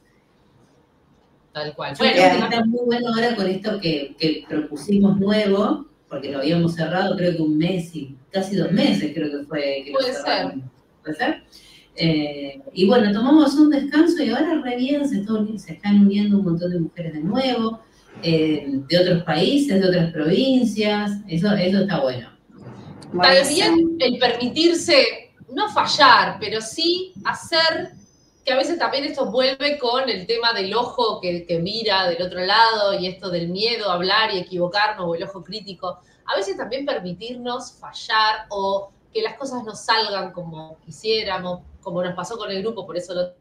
Tal 1.53 1.75
cual. 1.75 1.95
Bueno, 1.99 2.45
está 2.45 2.65
muy 2.65 2.87
bueno 2.87 3.09
ahora 3.09 3.37
con 3.37 3.47
esto 3.49 3.79
que, 3.81 4.15
que 4.19 4.45
propusimos 4.49 5.19
nuevo, 5.19 5.87
porque 6.09 6.33
lo 6.33 6.39
habíamos 6.39 6.75
cerrado 6.75 7.17
creo 7.17 7.37
que 7.37 7.43
un 7.43 7.59
mes 7.59 7.95
y 7.95 8.17
casi 8.31 8.57
dos 8.57 8.73
meses 8.73 9.13
creo 9.13 9.31
que 9.31 9.47
fue 9.47 9.83
que 9.85 9.93
Puede 9.93 10.15
ser. 10.15 10.55
¿Puede 11.03 11.17
ser? 11.17 11.43
Eh, 12.01 12.63
y 12.73 12.87
bueno, 12.87 13.13
tomamos 13.13 13.55
un 13.57 13.71
descanso 13.71 14.23
y 14.23 14.31
ahora 14.31 14.61
re 14.63 14.77
bien, 14.77 15.09
se, 15.09 15.25
están 15.73 16.07
uniendo 16.07 16.39
un 16.39 16.45
montón 16.45 16.71
de 16.71 16.79
mujeres 16.79 17.13
de 17.13 17.21
nuevo, 17.21 17.81
eh, 18.23 18.67
de 18.89 18.99
otros 18.99 19.25
países, 19.25 19.81
de 19.81 19.89
otras 19.89 20.13
provincias, 20.13 21.11
eso, 21.27 21.53
eso 21.55 21.81
está 21.81 22.01
bueno. 22.01 22.31
También 23.21 23.97
el 23.99 24.19
permitirse, 24.19 25.33
no 25.53 25.69
fallar, 25.71 26.37
pero 26.39 26.61
sí 26.61 27.15
hacer, 27.25 27.91
que 28.45 28.53
a 28.53 28.57
veces 28.57 28.79
también 28.79 29.05
esto 29.05 29.33
vuelve 29.33 29.77
con 29.79 30.09
el 30.09 30.25
tema 30.27 30.53
del 30.53 30.73
ojo 30.75 31.21
que, 31.21 31.47
que 31.47 31.59
mira 31.59 32.09
del 32.09 32.23
otro 32.23 32.45
lado 32.45 32.97
y 32.97 33.09
esto 33.09 33.29
del 33.29 33.49
miedo 33.49 33.91
a 33.91 33.95
hablar 33.95 34.33
y 34.33 34.39
equivocarnos 34.39 35.05
o 35.05 35.15
el 35.17 35.25
ojo 35.25 35.43
crítico. 35.43 35.99
A 36.27 36.37
veces 36.37 36.57
también 36.57 36.87
permitirnos 36.87 37.73
fallar 37.73 38.47
o 38.51 38.93
que 39.13 39.23
las 39.23 39.37
cosas 39.37 39.65
no 39.65 39.75
salgan 39.75 40.33
como 40.33 40.79
quisiéramos, 40.85 41.61
como 41.81 42.03
nos 42.03 42.15
pasó 42.15 42.37
con 42.37 42.51
el 42.51 42.63
grupo, 42.63 42.87
por 42.87 42.97
eso 42.97 43.15
lo 43.15 43.33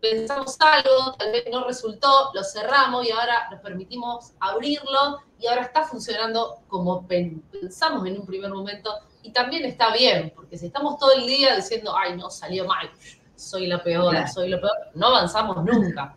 pensamos 0.00 0.56
algo, 0.60 1.14
tal 1.18 1.32
vez 1.32 1.44
no 1.50 1.64
resultó, 1.66 2.30
lo 2.34 2.42
cerramos 2.42 3.06
y 3.06 3.10
ahora 3.10 3.48
nos 3.50 3.60
permitimos 3.60 4.32
abrirlo 4.40 5.18
y 5.38 5.46
ahora 5.46 5.62
está 5.62 5.84
funcionando 5.84 6.60
como 6.68 7.06
pensamos 7.06 8.06
en 8.06 8.20
un 8.20 8.26
primer 8.26 8.50
momento 8.50 8.90
y 9.22 9.32
también 9.32 9.64
está 9.64 9.92
bien, 9.92 10.32
porque 10.34 10.56
si 10.56 10.66
estamos 10.66 10.98
todo 10.98 11.12
el 11.12 11.26
día 11.26 11.54
diciendo, 11.54 11.94
ay, 11.96 12.16
no, 12.16 12.30
salió 12.30 12.64
mal, 12.64 12.90
soy 13.36 13.66
la 13.66 13.82
peor, 13.82 14.16
soy 14.28 14.48
lo 14.48 14.60
peor, 14.60 14.72
no 14.94 15.08
avanzamos 15.08 15.62
nunca. 15.64 16.16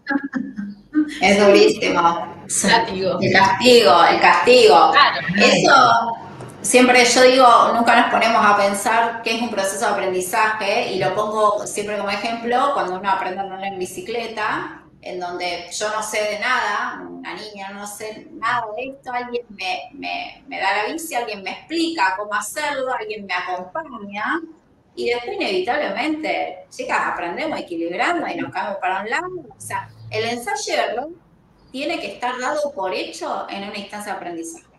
Es 1.21 1.45
durísimo. 1.45 2.45
El 3.19 3.33
castigo, 3.33 4.03
el 4.05 4.19
castigo. 4.21 4.91
Eso 5.37 6.32
siempre 6.63 7.05
yo 7.05 7.21
digo, 7.23 7.47
nunca 7.73 7.95
nos 8.01 8.11
ponemos 8.11 8.43
a 8.43 8.57
pensar 8.57 9.21
qué 9.21 9.35
es 9.35 9.41
un 9.41 9.49
proceso 9.49 9.85
de 9.85 9.91
aprendizaje 9.91 10.93
y 10.93 10.99
lo 10.99 11.13
pongo 11.13 11.67
siempre 11.67 11.97
como 11.97 12.09
ejemplo 12.09 12.71
cuando 12.73 12.99
uno 12.99 13.09
aprende 13.09 13.39
a 13.39 13.43
andar 13.43 13.63
en 13.63 13.77
bicicleta, 13.77 14.83
en 15.01 15.19
donde 15.19 15.69
yo 15.71 15.89
no 15.91 16.01
sé 16.01 16.21
de 16.23 16.39
nada, 16.39 17.03
una 17.07 17.35
niña 17.35 17.71
no 17.71 17.85
sé 17.85 18.27
nada 18.31 18.65
de 18.75 18.89
esto, 18.89 19.11
alguien 19.11 19.45
me, 19.49 19.89
me, 19.93 20.43
me 20.47 20.59
da 20.59 20.77
la 20.77 20.93
bici, 20.93 21.13
alguien 21.13 21.43
me 21.43 21.51
explica 21.51 22.15
cómo 22.17 22.33
hacerlo, 22.33 22.93
alguien 22.93 23.25
me 23.25 23.33
acompaña 23.33 24.41
y 24.95 25.09
después 25.09 25.35
inevitablemente, 25.35 26.65
chicas, 26.69 26.99
aprendemos 27.05 27.59
equilibrando 27.59 28.27
y 28.27 28.35
nos 28.35 28.51
caemos 28.51 28.77
para 28.77 29.01
un 29.01 29.09
lado. 29.09 29.27
O 29.49 29.59
sea, 29.59 29.89
el 30.11 30.23
ensayo 30.25 31.09
tiene 31.71 31.99
que 31.99 32.13
estar 32.13 32.39
dado 32.39 32.71
por 32.73 32.93
hecho 32.93 33.47
en 33.49 33.63
una 33.63 33.77
instancia 33.77 34.13
de 34.13 34.17
aprendizaje. 34.17 34.72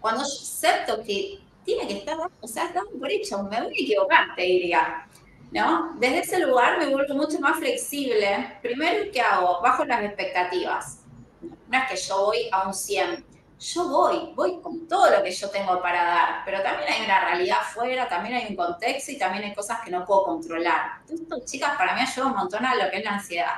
Cuando 0.00 0.22
yo 0.22 0.28
acepto 0.28 1.02
que 1.02 1.40
tiene 1.64 1.86
que 1.86 1.98
estar 1.98 2.16
o 2.40 2.48
sea, 2.48 2.68
dado 2.72 2.90
por 2.98 3.10
hecho, 3.10 3.42
me 3.42 3.60
voy 3.60 3.70
a 3.70 3.82
equivocar, 3.82 4.34
te 4.34 4.42
diría. 4.42 5.06
¿No? 5.52 5.94
Desde 5.98 6.20
ese 6.20 6.38
lugar 6.38 6.78
me 6.78 6.86
vuelvo 6.86 7.14
mucho 7.14 7.40
más 7.40 7.58
flexible. 7.58 8.58
Primero, 8.62 9.10
¿qué 9.12 9.20
hago? 9.20 9.60
Bajo 9.60 9.84
las 9.84 10.04
expectativas. 10.04 11.00
No 11.40 11.78
es 11.78 11.90
que 11.90 11.96
yo 11.96 12.26
voy 12.26 12.48
a 12.52 12.68
un 12.68 12.74
100, 12.74 13.24
yo 13.60 13.88
voy, 13.88 14.32
voy 14.34 14.60
con 14.60 14.88
todo 14.88 15.10
lo 15.10 15.22
que 15.22 15.30
yo 15.30 15.50
tengo 15.50 15.82
para 15.82 16.02
dar, 16.02 16.42
pero 16.44 16.62
también 16.62 16.88
hay 16.90 17.04
una 17.04 17.20
realidad 17.26 17.58
afuera, 17.60 18.08
también 18.08 18.36
hay 18.36 18.46
un 18.48 18.56
contexto 18.56 19.12
y 19.12 19.18
también 19.18 19.44
hay 19.44 19.54
cosas 19.54 19.80
que 19.84 19.90
no 19.90 20.04
puedo 20.04 20.24
controlar. 20.24 21.02
Esto, 21.08 21.36
chicas, 21.44 21.76
para 21.76 21.94
mí 21.94 22.00
ayuda 22.00 22.26
un 22.26 22.36
montón 22.36 22.64
a 22.64 22.74
lo 22.74 22.90
que 22.90 22.98
es 22.98 23.04
la 23.04 23.12
ansiedad. 23.12 23.54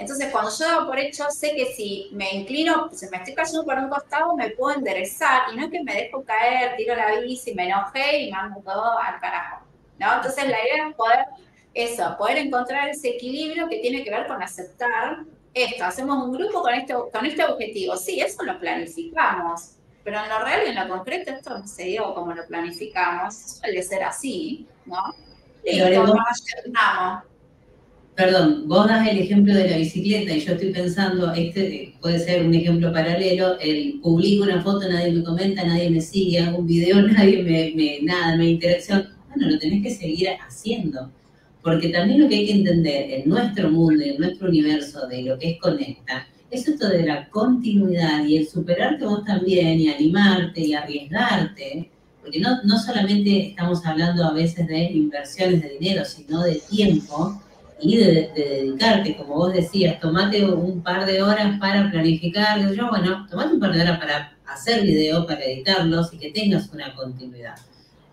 Entonces, 0.00 0.32
cuando 0.32 0.50
yo 0.50 0.66
hago 0.66 0.86
por 0.86 0.98
hecho, 0.98 1.30
sé 1.30 1.54
que 1.54 1.74
si 1.74 2.08
me 2.12 2.30
inclino, 2.32 2.88
si 2.90 3.06
me 3.10 3.18
estoy 3.18 3.34
cayendo 3.34 3.66
por 3.66 3.76
un 3.76 3.90
costado, 3.90 4.34
me 4.34 4.48
puedo 4.48 4.74
enderezar 4.74 5.52
y 5.52 5.56
no 5.56 5.66
es 5.66 5.70
que 5.70 5.84
me 5.84 5.94
dejo 5.94 6.24
caer, 6.24 6.74
tiro 6.78 6.96
la 6.96 7.20
bici, 7.20 7.54
me 7.54 7.66
enojé 7.66 8.22
y 8.22 8.32
mando 8.32 8.62
todo 8.62 8.98
al 8.98 9.20
carajo. 9.20 9.66
¿no? 9.98 10.14
Entonces, 10.14 10.44
la 10.44 10.56
idea 10.64 10.88
es 10.88 10.94
poder, 10.94 11.26
eso, 11.74 12.16
poder 12.16 12.38
encontrar 12.38 12.88
ese 12.88 13.10
equilibrio 13.10 13.68
que 13.68 13.80
tiene 13.80 14.02
que 14.02 14.10
ver 14.10 14.26
con 14.26 14.42
aceptar 14.42 15.18
esto, 15.52 15.84
hacemos 15.84 16.24
un 16.24 16.32
grupo 16.32 16.62
con 16.62 16.72
este, 16.72 16.94
con 16.94 17.26
este 17.26 17.44
objetivo. 17.44 17.94
Sí, 17.98 18.22
eso 18.22 18.42
lo 18.42 18.58
planificamos, 18.58 19.72
pero 20.02 20.24
en 20.24 20.30
lo 20.30 20.38
real 20.38 20.60
y 20.64 20.70
en 20.70 20.76
lo 20.76 20.88
concreto 20.88 21.30
esto 21.30 21.58
no 21.58 21.66
se 21.66 21.84
dio 21.84 22.14
como 22.14 22.32
lo 22.32 22.46
planificamos. 22.46 23.34
Suele 23.34 23.82
ser 23.82 24.04
así, 24.04 24.66
¿no? 24.86 25.14
Listo, 25.62 26.06
nos 26.06 27.24
Perdón, 28.20 28.68
vos 28.68 28.86
das 28.86 29.08
el 29.08 29.16
ejemplo 29.16 29.54
de 29.54 29.70
la 29.70 29.78
bicicleta 29.78 30.36
y 30.36 30.40
yo 30.40 30.52
estoy 30.52 30.74
pensando, 30.74 31.32
este 31.32 31.94
puede 32.02 32.18
ser 32.18 32.44
un 32.44 32.54
ejemplo 32.54 32.92
paralelo, 32.92 33.58
el 33.60 33.98
publico 34.02 34.44
una 34.44 34.60
foto, 34.60 34.86
nadie 34.86 35.12
me 35.12 35.24
comenta, 35.24 35.64
nadie 35.64 35.88
me 35.88 36.02
sigue, 36.02 36.38
hago 36.38 36.58
un 36.58 36.66
video, 36.66 37.00
nadie 37.16 37.42
me, 37.42 37.72
me 37.74 38.00
nada, 38.02 38.36
me 38.36 38.50
interacción. 38.50 39.08
Bueno, 39.28 39.52
lo 39.52 39.58
tenés 39.58 39.82
que 39.82 39.94
seguir 39.94 40.28
haciendo 40.46 41.10
porque 41.62 41.88
también 41.88 42.20
lo 42.20 42.28
que 42.28 42.34
hay 42.34 42.46
que 42.46 42.52
entender 42.52 43.10
en 43.10 43.26
nuestro 43.30 43.70
mundo, 43.70 44.04
en 44.04 44.18
nuestro 44.18 44.50
universo, 44.50 45.06
de 45.06 45.22
lo 45.22 45.38
que 45.38 45.52
es 45.52 45.58
conecta, 45.58 46.26
es 46.50 46.68
esto 46.68 46.90
de 46.90 47.06
la 47.06 47.26
continuidad 47.30 48.26
y 48.26 48.36
el 48.36 48.46
superarte 48.46 49.06
vos 49.06 49.24
también 49.24 49.80
y 49.80 49.88
animarte 49.88 50.60
y 50.60 50.74
arriesgarte, 50.74 51.88
porque 52.20 52.38
no, 52.38 52.62
no 52.64 52.78
solamente 52.78 53.46
estamos 53.46 53.86
hablando 53.86 54.26
a 54.26 54.34
veces 54.34 54.68
de 54.68 54.92
inversiones 54.92 55.62
de 55.62 55.78
dinero, 55.78 56.04
sino 56.04 56.42
de 56.42 56.60
tiempo 56.70 57.40
y 57.80 57.96
de, 57.96 58.30
dedicarte, 58.34 59.16
como 59.16 59.34
vos 59.36 59.52
decías, 59.52 60.00
tomate 60.00 60.44
un 60.44 60.82
par 60.82 61.06
de 61.06 61.22
horas 61.22 61.58
para 61.58 61.90
planificar, 61.90 62.58
yo, 62.72 62.88
bueno, 62.88 63.26
tomate 63.30 63.54
un 63.54 63.60
par 63.60 63.72
de 63.72 63.82
horas 63.82 63.98
para 63.98 64.36
hacer 64.46 64.82
video, 64.82 65.26
para 65.26 65.44
editarlos 65.44 66.12
y 66.12 66.18
que 66.18 66.30
tengas 66.30 66.68
una 66.72 66.94
continuidad 66.94 67.54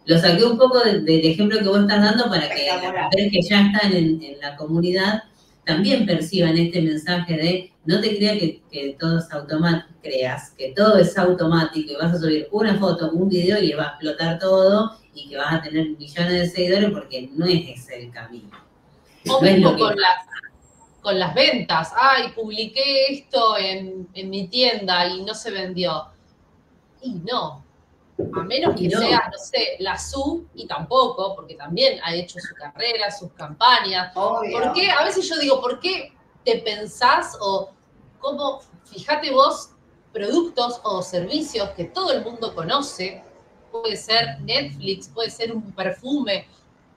lo 0.08 0.18
saqué 0.18 0.44
un 0.46 0.58
poco 0.58 0.80
del 0.80 1.26
ejemplo 1.26 1.60
que 1.60 1.68
vos 1.68 1.82
estás 1.82 2.02
dando 2.02 2.30
para 2.30 2.50
que 2.50 2.66
las 2.66 2.82
mujeres 2.82 3.32
que 3.32 3.42
ya 3.42 3.68
están 3.68 3.94
en, 3.94 4.40
la 4.42 4.56
comunidad 4.56 5.24
también 5.66 6.06
perciban 6.06 6.58
este 6.58 6.82
mensaje 6.82 7.36
de 7.36 7.72
no 7.84 8.00
te 8.00 8.16
creas 8.16 8.38
que, 8.38 8.96
todo 8.98 9.20
es 9.20 9.30
automático, 9.32 9.94
creas 10.02 10.52
que 10.58 10.72
todo 10.74 10.98
es 10.98 11.18
automático 11.18 11.92
y 11.92 11.96
vas 11.96 12.14
a 12.14 12.20
subir 12.20 12.48
una 12.52 12.76
foto, 12.76 13.12
un 13.12 13.28
video 13.28 13.62
y 13.62 13.74
va 13.74 13.84
a 13.84 13.88
explotar 13.88 14.40
todo 14.40 14.98
y 15.14 15.28
que 15.28 15.36
vas 15.36 15.56
a 15.56 15.62
tener 15.62 15.90
millones 15.90 16.32
de 16.32 16.50
seguidores 16.50 16.92
porque 16.92 17.30
no 17.36 17.46
es 17.46 17.68
ese 17.68 18.04
el 18.04 18.12
camino. 18.12 18.67
O 19.30 19.42
mismo 19.42 19.78
con, 19.78 19.96
las, 19.96 20.26
con 21.02 21.20
las 21.20 21.34
ventas. 21.34 21.94
Ay, 21.96 22.30
publiqué 22.30 23.14
esto 23.14 23.58
en, 23.58 24.08
en 24.14 24.30
mi 24.30 24.48
tienda 24.48 25.08
y 25.08 25.24
no 25.24 25.34
se 25.34 25.52
vendió. 25.52 26.08
Y 27.02 27.12
no, 27.12 27.64
a 28.34 28.44
menos 28.44 28.76
que 28.76 28.90
sea, 28.90 29.30
no 29.32 29.38
sé, 29.38 29.76
la 29.80 29.98
SU, 29.98 30.48
y 30.56 30.66
tampoco, 30.66 31.36
porque 31.36 31.56
también 31.56 32.00
ha 32.04 32.14
hecho 32.16 32.40
su 32.40 32.56
carrera, 32.56 33.12
sus 33.12 33.32
campañas. 33.34 34.12
¿Por 34.14 34.74
qué? 34.74 34.90
A 34.90 35.04
veces 35.04 35.30
yo 35.30 35.38
digo, 35.38 35.62
¿por 35.62 35.80
qué 35.80 36.14
te 36.44 36.58
pensás 36.60 37.38
o 37.40 37.72
cómo, 38.20 38.62
fíjate 38.86 39.32
vos, 39.32 39.72
productos 40.12 40.82
o 40.84 41.02
servicios 41.04 41.70
que 41.72 41.86
todo 41.86 42.12
el 42.12 42.24
mundo 42.24 42.56
conoce, 42.56 43.24
puede 43.72 43.96
ser 43.96 44.40
Netflix, 44.42 45.10
puede 45.10 45.30
ser 45.30 45.54
un 45.54 45.72
perfume, 45.74 46.48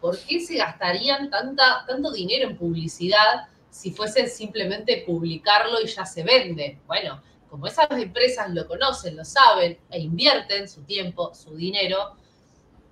¿por 0.01 0.19
qué 0.19 0.41
se 0.41 0.57
gastarían 0.57 1.31
tanta, 1.31 1.85
tanto 1.87 2.11
dinero 2.13 2.49
en 2.49 2.57
publicidad 2.57 3.49
si 3.71 3.93
fuese 3.93 4.27
simplemente 4.29 5.05
publicarlo 5.07 5.81
y 5.81 5.87
ya 5.87 6.05
se 6.05 6.23
vende? 6.23 6.81
Bueno, 6.87 7.23
como 7.49 7.67
esas 7.67 7.91
empresas 7.91 8.51
lo 8.51 8.67
conocen, 8.67 9.17
lo 9.17 9.25
saben 9.25 9.79
e 9.91 10.01
invierten 10.01 10.69
su 10.69 10.83
tiempo, 10.83 11.35
su 11.35 11.57
dinero, 11.57 12.17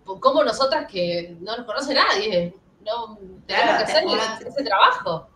como 0.05 0.43
nosotras 0.43 0.91
que 0.91 1.37
no 1.41 1.57
nos 1.57 1.67
conoce 1.67 1.95
nadie, 1.95 2.55
no 2.85 3.19
tenemos 3.47 3.77
que 3.77 3.83
hacer 3.85 4.49
ese 4.49 4.65
trabajo. 4.65 5.29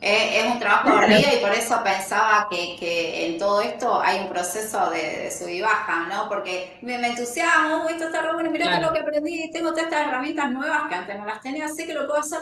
Es, 0.00 0.46
un 0.46 0.58
trabajo 0.58 0.94
horrible 0.94 1.36
y 1.36 1.40
por 1.40 1.52
eso 1.52 1.82
pensaba 1.84 2.48
que, 2.50 3.26
en 3.26 3.38
todo 3.38 3.60
esto 3.60 4.00
hay 4.00 4.20
un 4.20 4.28
proceso 4.28 4.88
de, 4.90 5.30
sub 5.30 5.48
y 5.48 5.60
baja, 5.60 6.06
¿no? 6.08 6.28
Porque 6.28 6.78
me, 6.80 6.96
me 6.96 7.08
entusiasmo, 7.08 7.86
esto 7.88 8.04
está 8.06 8.22
re 8.22 8.32
bueno, 8.32 8.50
mirá 8.50 8.80
lo 8.80 8.92
que 8.92 9.00
aprendí, 9.00 9.50
tengo 9.50 9.70
todas 9.70 9.84
estas 9.84 10.06
herramientas 10.06 10.50
nuevas 10.50 10.88
que 10.88 10.94
antes 10.94 11.18
no 11.18 11.26
las 11.26 11.40
tenía, 11.42 11.68
sé 11.68 11.86
que 11.86 11.92
lo 11.92 12.06
puedo 12.06 12.20
hacer, 12.20 12.40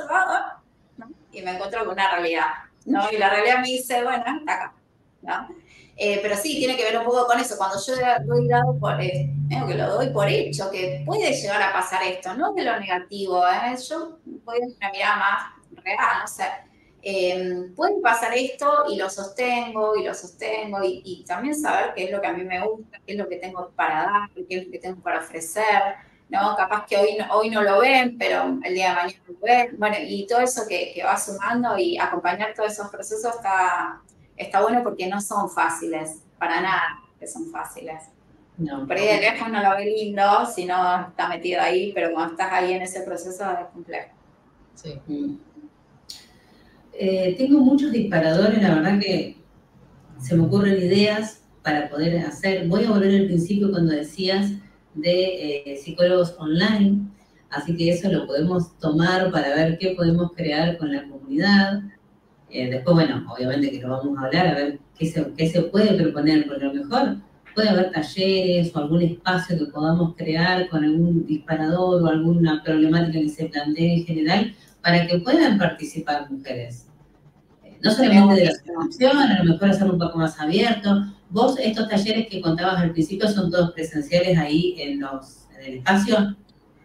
¿no? 0.97 1.09
y 1.33 1.43
me 1.43 1.53
encuentro 1.53 1.81
con 1.81 1.95
una 1.95 2.11
realidad, 2.11 2.47
¿no? 2.87 3.11
Y 3.11 3.19
la 3.19 3.31
realidad 3.31 3.61
me 3.61 3.69
dice, 3.69 4.03
bueno, 4.03 4.25
está 4.39 4.55
acá. 4.55 5.49
Eh, 6.01 6.21
pero 6.23 6.37
sí, 6.37 6.57
tiene 6.57 6.77
que 6.77 6.85
ver 6.85 6.99
un 6.99 7.05
poco 7.05 7.27
con 7.27 7.41
eso. 7.41 7.57
Cuando 7.57 7.77
yo 7.85 7.95
doy 8.25 8.47
dado 8.47 8.79
por, 8.79 9.01
eh, 9.01 9.31
que 9.49 9.75
lo 9.75 9.95
doy 9.95 10.11
por 10.11 10.29
hecho, 10.29 10.71
que 10.71 11.03
puede 11.05 11.33
llegar 11.33 11.61
a 11.61 11.73
pasar 11.73 12.03
esto, 12.05 12.35
no 12.35 12.53
de 12.53 12.63
lo 12.63 12.79
negativo, 12.79 13.45
¿eh? 13.47 13.77
yo 13.89 14.19
voy 14.45 14.59
a 14.63 14.67
una 14.67 14.91
mirada 14.91 15.17
más 15.17 15.83
real, 15.85 16.21
no 16.21 16.29
sé. 16.29 16.45
Em, 17.01 17.75
puede 17.75 18.01
pasar 18.01 18.35
esto 18.35 18.85
y 18.91 18.97
lo 18.97 19.09
sostengo 19.09 19.95
y 19.97 20.05
lo 20.05 20.15
sostengo 20.15 20.79
y, 20.83 21.25
también 21.27 21.55
saber 21.55 21.95
qué 21.95 22.05
es 22.05 22.11
lo 22.11 22.21
que 22.21 22.27
a 22.27 22.33
mí 22.33 22.43
me 22.43 22.67
gusta, 22.67 22.99
qué 23.07 23.13
es 23.13 23.19
lo 23.19 23.29
que 23.29 23.37
tengo 23.37 23.71
para 23.77 24.03
dar, 24.03 24.31
qué 24.35 24.59
es 24.59 24.67
lo 24.67 24.73
que 24.73 24.79
tengo 24.79 25.01
para 25.01 25.21
ofrecer, 25.21 25.95
¿no? 26.29 26.57
Capaz 26.57 26.87
que 26.87 26.97
hoy 26.97 27.17
no, 27.17 27.33
hoy 27.35 27.51
no 27.51 27.63
lo 27.63 27.81
ven, 27.81 28.19
pero 28.19 28.59
el 28.65 28.75
día 28.75 28.91
de 28.91 28.95
mañana 28.95 29.23
lo 29.29 29.35
ven. 29.41 29.77
Bueno, 29.79 29.97
y 30.01 30.27
todo 30.27 30.41
eso 30.41 30.63
que, 30.69 30.93
que 30.95 31.05
va 31.05 31.17
sumando 31.17 31.79
y 31.79 31.99
acompañar 31.99 32.53
todos 32.55 32.73
esos 32.73 32.89
procesos 32.89 33.37
está, 33.37 34.03
está 34.37 34.61
bueno 34.61 34.83
porque 34.83 35.07
no 35.07 35.21
son 35.21 35.49
fáciles, 35.49 36.23
para 36.39 36.61
nada 36.61 37.01
que 37.19 37.27
son 37.27 37.47
fáciles. 37.51 38.05
No, 38.57 38.87
Por 38.89 38.97
ahí 38.97 39.07
de 39.07 39.21
lejos 39.21 39.49
no 39.49 39.63
lo 39.63 39.77
ve 39.77 39.85
lindo 39.85 40.47
si 40.53 40.65
no 40.65 41.09
está 41.09 41.29
metido 41.29 41.63
ahí, 41.63 41.93
pero 41.95 42.13
cuando 42.13 42.33
estás 42.33 42.53
ahí 42.53 42.73
en 42.73 42.83
ese 42.83 43.03
proceso 43.03 43.49
es 43.53 43.67
complejo. 43.73 44.11
Sí. 44.75 45.01
Mm. 45.07 45.48
Eh, 47.01 47.37
tengo 47.39 47.61
muchos 47.61 47.93
disparadores, 47.93 48.61
la 48.61 48.75
verdad 48.75 48.99
que 48.99 49.37
se 50.21 50.35
me 50.35 50.43
ocurren 50.43 50.79
ideas 50.79 51.45
para 51.63 51.89
poder 51.89 52.19
hacer. 52.19 52.67
Voy 52.67 52.87
a 52.87 52.91
volver 52.91 53.21
al 53.21 53.27
principio 53.27 53.71
cuando 53.71 53.93
decías 53.93 54.51
de 54.95 55.63
eh, 55.65 55.77
psicólogos 55.77 56.35
online, 56.41 57.03
así 57.51 57.77
que 57.77 57.91
eso 57.91 58.11
lo 58.11 58.27
podemos 58.27 58.77
tomar 58.81 59.31
para 59.31 59.55
ver 59.55 59.79
qué 59.79 59.91
podemos 59.91 60.33
crear 60.33 60.77
con 60.77 60.93
la 60.93 61.07
comunidad. 61.09 61.83
Eh, 62.51 62.69
después, 62.69 62.97
bueno, 62.97 63.25
obviamente 63.33 63.71
que 63.71 63.79
lo 63.79 63.91
vamos 63.91 64.19
a 64.19 64.27
hablar, 64.27 64.49
a 64.49 64.55
ver 64.55 64.81
qué 64.99 65.07
se, 65.07 65.25
qué 65.37 65.49
se 65.49 65.63
puede 65.63 65.95
proponer, 65.95 66.49
porque 66.49 66.65
a 66.65 66.69
lo 66.69 66.75
mejor 66.75 67.17
puede 67.55 67.69
haber 67.69 67.93
talleres 67.93 68.75
o 68.75 68.79
algún 68.81 69.03
espacio 69.03 69.57
que 69.57 69.67
podamos 69.67 70.17
crear 70.17 70.69
con 70.69 70.83
algún 70.83 71.25
disparador 71.29 72.03
o 72.03 72.07
alguna 72.09 72.61
problemática 72.65 73.21
que 73.21 73.29
se 73.29 73.45
plantee 73.45 73.99
en 73.99 74.05
general 74.05 74.55
para 74.83 75.07
que 75.07 75.21
puedan 75.21 75.59
participar 75.59 76.29
mujeres. 76.29 76.88
No 77.83 77.91
solamente 77.91 78.35
de 78.35 78.45
la 78.47 78.53
formación, 78.64 79.18
a 79.18 79.43
lo 79.43 79.53
mejor 79.53 79.70
hacerlo 79.70 79.93
un 79.95 79.99
poco 79.99 80.18
más 80.18 80.39
abierto. 80.41 81.05
Vos, 81.31 81.59
estos 81.59 81.89
talleres 81.89 82.29
que 82.29 82.41
contabas 82.41 82.81
al 82.81 82.93
principio 82.93 83.29
son 83.29 83.51
todos 83.51 83.72
presenciales 83.72 84.39
ahí 84.39 84.74
en, 84.79 85.01
los, 85.01 85.47
en 85.57 85.64
el 85.64 85.79
espacio. 85.79 86.37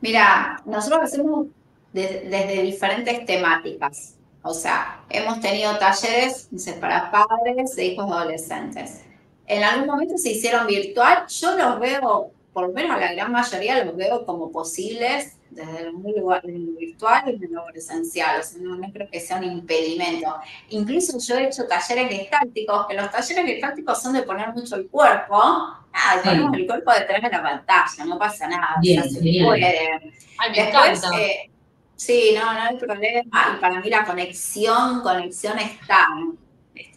Mira, 0.01 0.61
nosotros 0.65 1.01
hacemos 1.03 1.47
desde 1.93 2.61
diferentes 2.63 3.25
temáticas. 3.25 4.15
O 4.41 4.53
sea, 4.53 5.03
hemos 5.09 5.39
tenido 5.39 5.77
talleres 5.77 6.49
para 6.81 7.09
padres 7.09 7.75
de 7.75 7.85
hijos 7.85 8.11
adolescentes. 8.11 9.01
En 9.47 9.63
algún 9.63 9.87
momento 9.87 10.17
se 10.17 10.31
hicieron 10.31 10.67
virtual. 10.67 11.25
Yo 11.27 11.55
los 11.57 11.79
veo 11.79 12.31
por 12.53 12.67
lo 12.67 12.73
menos 12.73 12.99
la 12.99 13.11
gran 13.13 13.31
mayoría 13.31 13.83
los 13.83 13.95
veo 13.97 14.25
como 14.25 14.51
posibles 14.51 15.33
desde 15.53 15.81
el 15.81 15.93
mundo 15.93 16.41
virtual 16.77 17.23
y 17.27 17.31
desde 17.37 17.53
lo 17.53 17.65
presencial, 17.65 18.39
o 18.39 18.43
sea, 18.43 18.61
no, 18.61 18.91
creo 18.91 19.09
que 19.09 19.19
sea 19.19 19.37
un 19.37 19.43
impedimento. 19.43 20.35
Incluso 20.69 21.17
yo 21.19 21.37
he 21.37 21.47
hecho 21.47 21.65
talleres 21.65 22.09
gestálticos, 22.09 22.87
que 22.87 22.93
los 22.95 23.11
talleres 23.11 23.45
gestálticos 23.45 24.01
son 24.01 24.13
de 24.13 24.23
poner 24.23 24.53
mucho 24.53 24.75
el 24.75 24.87
cuerpo, 24.87 25.37
nada, 25.37 26.23
ponemos 26.23 26.57
el 26.57 26.67
cuerpo 26.67 26.91
detrás 26.91 27.21
de 27.21 27.29
la 27.29 27.41
pantalla, 27.43 28.05
no 28.05 28.17
pasa 28.17 28.47
nada, 28.47 28.75
bien, 28.81 29.09
se 29.09 29.19
puede. 29.19 30.13
Después, 30.55 31.03
eh, 31.17 31.49
sí, 31.95 32.35
no, 32.35 32.53
no 32.53 32.61
hay 32.61 32.77
problema, 32.77 33.55
y 33.55 33.61
para 33.61 33.79
mí 33.79 33.89
la 33.89 34.05
conexión, 34.05 35.01
conexión 35.01 35.59
está. 35.59 36.07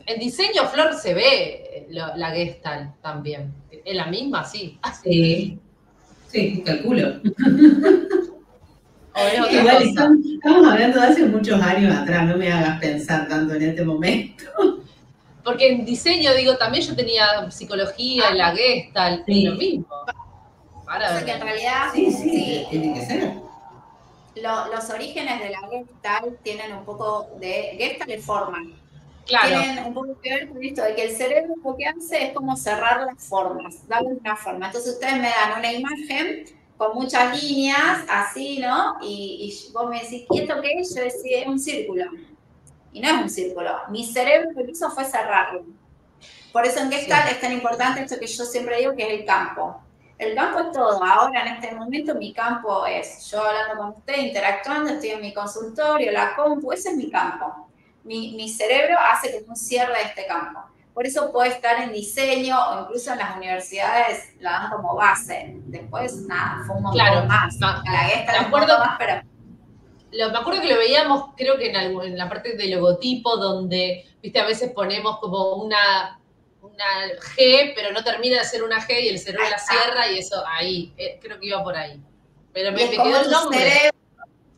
En 0.07 0.21
diseño, 0.21 0.67
Flor, 0.69 0.95
se 0.95 1.15
ve 1.15 1.87
la 1.91 2.31
Gestalt 2.31 3.01
también. 3.03 3.53
¿Es 3.87 3.95
la 3.95 4.07
misma? 4.07 4.45
Sí. 4.45 4.79
Sí, 5.03 5.59
sí 6.29 6.63
calculo. 6.65 7.21
Igual 9.51 9.83
estamos, 9.83 10.27
hablando 10.45 11.01
de 11.01 11.07
hace 11.07 11.25
muchos 11.25 11.61
años 11.63 11.97
atrás, 11.97 12.27
no 12.27 12.37
me 12.37 12.53
hagas 12.53 12.79
pensar 12.81 13.27
tanto 13.29 13.55
en 13.55 13.63
este 13.63 13.83
momento. 13.83 14.45
Porque 15.43 15.73
en 15.73 15.85
diseño, 15.85 16.35
digo, 16.35 16.57
también 16.57 16.85
yo 16.85 16.95
tenía 16.95 17.51
psicología, 17.51 18.35
la 18.35 18.55
Gestalt, 18.55 19.25
sí. 19.25 19.45
lo 19.45 19.55
mismo. 19.55 19.87
Para 20.85 21.07
o 21.07 21.09
sea 21.13 21.25
que 21.25 21.33
en 21.33 21.41
realidad. 21.41 21.83
Sí, 21.95 22.13
sí, 22.13 22.67
tiene 22.69 22.95
que 22.95 23.07
ser. 23.07 23.33
los 24.35 24.91
orígenes 24.91 25.41
de 25.41 25.51
la 25.51 25.61
Gestalt 25.71 26.43
tienen 26.43 26.73
un 26.73 26.85
poco 26.85 27.29
de. 27.41 27.77
Gestalt 27.79 28.11
de 28.11 28.19
forma. 28.19 28.59
Claro. 29.25 29.49
Tienen 29.49 29.85
un 29.85 29.95
poco 29.95 30.21
que 30.21 30.31
ver 30.31 30.49
con 30.49 30.63
esto 30.63 30.83
de 30.83 30.95
que 30.95 31.05
el 31.05 31.11
cerebro 31.11 31.55
lo 31.65 31.77
que 31.77 31.87
hace 31.87 32.27
es 32.27 32.33
como 32.33 32.57
cerrar 32.57 33.01
las 33.03 33.25
formas, 33.27 33.87
darle 33.89 34.11
una 34.21 34.37
forma. 34.37 34.67
Entonces 34.67 34.95
ustedes 34.95 35.15
me 35.15 35.29
dan 35.29 35.59
una 35.59 35.73
imagen 35.73 36.45
con 36.77 36.95
muchas 36.95 37.43
líneas, 37.43 38.05
así, 38.09 38.59
¿no? 38.59 38.97
Y, 39.03 39.71
vos 39.73 39.89
me 39.89 40.03
decís, 40.03 40.27
¿y 40.31 40.41
esto 40.41 40.61
qué 40.61 40.73
es? 40.81 40.95
Yo 40.95 41.03
decía, 41.03 41.41
es 41.41 41.47
un 41.47 41.59
círculo. 41.59 42.05
Y 42.93 43.01
no 43.01 43.09
es 43.09 43.23
un 43.23 43.31
círculo. 43.31 43.71
Mi 43.91 44.05
cerebro 44.05 44.51
lo 44.53 44.65
que 44.65 44.73
hizo 44.73 44.91
fue 44.91 45.05
cerrarlo. 45.05 45.65
Por 46.53 46.65
eso 46.65 46.81
en 46.81 46.91
Gestalt 46.91 47.31
es 47.31 47.41
tan 47.41 47.53
importante 47.53 48.01
esto 48.01 48.19
que 48.19 48.27
yo 48.27 48.45
siempre 48.45 48.79
digo 48.79 48.95
que 48.95 49.07
es 49.07 49.21
el 49.21 49.27
campo. 49.27 49.81
El 50.19 50.35
campo 50.35 50.61
es 50.61 50.73
todo. 50.73 51.05
Ahora, 51.05 51.43
en 51.43 51.55
este 51.55 51.75
momento, 51.75 52.15
mi 52.15 52.33
campo 52.33 52.87
es 52.87 53.31
yo 53.31 53.43
hablando 53.43 53.77
con 53.77 53.89
usted, 53.91 54.17
interactuando, 54.17 54.91
estoy 54.91 55.11
en 55.11 55.21
mi 55.21 55.35
consultorio, 55.35 56.11
la 56.11 56.35
compu, 56.35 56.73
ese 56.73 56.91
es 56.91 56.97
mi 56.97 57.11
campo. 57.11 57.69
Mi, 58.05 58.35
mi 58.35 58.49
cerebro 58.49 58.97
hace 58.99 59.31
que 59.31 59.45
no 59.47 59.55
cierre 59.55 60.01
este 60.03 60.27
campo. 60.27 60.61
Por 60.97 61.07
eso 61.07 61.31
puede 61.31 61.51
estar 61.51 61.83
en 61.83 61.93
diseño 61.93 62.57
o 62.59 62.81
incluso 62.81 63.13
en 63.13 63.19
las 63.19 63.37
universidades 63.37 64.31
la 64.41 64.53
dan 64.53 64.71
como 64.71 64.95
base. 64.95 65.53
Después, 65.67 66.23
nada, 66.23 66.63
fue 66.67 66.77
un 66.77 66.85
montón 66.85 67.29
más. 67.29 67.55
la 67.61 67.83
me 67.85 68.47
acuerdo, 68.47 68.79
más, 68.79 68.97
pero... 68.99 69.21
me 70.11 70.39
acuerdo 70.39 70.63
que 70.63 70.69
lo 70.73 70.79
veíamos, 70.79 71.35
creo 71.37 71.59
que 71.59 71.71
en, 71.71 72.17
la 72.17 72.31
parte 72.31 72.57
del 72.57 72.71
logotipo, 72.71 73.37
donde, 73.37 74.07
viste, 74.23 74.41
a 74.41 74.47
veces 74.47 74.73
ponemos 74.73 75.19
como 75.19 75.57
una, 75.57 76.19
una 76.63 76.85
G, 77.37 77.75
pero 77.75 77.93
no 77.93 78.03
termina 78.03 78.39
de 78.39 78.45
ser 78.45 78.63
una 78.63 78.81
G 78.81 78.99
y 79.03 79.09
el 79.09 79.19
cerebro 79.19 79.51
la 79.51 79.59
cierra 79.59 80.09
y 80.11 80.21
eso 80.21 80.43
ahí, 80.47 80.95
eh, 80.97 81.19
creo 81.21 81.39
que 81.39 81.49
iba 81.49 81.63
por 81.63 81.77
ahí. 81.77 82.01
Pero 82.55 82.73
me, 82.73 82.89
quedó 82.89 83.21
el 83.21 83.31
nombre. 83.31 83.91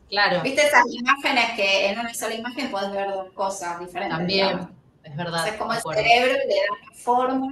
claro. 0.07 0.41
¿Viste 0.41 0.65
esas 0.65 0.85
imágenes 0.89 1.51
que 1.57 1.89
en 1.89 1.99
una 1.99 2.13
sola 2.13 2.33
imagen 2.33 2.71
puedes 2.71 2.93
ver 2.93 3.09
dos 3.09 3.29
cosas 3.33 3.77
diferentes? 3.81 4.17
También 4.17 4.78
es 5.09 5.17
verdad. 5.17 5.47
es 5.47 5.55
como 5.55 5.73
el 5.73 5.81
cerebro 5.81 6.33
le 6.33 6.55
da 6.55 6.93
forma 6.93 7.51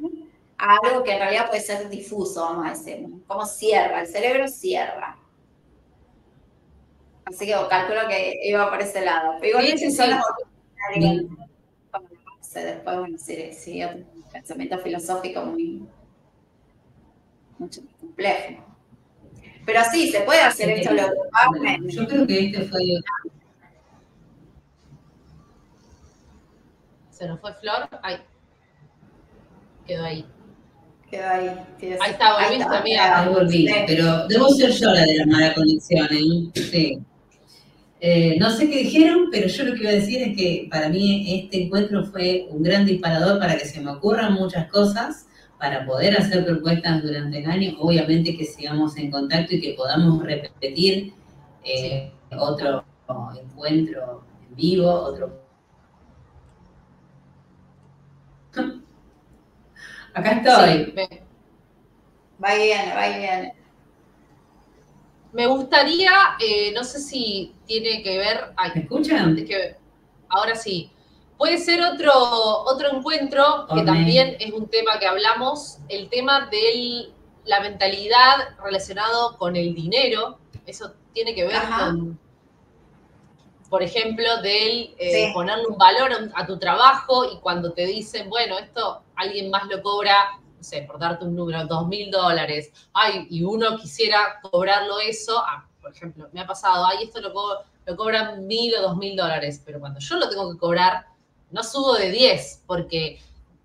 a 0.57 0.77
algo 0.83 1.03
que 1.03 1.13
en 1.13 1.19
realidad 1.19 1.47
puede 1.47 1.61
ser 1.61 1.89
difuso, 1.89 2.41
vamos 2.41 2.65
a 2.65 2.69
decir. 2.69 3.05
Como 3.27 3.45
cierra, 3.45 4.01
el 4.01 4.07
cerebro 4.07 4.47
cierra. 4.47 5.17
Así 7.25 7.45
que 7.45 7.55
calculo 7.69 8.07
que 8.07 8.39
iba 8.43 8.69
por 8.69 8.81
ese 8.81 9.03
lado. 9.03 9.35
Pero 9.39 9.61
igual 9.61 9.77
sí, 9.77 9.91
son 9.91 10.09
las 10.09 10.23
como 11.91 12.07
Después, 12.53 12.97
bueno, 12.97 13.17
sí, 13.19 13.53
sí, 13.53 13.83
un 13.83 14.03
pensamiento 14.31 14.79
filosófico 14.79 15.45
muy 15.45 15.87
mucho 17.59 17.81
más 17.81 17.93
complejo. 17.99 18.63
Pero 19.65 19.81
sí, 19.91 20.09
se 20.09 20.21
puede 20.21 20.41
hacer 20.41 20.69
esto 20.69 20.93
lo 20.93 21.03
Yo 21.87 22.07
creo 22.07 22.25
que 22.25 22.45
este 22.45 22.63
fue 22.63 22.79
Se 27.17 27.27
nos 27.27 27.39
fue 27.39 27.51
Flor. 27.55 27.89
Ahí. 28.03 28.17
Quedó 29.87 30.05
ahí. 30.05 30.23
Quedó 31.09 31.27
ahí. 31.27 31.49
ahí 31.81 32.11
está, 32.11 32.33
volviste, 32.33 32.75
amiga. 32.75 33.21
Ahí 33.21 33.33
volví, 33.33 33.69
pero 33.87 34.27
debo 34.27 34.49
ser 34.49 34.69
yo 34.69 34.91
la 34.91 35.01
de 35.01 35.15
la 35.15 35.25
mala 35.25 35.53
conexión. 35.55 36.07
¿eh? 36.11 36.51
Sí. 36.53 36.99
Eh, 37.99 38.37
no 38.39 38.51
sé 38.51 38.69
qué 38.69 38.83
dijeron, 38.83 39.29
pero 39.31 39.47
yo 39.47 39.63
lo 39.63 39.73
que 39.73 39.81
iba 39.81 39.89
a 39.89 39.95
decir 39.95 40.21
es 40.21 40.37
que 40.37 40.67
para 40.69 40.89
mí 40.89 41.41
este 41.41 41.63
encuentro 41.63 42.05
fue 42.05 42.45
un 42.51 42.61
gran 42.61 42.85
disparador 42.85 43.39
para 43.39 43.57
que 43.57 43.65
se 43.65 43.81
me 43.81 43.89
ocurran 43.89 44.33
muchas 44.33 44.69
cosas, 44.69 45.25
para 45.57 45.87
poder 45.87 46.15
hacer 46.15 46.45
propuestas 46.45 47.01
durante 47.01 47.39
el 47.39 47.49
año. 47.49 47.77
Obviamente 47.79 48.37
que 48.37 48.45
sigamos 48.45 48.95
en 48.97 49.09
contacto 49.09 49.55
y 49.55 49.61
que 49.61 49.73
podamos 49.73 50.21
repetir 50.21 51.13
eh, 51.63 52.11
otro 52.37 52.85
encuentro 53.41 54.23
en 54.47 54.55
vivo, 54.55 54.91
otro 54.91 55.46
Acá 60.13 60.31
estoy. 60.31 60.93
va 62.43 62.55
y 62.55 62.63
viene, 62.63 62.95
va 62.95 63.07
y 63.07 63.19
viene. 63.19 63.55
Me 65.33 65.45
gustaría, 65.45 66.11
eh, 66.39 66.71
no 66.73 66.83
sé 66.83 66.99
si 66.99 67.53
tiene 67.65 68.01
que 68.01 68.17
ver. 68.17 68.53
¿Me 68.73 68.81
escuchan? 68.81 69.35
Que, 69.35 69.75
ahora 70.29 70.55
sí. 70.55 70.91
Puede 71.37 71.59
ser 71.59 71.83
otro, 71.83 72.11
otro 72.63 72.97
encuentro, 72.97 73.67
que 73.71 73.83
también 73.83 74.37
es 74.39 74.51
un 74.51 74.67
tema 74.67 74.97
que 74.97 75.05
hablamos, 75.05 75.77
el 75.87 76.09
tema 76.09 76.47
de 76.47 77.09
la 77.45 77.59
mentalidad 77.59 78.57
relacionado 78.63 79.37
con 79.37 79.55
el 79.55 79.75
dinero. 79.75 80.39
Eso 80.65 80.93
tiene 81.13 81.35
que 81.35 81.45
ver 81.45 81.61
con 81.77 82.19
por 83.69 83.83
ejemplo, 83.83 84.41
de 84.41 84.95
eh, 84.97 85.31
ponerle 85.33 85.67
un 85.67 85.77
valor 85.77 86.31
a 86.33 86.45
tu 86.45 86.57
trabajo 86.57 87.25
y 87.25 87.37
cuando 87.39 87.73
te 87.73 87.85
dicen, 87.85 88.29
bueno, 88.29 88.57
esto 88.57 89.03
alguien 89.15 89.49
más 89.49 89.65
lo 89.67 89.81
cobra, 89.81 90.39
no 90.57 90.63
sé, 90.63 90.83
por 90.83 90.99
darte 90.99 91.25
un 91.25 91.35
número, 91.35 91.65
dos 91.65 91.87
mil 91.87 92.09
dólares, 92.09 92.71
ay, 92.93 93.27
y 93.29 93.43
uno 93.43 93.77
quisiera 93.77 94.39
cobrarlo 94.41 94.99
eso, 94.99 95.37
ah, 95.39 95.67
por 95.81 95.91
ejemplo, 95.91 96.29
me 96.31 96.41
ha 96.41 96.47
pasado, 96.47 96.85
ay, 96.85 97.03
esto 97.03 97.19
lo, 97.21 97.33
lo 97.85 97.95
cobran 97.95 98.47
mil 98.47 98.73
o 98.75 98.81
dos 98.81 98.97
mil 98.97 99.15
dólares, 99.15 99.61
pero 99.65 99.79
cuando 99.79 99.99
yo 99.99 100.15
lo 100.15 100.29
tengo 100.29 100.51
que 100.51 100.57
cobrar, 100.57 101.05
no 101.51 101.63
subo 101.63 101.95
de 101.95 102.11
diez, 102.11 102.63
porque 102.65 103.19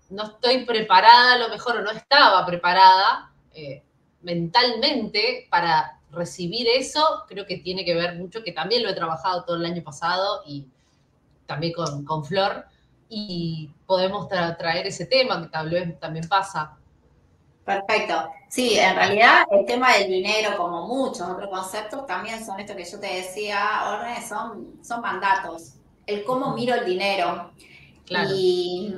no 0.09 0.23
estoy 0.23 0.65
preparada 0.65 1.33
a 1.33 1.37
lo 1.37 1.49
mejor 1.49 1.77
o 1.77 1.81
no 1.81 1.91
estaba 1.91 2.45
preparada 2.45 3.31
eh, 3.53 3.83
mentalmente 4.21 5.47
para 5.49 5.99
recibir 6.13 6.67
eso 6.67 7.23
creo 7.27 7.45
que 7.45 7.57
tiene 7.57 7.83
que 7.83 7.95
ver 7.95 8.15
mucho, 8.15 8.43
que 8.43 8.51
también 8.51 8.83
lo 8.83 8.89
he 8.89 8.93
trabajado 8.93 9.43
todo 9.43 9.57
el 9.57 9.65
año 9.65 9.83
pasado 9.83 10.43
y 10.45 10.67
también 11.45 11.73
con, 11.73 12.25
Flor, 12.25 12.65
y 13.09 13.69
podemos 13.85 14.27
traer 14.29 14.87
ese 14.87 15.05
tema 15.05 15.41
que 15.41 15.49
tal 15.49 15.69
vez 15.69 15.99
también 15.99 16.27
pasa. 16.27 16.77
Perfecto. 17.65 18.27
Sí, 18.49 18.77
en 18.77 18.95
realidad 18.95 19.43
el 19.51 19.65
tema 19.65 19.93
del 19.93 20.09
dinero, 20.09 20.57
como 20.57 20.87
muchos 20.87 21.27
otros 21.27 21.49
conceptos, 21.49 22.05
también 22.05 22.43
son 22.45 22.59
esto 22.59 22.75
que 22.75 22.85
yo 22.85 22.99
te 22.99 23.07
decía, 23.07 23.83
Orne, 23.87 24.27
son, 24.27 24.77
son 24.83 25.01
mandatos. 25.01 25.73
El 26.05 26.23
cómo 26.23 26.53
miro 26.53 26.75
el 26.75 26.85
dinero. 26.85 27.51
Y 28.07 28.93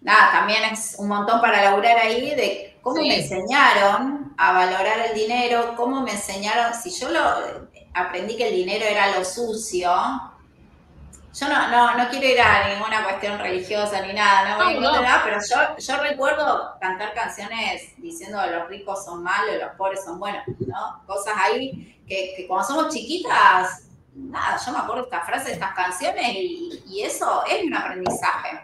nada, 0.00 0.32
también 0.32 0.64
es 0.72 0.96
un 0.98 1.08
montón 1.08 1.40
para 1.40 1.62
laburar 1.62 1.98
ahí 1.98 2.34
de 2.34 2.78
cómo 2.80 3.00
me 3.00 3.20
enseñaron 3.20 4.25
a 4.38 4.52
valorar 4.52 5.06
el 5.06 5.14
dinero, 5.14 5.74
cómo 5.76 6.02
me 6.02 6.12
enseñaron, 6.12 6.74
si 6.74 6.90
yo 6.90 7.08
lo 7.08 7.20
aprendí 7.94 8.36
que 8.36 8.48
el 8.48 8.54
dinero 8.54 8.84
era 8.84 9.16
lo 9.16 9.24
sucio, 9.24 9.90
yo 11.38 11.48
no, 11.48 11.68
no, 11.68 11.96
no 11.96 12.08
quiero 12.08 12.26
ir 12.26 12.40
a 12.40 12.68
ninguna 12.68 13.04
cuestión 13.04 13.38
religiosa 13.38 14.00
ni 14.00 14.14
nada, 14.14 14.56
no, 14.56 14.80
no, 14.80 15.02
pero 15.22 15.38
yo, 15.38 15.76
yo 15.78 16.02
recuerdo 16.02 16.76
cantar 16.80 17.12
canciones 17.12 17.92
diciendo 17.98 18.40
que 18.42 18.50
los 18.52 18.68
ricos 18.68 19.04
son 19.04 19.22
malos, 19.22 19.56
los 19.60 19.72
pobres 19.76 20.02
son 20.02 20.18
buenos, 20.18 20.42
¿no? 20.60 21.02
Cosas 21.06 21.34
ahí 21.38 22.02
que, 22.08 22.32
que 22.36 22.46
cuando 22.46 22.66
somos 22.66 22.94
chiquitas, 22.94 23.88
nada, 24.14 24.58
yo 24.64 24.72
me 24.72 24.78
acuerdo 24.78 25.02
de 25.02 25.08
estas 25.08 25.26
frases, 25.26 25.52
estas 25.52 25.74
canciones 25.74 26.26
y, 26.34 26.82
y 26.86 27.02
eso 27.02 27.44
es 27.46 27.64
un 27.64 27.74
aprendizaje. 27.74 28.60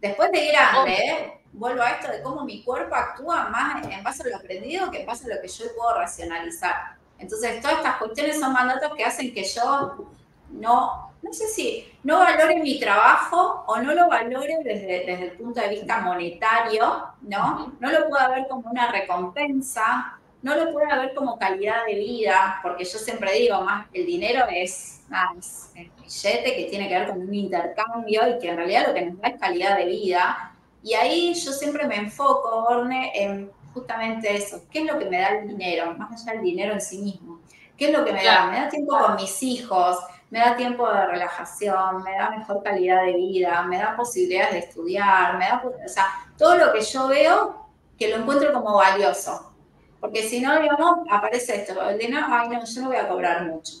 Después 0.00 0.30
de 0.30 0.46
grande, 0.46 1.40
vuelvo 1.56 1.82
a 1.82 1.90
esto 1.90 2.10
de 2.10 2.22
cómo 2.22 2.44
mi 2.44 2.62
cuerpo 2.62 2.94
actúa 2.94 3.48
más 3.48 3.84
en 3.86 4.02
base 4.02 4.22
a 4.22 4.28
lo 4.28 4.36
aprendido 4.36 4.90
que 4.90 5.00
en 5.00 5.06
base 5.06 5.30
a 5.30 5.34
lo 5.34 5.42
que 5.42 5.48
yo 5.48 5.64
puedo 5.76 5.94
racionalizar. 5.94 6.96
Entonces, 7.18 7.60
todas 7.60 7.78
estas 7.78 7.96
cuestiones 7.96 8.38
son 8.38 8.52
mandatos 8.52 8.92
que 8.96 9.04
hacen 9.04 9.32
que 9.32 9.42
yo 9.44 10.06
no, 10.50 11.12
no 11.22 11.32
sé 11.32 11.48
si 11.48 11.92
no 12.04 12.18
valore 12.18 12.60
mi 12.60 12.78
trabajo 12.78 13.64
o 13.66 13.78
no 13.78 13.94
lo 13.94 14.08
valore 14.08 14.58
desde, 14.62 15.04
desde 15.06 15.24
el 15.24 15.32
punto 15.32 15.60
de 15.60 15.68
vista 15.68 16.00
monetario, 16.00 17.06
¿no? 17.22 17.74
No 17.80 17.90
lo 17.90 18.08
pueda 18.08 18.28
ver 18.28 18.46
como 18.48 18.70
una 18.70 18.92
recompensa 18.92 20.18
no 20.46 20.54
lo 20.54 20.72
pueda 20.72 20.96
ver 21.00 21.12
como 21.12 21.38
calidad 21.38 21.84
de 21.86 21.96
vida, 21.96 22.60
porque 22.62 22.84
yo 22.84 22.98
siempre 22.98 23.32
digo, 23.32 23.62
más 23.62 23.88
el 23.92 24.06
dinero 24.06 24.44
es, 24.48 25.02
más 25.08 25.72
el 25.74 25.90
billete 26.00 26.54
que 26.54 26.68
tiene 26.70 26.88
que 26.88 26.98
ver 26.98 27.08
con 27.08 27.20
un 27.20 27.34
intercambio 27.34 28.28
y 28.28 28.38
que 28.38 28.50
en 28.50 28.56
realidad 28.56 28.86
lo 28.86 28.94
que 28.94 29.06
nos 29.06 29.20
da 29.20 29.28
es 29.28 29.40
calidad 29.40 29.76
de 29.76 29.86
vida. 29.86 30.55
Y 30.86 30.94
ahí 30.94 31.34
yo 31.34 31.52
siempre 31.52 31.84
me 31.84 31.96
enfoco, 31.96 32.48
Orne, 32.48 33.10
en 33.12 33.50
justamente 33.74 34.32
eso. 34.36 34.62
¿Qué 34.70 34.78
es 34.78 34.84
lo 34.84 34.96
que 34.96 35.06
me 35.06 35.18
da 35.18 35.30
el 35.30 35.48
dinero? 35.48 35.92
Más 35.96 36.22
allá 36.22 36.34
del 36.34 36.44
dinero 36.44 36.74
en 36.74 36.80
sí 36.80 36.98
mismo. 36.98 37.40
¿Qué 37.76 37.86
es 37.86 37.92
lo 37.92 38.04
que 38.04 38.12
me 38.12 38.24
da? 38.24 38.46
Me 38.46 38.60
da 38.60 38.68
tiempo 38.68 38.96
con 38.96 39.16
mis 39.16 39.42
hijos, 39.42 39.98
me 40.30 40.38
da 40.38 40.54
tiempo 40.54 40.88
de 40.88 41.06
relajación, 41.06 42.04
me 42.04 42.12
da 42.12 42.30
mejor 42.30 42.62
calidad 42.62 43.04
de 43.04 43.14
vida, 43.14 43.64
me 43.64 43.78
da 43.78 43.96
posibilidades 43.96 44.52
de 44.52 44.58
estudiar, 44.60 45.36
me 45.36 45.46
da, 45.46 45.60
o 45.64 45.88
sea, 45.88 46.06
todo 46.38 46.56
lo 46.56 46.72
que 46.72 46.82
yo 46.82 47.08
veo 47.08 47.66
que 47.98 48.06
lo 48.06 48.18
encuentro 48.18 48.52
como 48.52 48.76
valioso. 48.76 49.54
Porque 49.98 50.22
si 50.22 50.40
no, 50.40 50.56
digamos, 50.60 50.98
aparece 51.10 51.62
esto, 51.62 51.82
el 51.82 51.98
dinero, 51.98 52.26
ay 52.28 52.48
no, 52.48 52.64
yo 52.64 52.82
no 52.82 52.88
voy 52.90 52.96
a 52.98 53.08
cobrar 53.08 53.44
mucho. 53.44 53.72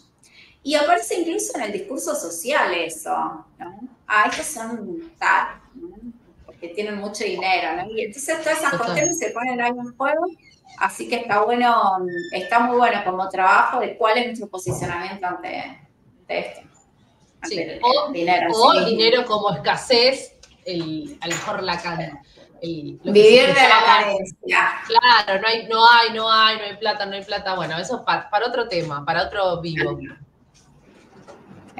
Y 0.64 0.74
aparece 0.74 1.20
incluso 1.20 1.56
en 1.56 1.66
el 1.66 1.72
discurso 1.72 2.16
social 2.16 2.74
eso, 2.74 3.46
¿no? 3.58 3.80
Ah, 4.08 4.24
estos 4.28 4.46
son 4.46 5.12
tal, 5.20 5.60
porque 6.56 6.74
tienen 6.74 6.96
mucho 6.96 7.24
dinero, 7.24 7.76
¿no? 7.76 7.90
Y 7.90 8.02
entonces 8.02 8.40
todas 8.40 8.58
esas 8.58 8.74
cuestiones 8.74 9.18
se 9.18 9.30
ponen 9.30 9.60
ahí 9.60 9.70
en 9.70 9.96
juego, 9.96 10.26
así 10.78 11.08
que 11.08 11.16
está 11.16 11.42
bueno, 11.42 11.98
está 12.32 12.60
muy 12.60 12.76
bueno 12.76 13.02
como 13.04 13.28
trabajo 13.28 13.80
de 13.80 13.96
cuál 13.96 14.18
es 14.18 14.26
nuestro 14.26 14.48
posicionamiento 14.48 15.26
ante, 15.26 15.80
esto. 16.28 16.60
sí. 17.44 17.60
o, 17.82 18.10
dinero, 18.10 18.52
o 18.52 18.84
dinero 18.84 19.24
como 19.26 19.52
escasez, 19.52 20.34
el, 20.64 21.18
a 21.20 21.28
lo 21.28 21.34
mejor 21.34 21.62
la 21.62 21.80
cadena 21.80 22.22
Vivir 22.62 23.48
de 23.48 23.68
la 23.68 23.84
carencia. 23.84 24.72
Claro, 24.86 25.40
no 25.40 25.48
hay, 25.48 25.66
no 25.66 25.88
hay, 25.88 26.12
no 26.12 26.30
hay, 26.30 26.56
no 26.56 26.64
hay 26.64 26.76
plata, 26.76 27.06
no 27.06 27.14
hay 27.14 27.22
plata. 27.22 27.54
Bueno, 27.54 27.78
eso 27.78 27.96
es 27.96 28.02
para, 28.02 28.46
otro 28.46 28.66
tema, 28.68 29.04
para 29.04 29.26
otro 29.26 29.60
vivo. 29.60 29.98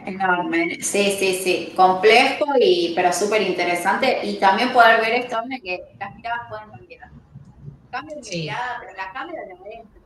Enorme, 0.07 0.81
sí, 0.83 1.17
sí, 1.19 1.35
sí, 1.43 1.73
complejo 1.75 2.45
y 2.61 2.93
pero 2.95 3.13
súper 3.13 3.43
interesante 3.43 4.21
y 4.23 4.39
también 4.39 4.73
poder 4.73 5.01
ver 5.01 5.15
esto 5.15 5.37
de 5.45 5.61
que 5.61 5.83
las 5.99 6.15
miradas 6.15 6.49
pueden 6.49 6.71
cambiar. 6.71 7.11
Cambio 7.91 8.15
de 8.15 8.31
mirada, 8.31 8.77
pero 8.81 8.97
la 8.97 9.13
cambio 9.13 9.41
de 9.41 9.47
la 9.49 9.55
adentro. 9.61 10.01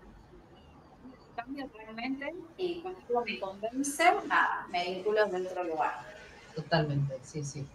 Cambio 1.37 1.71
realmente 1.75 2.35
y 2.57 2.81
cuando 2.81 3.25
me 3.27 3.39
convence, 3.39 4.05
nada, 4.27 4.67
me 4.71 4.85
vinculo 4.85 5.27
en 5.27 5.47
otro 5.47 5.65
lugar. 5.65 6.01
Totalmente, 6.55 7.19
sí, 7.23 7.45
sí. 7.45 7.67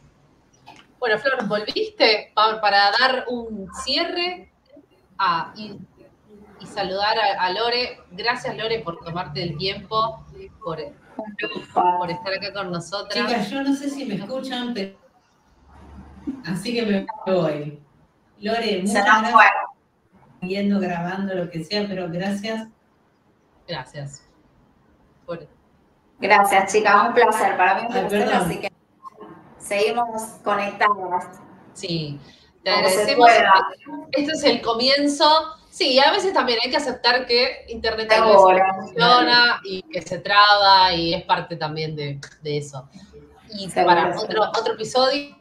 Bueno, 0.97 1.19
Flor, 1.19 1.47
¿volviste 1.47 2.32
para 2.34 2.91
dar 2.99 3.26
un 3.28 3.69
cierre 3.84 4.51
ah, 5.19 5.53
y, 5.55 5.78
saludar 6.65 7.19
a, 7.38 7.51
Lore? 7.51 7.99
Gracias, 8.09 8.57
Lore, 8.57 8.80
por 8.80 8.97
tomarte 8.97 9.43
el 9.43 9.55
tiempo, 9.57 10.26
por, 10.63 10.80
estar 12.09 12.34
acá 12.34 12.53
con 12.53 12.72
nosotras. 12.72 13.28
Chicas, 13.28 13.49
yo 13.49 13.63
no 13.63 13.76
sé 13.76 13.89
si 13.89 14.05
me 14.05 14.16
escuchan, 14.16 14.74
pero... 14.74 14.97
Así 16.45 16.74
que 16.74 16.86
me 16.86 17.05
voy. 17.26 17.80
Lore, 18.39 18.82
muchas 18.82 19.05
gracias. 19.05 19.36
Viendo, 20.41 20.80
grabando, 20.80 21.34
lo 21.34 21.49
que 21.49 21.63
sea, 21.63 21.88
pero 21.88 22.09
gracias. 22.09 22.68
Gracias. 23.68 24.24
Gracias, 26.20 26.72
chicas. 26.72 27.07
Un 27.07 27.13
placer. 27.13 27.57
Para 27.57 27.76
mí 27.76 27.82
un 27.88 27.88
placer, 27.88 28.34
así 28.34 28.59
que 28.59 28.72
seguimos 29.57 30.22
conectadas. 30.43 31.41
Sí, 31.74 32.20
te 32.63 32.70
agradecemos. 32.70 33.30
Este 34.11 34.32
es 34.32 34.43
el 34.43 34.61
comienzo. 34.61 35.26
Sí, 35.76 35.99
a 35.99 36.09
veces 36.09 36.32
también 36.32 36.57
hay 36.63 36.71
que 36.71 36.78
aceptar 36.78 37.26
que 37.26 37.65
Internet 37.67 38.09
funciona 38.09 39.59
y 39.65 39.82
que 39.82 40.01
se 40.01 40.19
traba 40.19 40.93
y 40.93 41.13
es 41.13 41.26
parte 41.26 41.57
también 41.57 41.97
de, 41.97 42.17
eso. 42.45 42.88
Y 43.49 43.67
para 43.67 44.17
otro, 44.17 44.43
otro 44.57 44.76
episodio, 44.76 45.36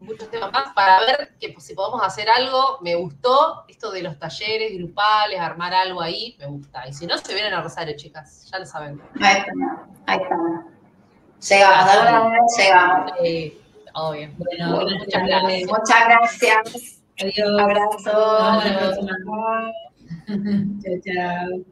muchos 0.00 0.30
temas 0.30 0.50
más, 0.50 0.72
para 0.72 0.98
ver 1.00 1.34
que 1.38 1.50
pues, 1.50 1.66
si 1.66 1.74
podemos 1.74 2.00
hacer 2.02 2.30
algo, 2.30 2.78
me 2.80 2.94
gustó 2.94 3.66
esto 3.68 3.90
de 3.90 4.02
los 4.02 4.18
talleres 4.18 4.78
grupales, 4.78 5.38
armar 5.38 5.74
algo 5.74 6.00
ahí, 6.00 6.36
me 6.38 6.46
gusta. 6.46 6.88
Y 6.88 6.94
si 6.94 7.06
no, 7.06 7.18
se 7.18 7.34
vienen 7.34 7.52
a 7.52 7.60
Rosario, 7.60 7.94
chicas, 7.98 8.48
ya 8.50 8.58
lo 8.60 8.64
saben. 8.64 8.98
Ahí 9.20 9.36
está, 9.40 9.52
ahí 10.06 10.18
está. 10.22 10.36
Llegamos, 11.54 11.92
de 11.92 12.12
manera 12.12 12.44
llegamos. 12.56 13.12
Sí, 13.20 13.60
obvio. 13.92 14.30
Bueno, 14.38 14.86
muchas 14.98 15.26
gracias. 15.26 15.70
Muchas 15.70 16.08
gracias. 16.08 17.03
Adiós. 17.20 17.60
Abrazo. 17.60 18.10
Hasta 18.40 18.72
la 18.72 18.78
próxima. 18.78 19.72
chao, 20.82 21.00
chao. 21.04 21.64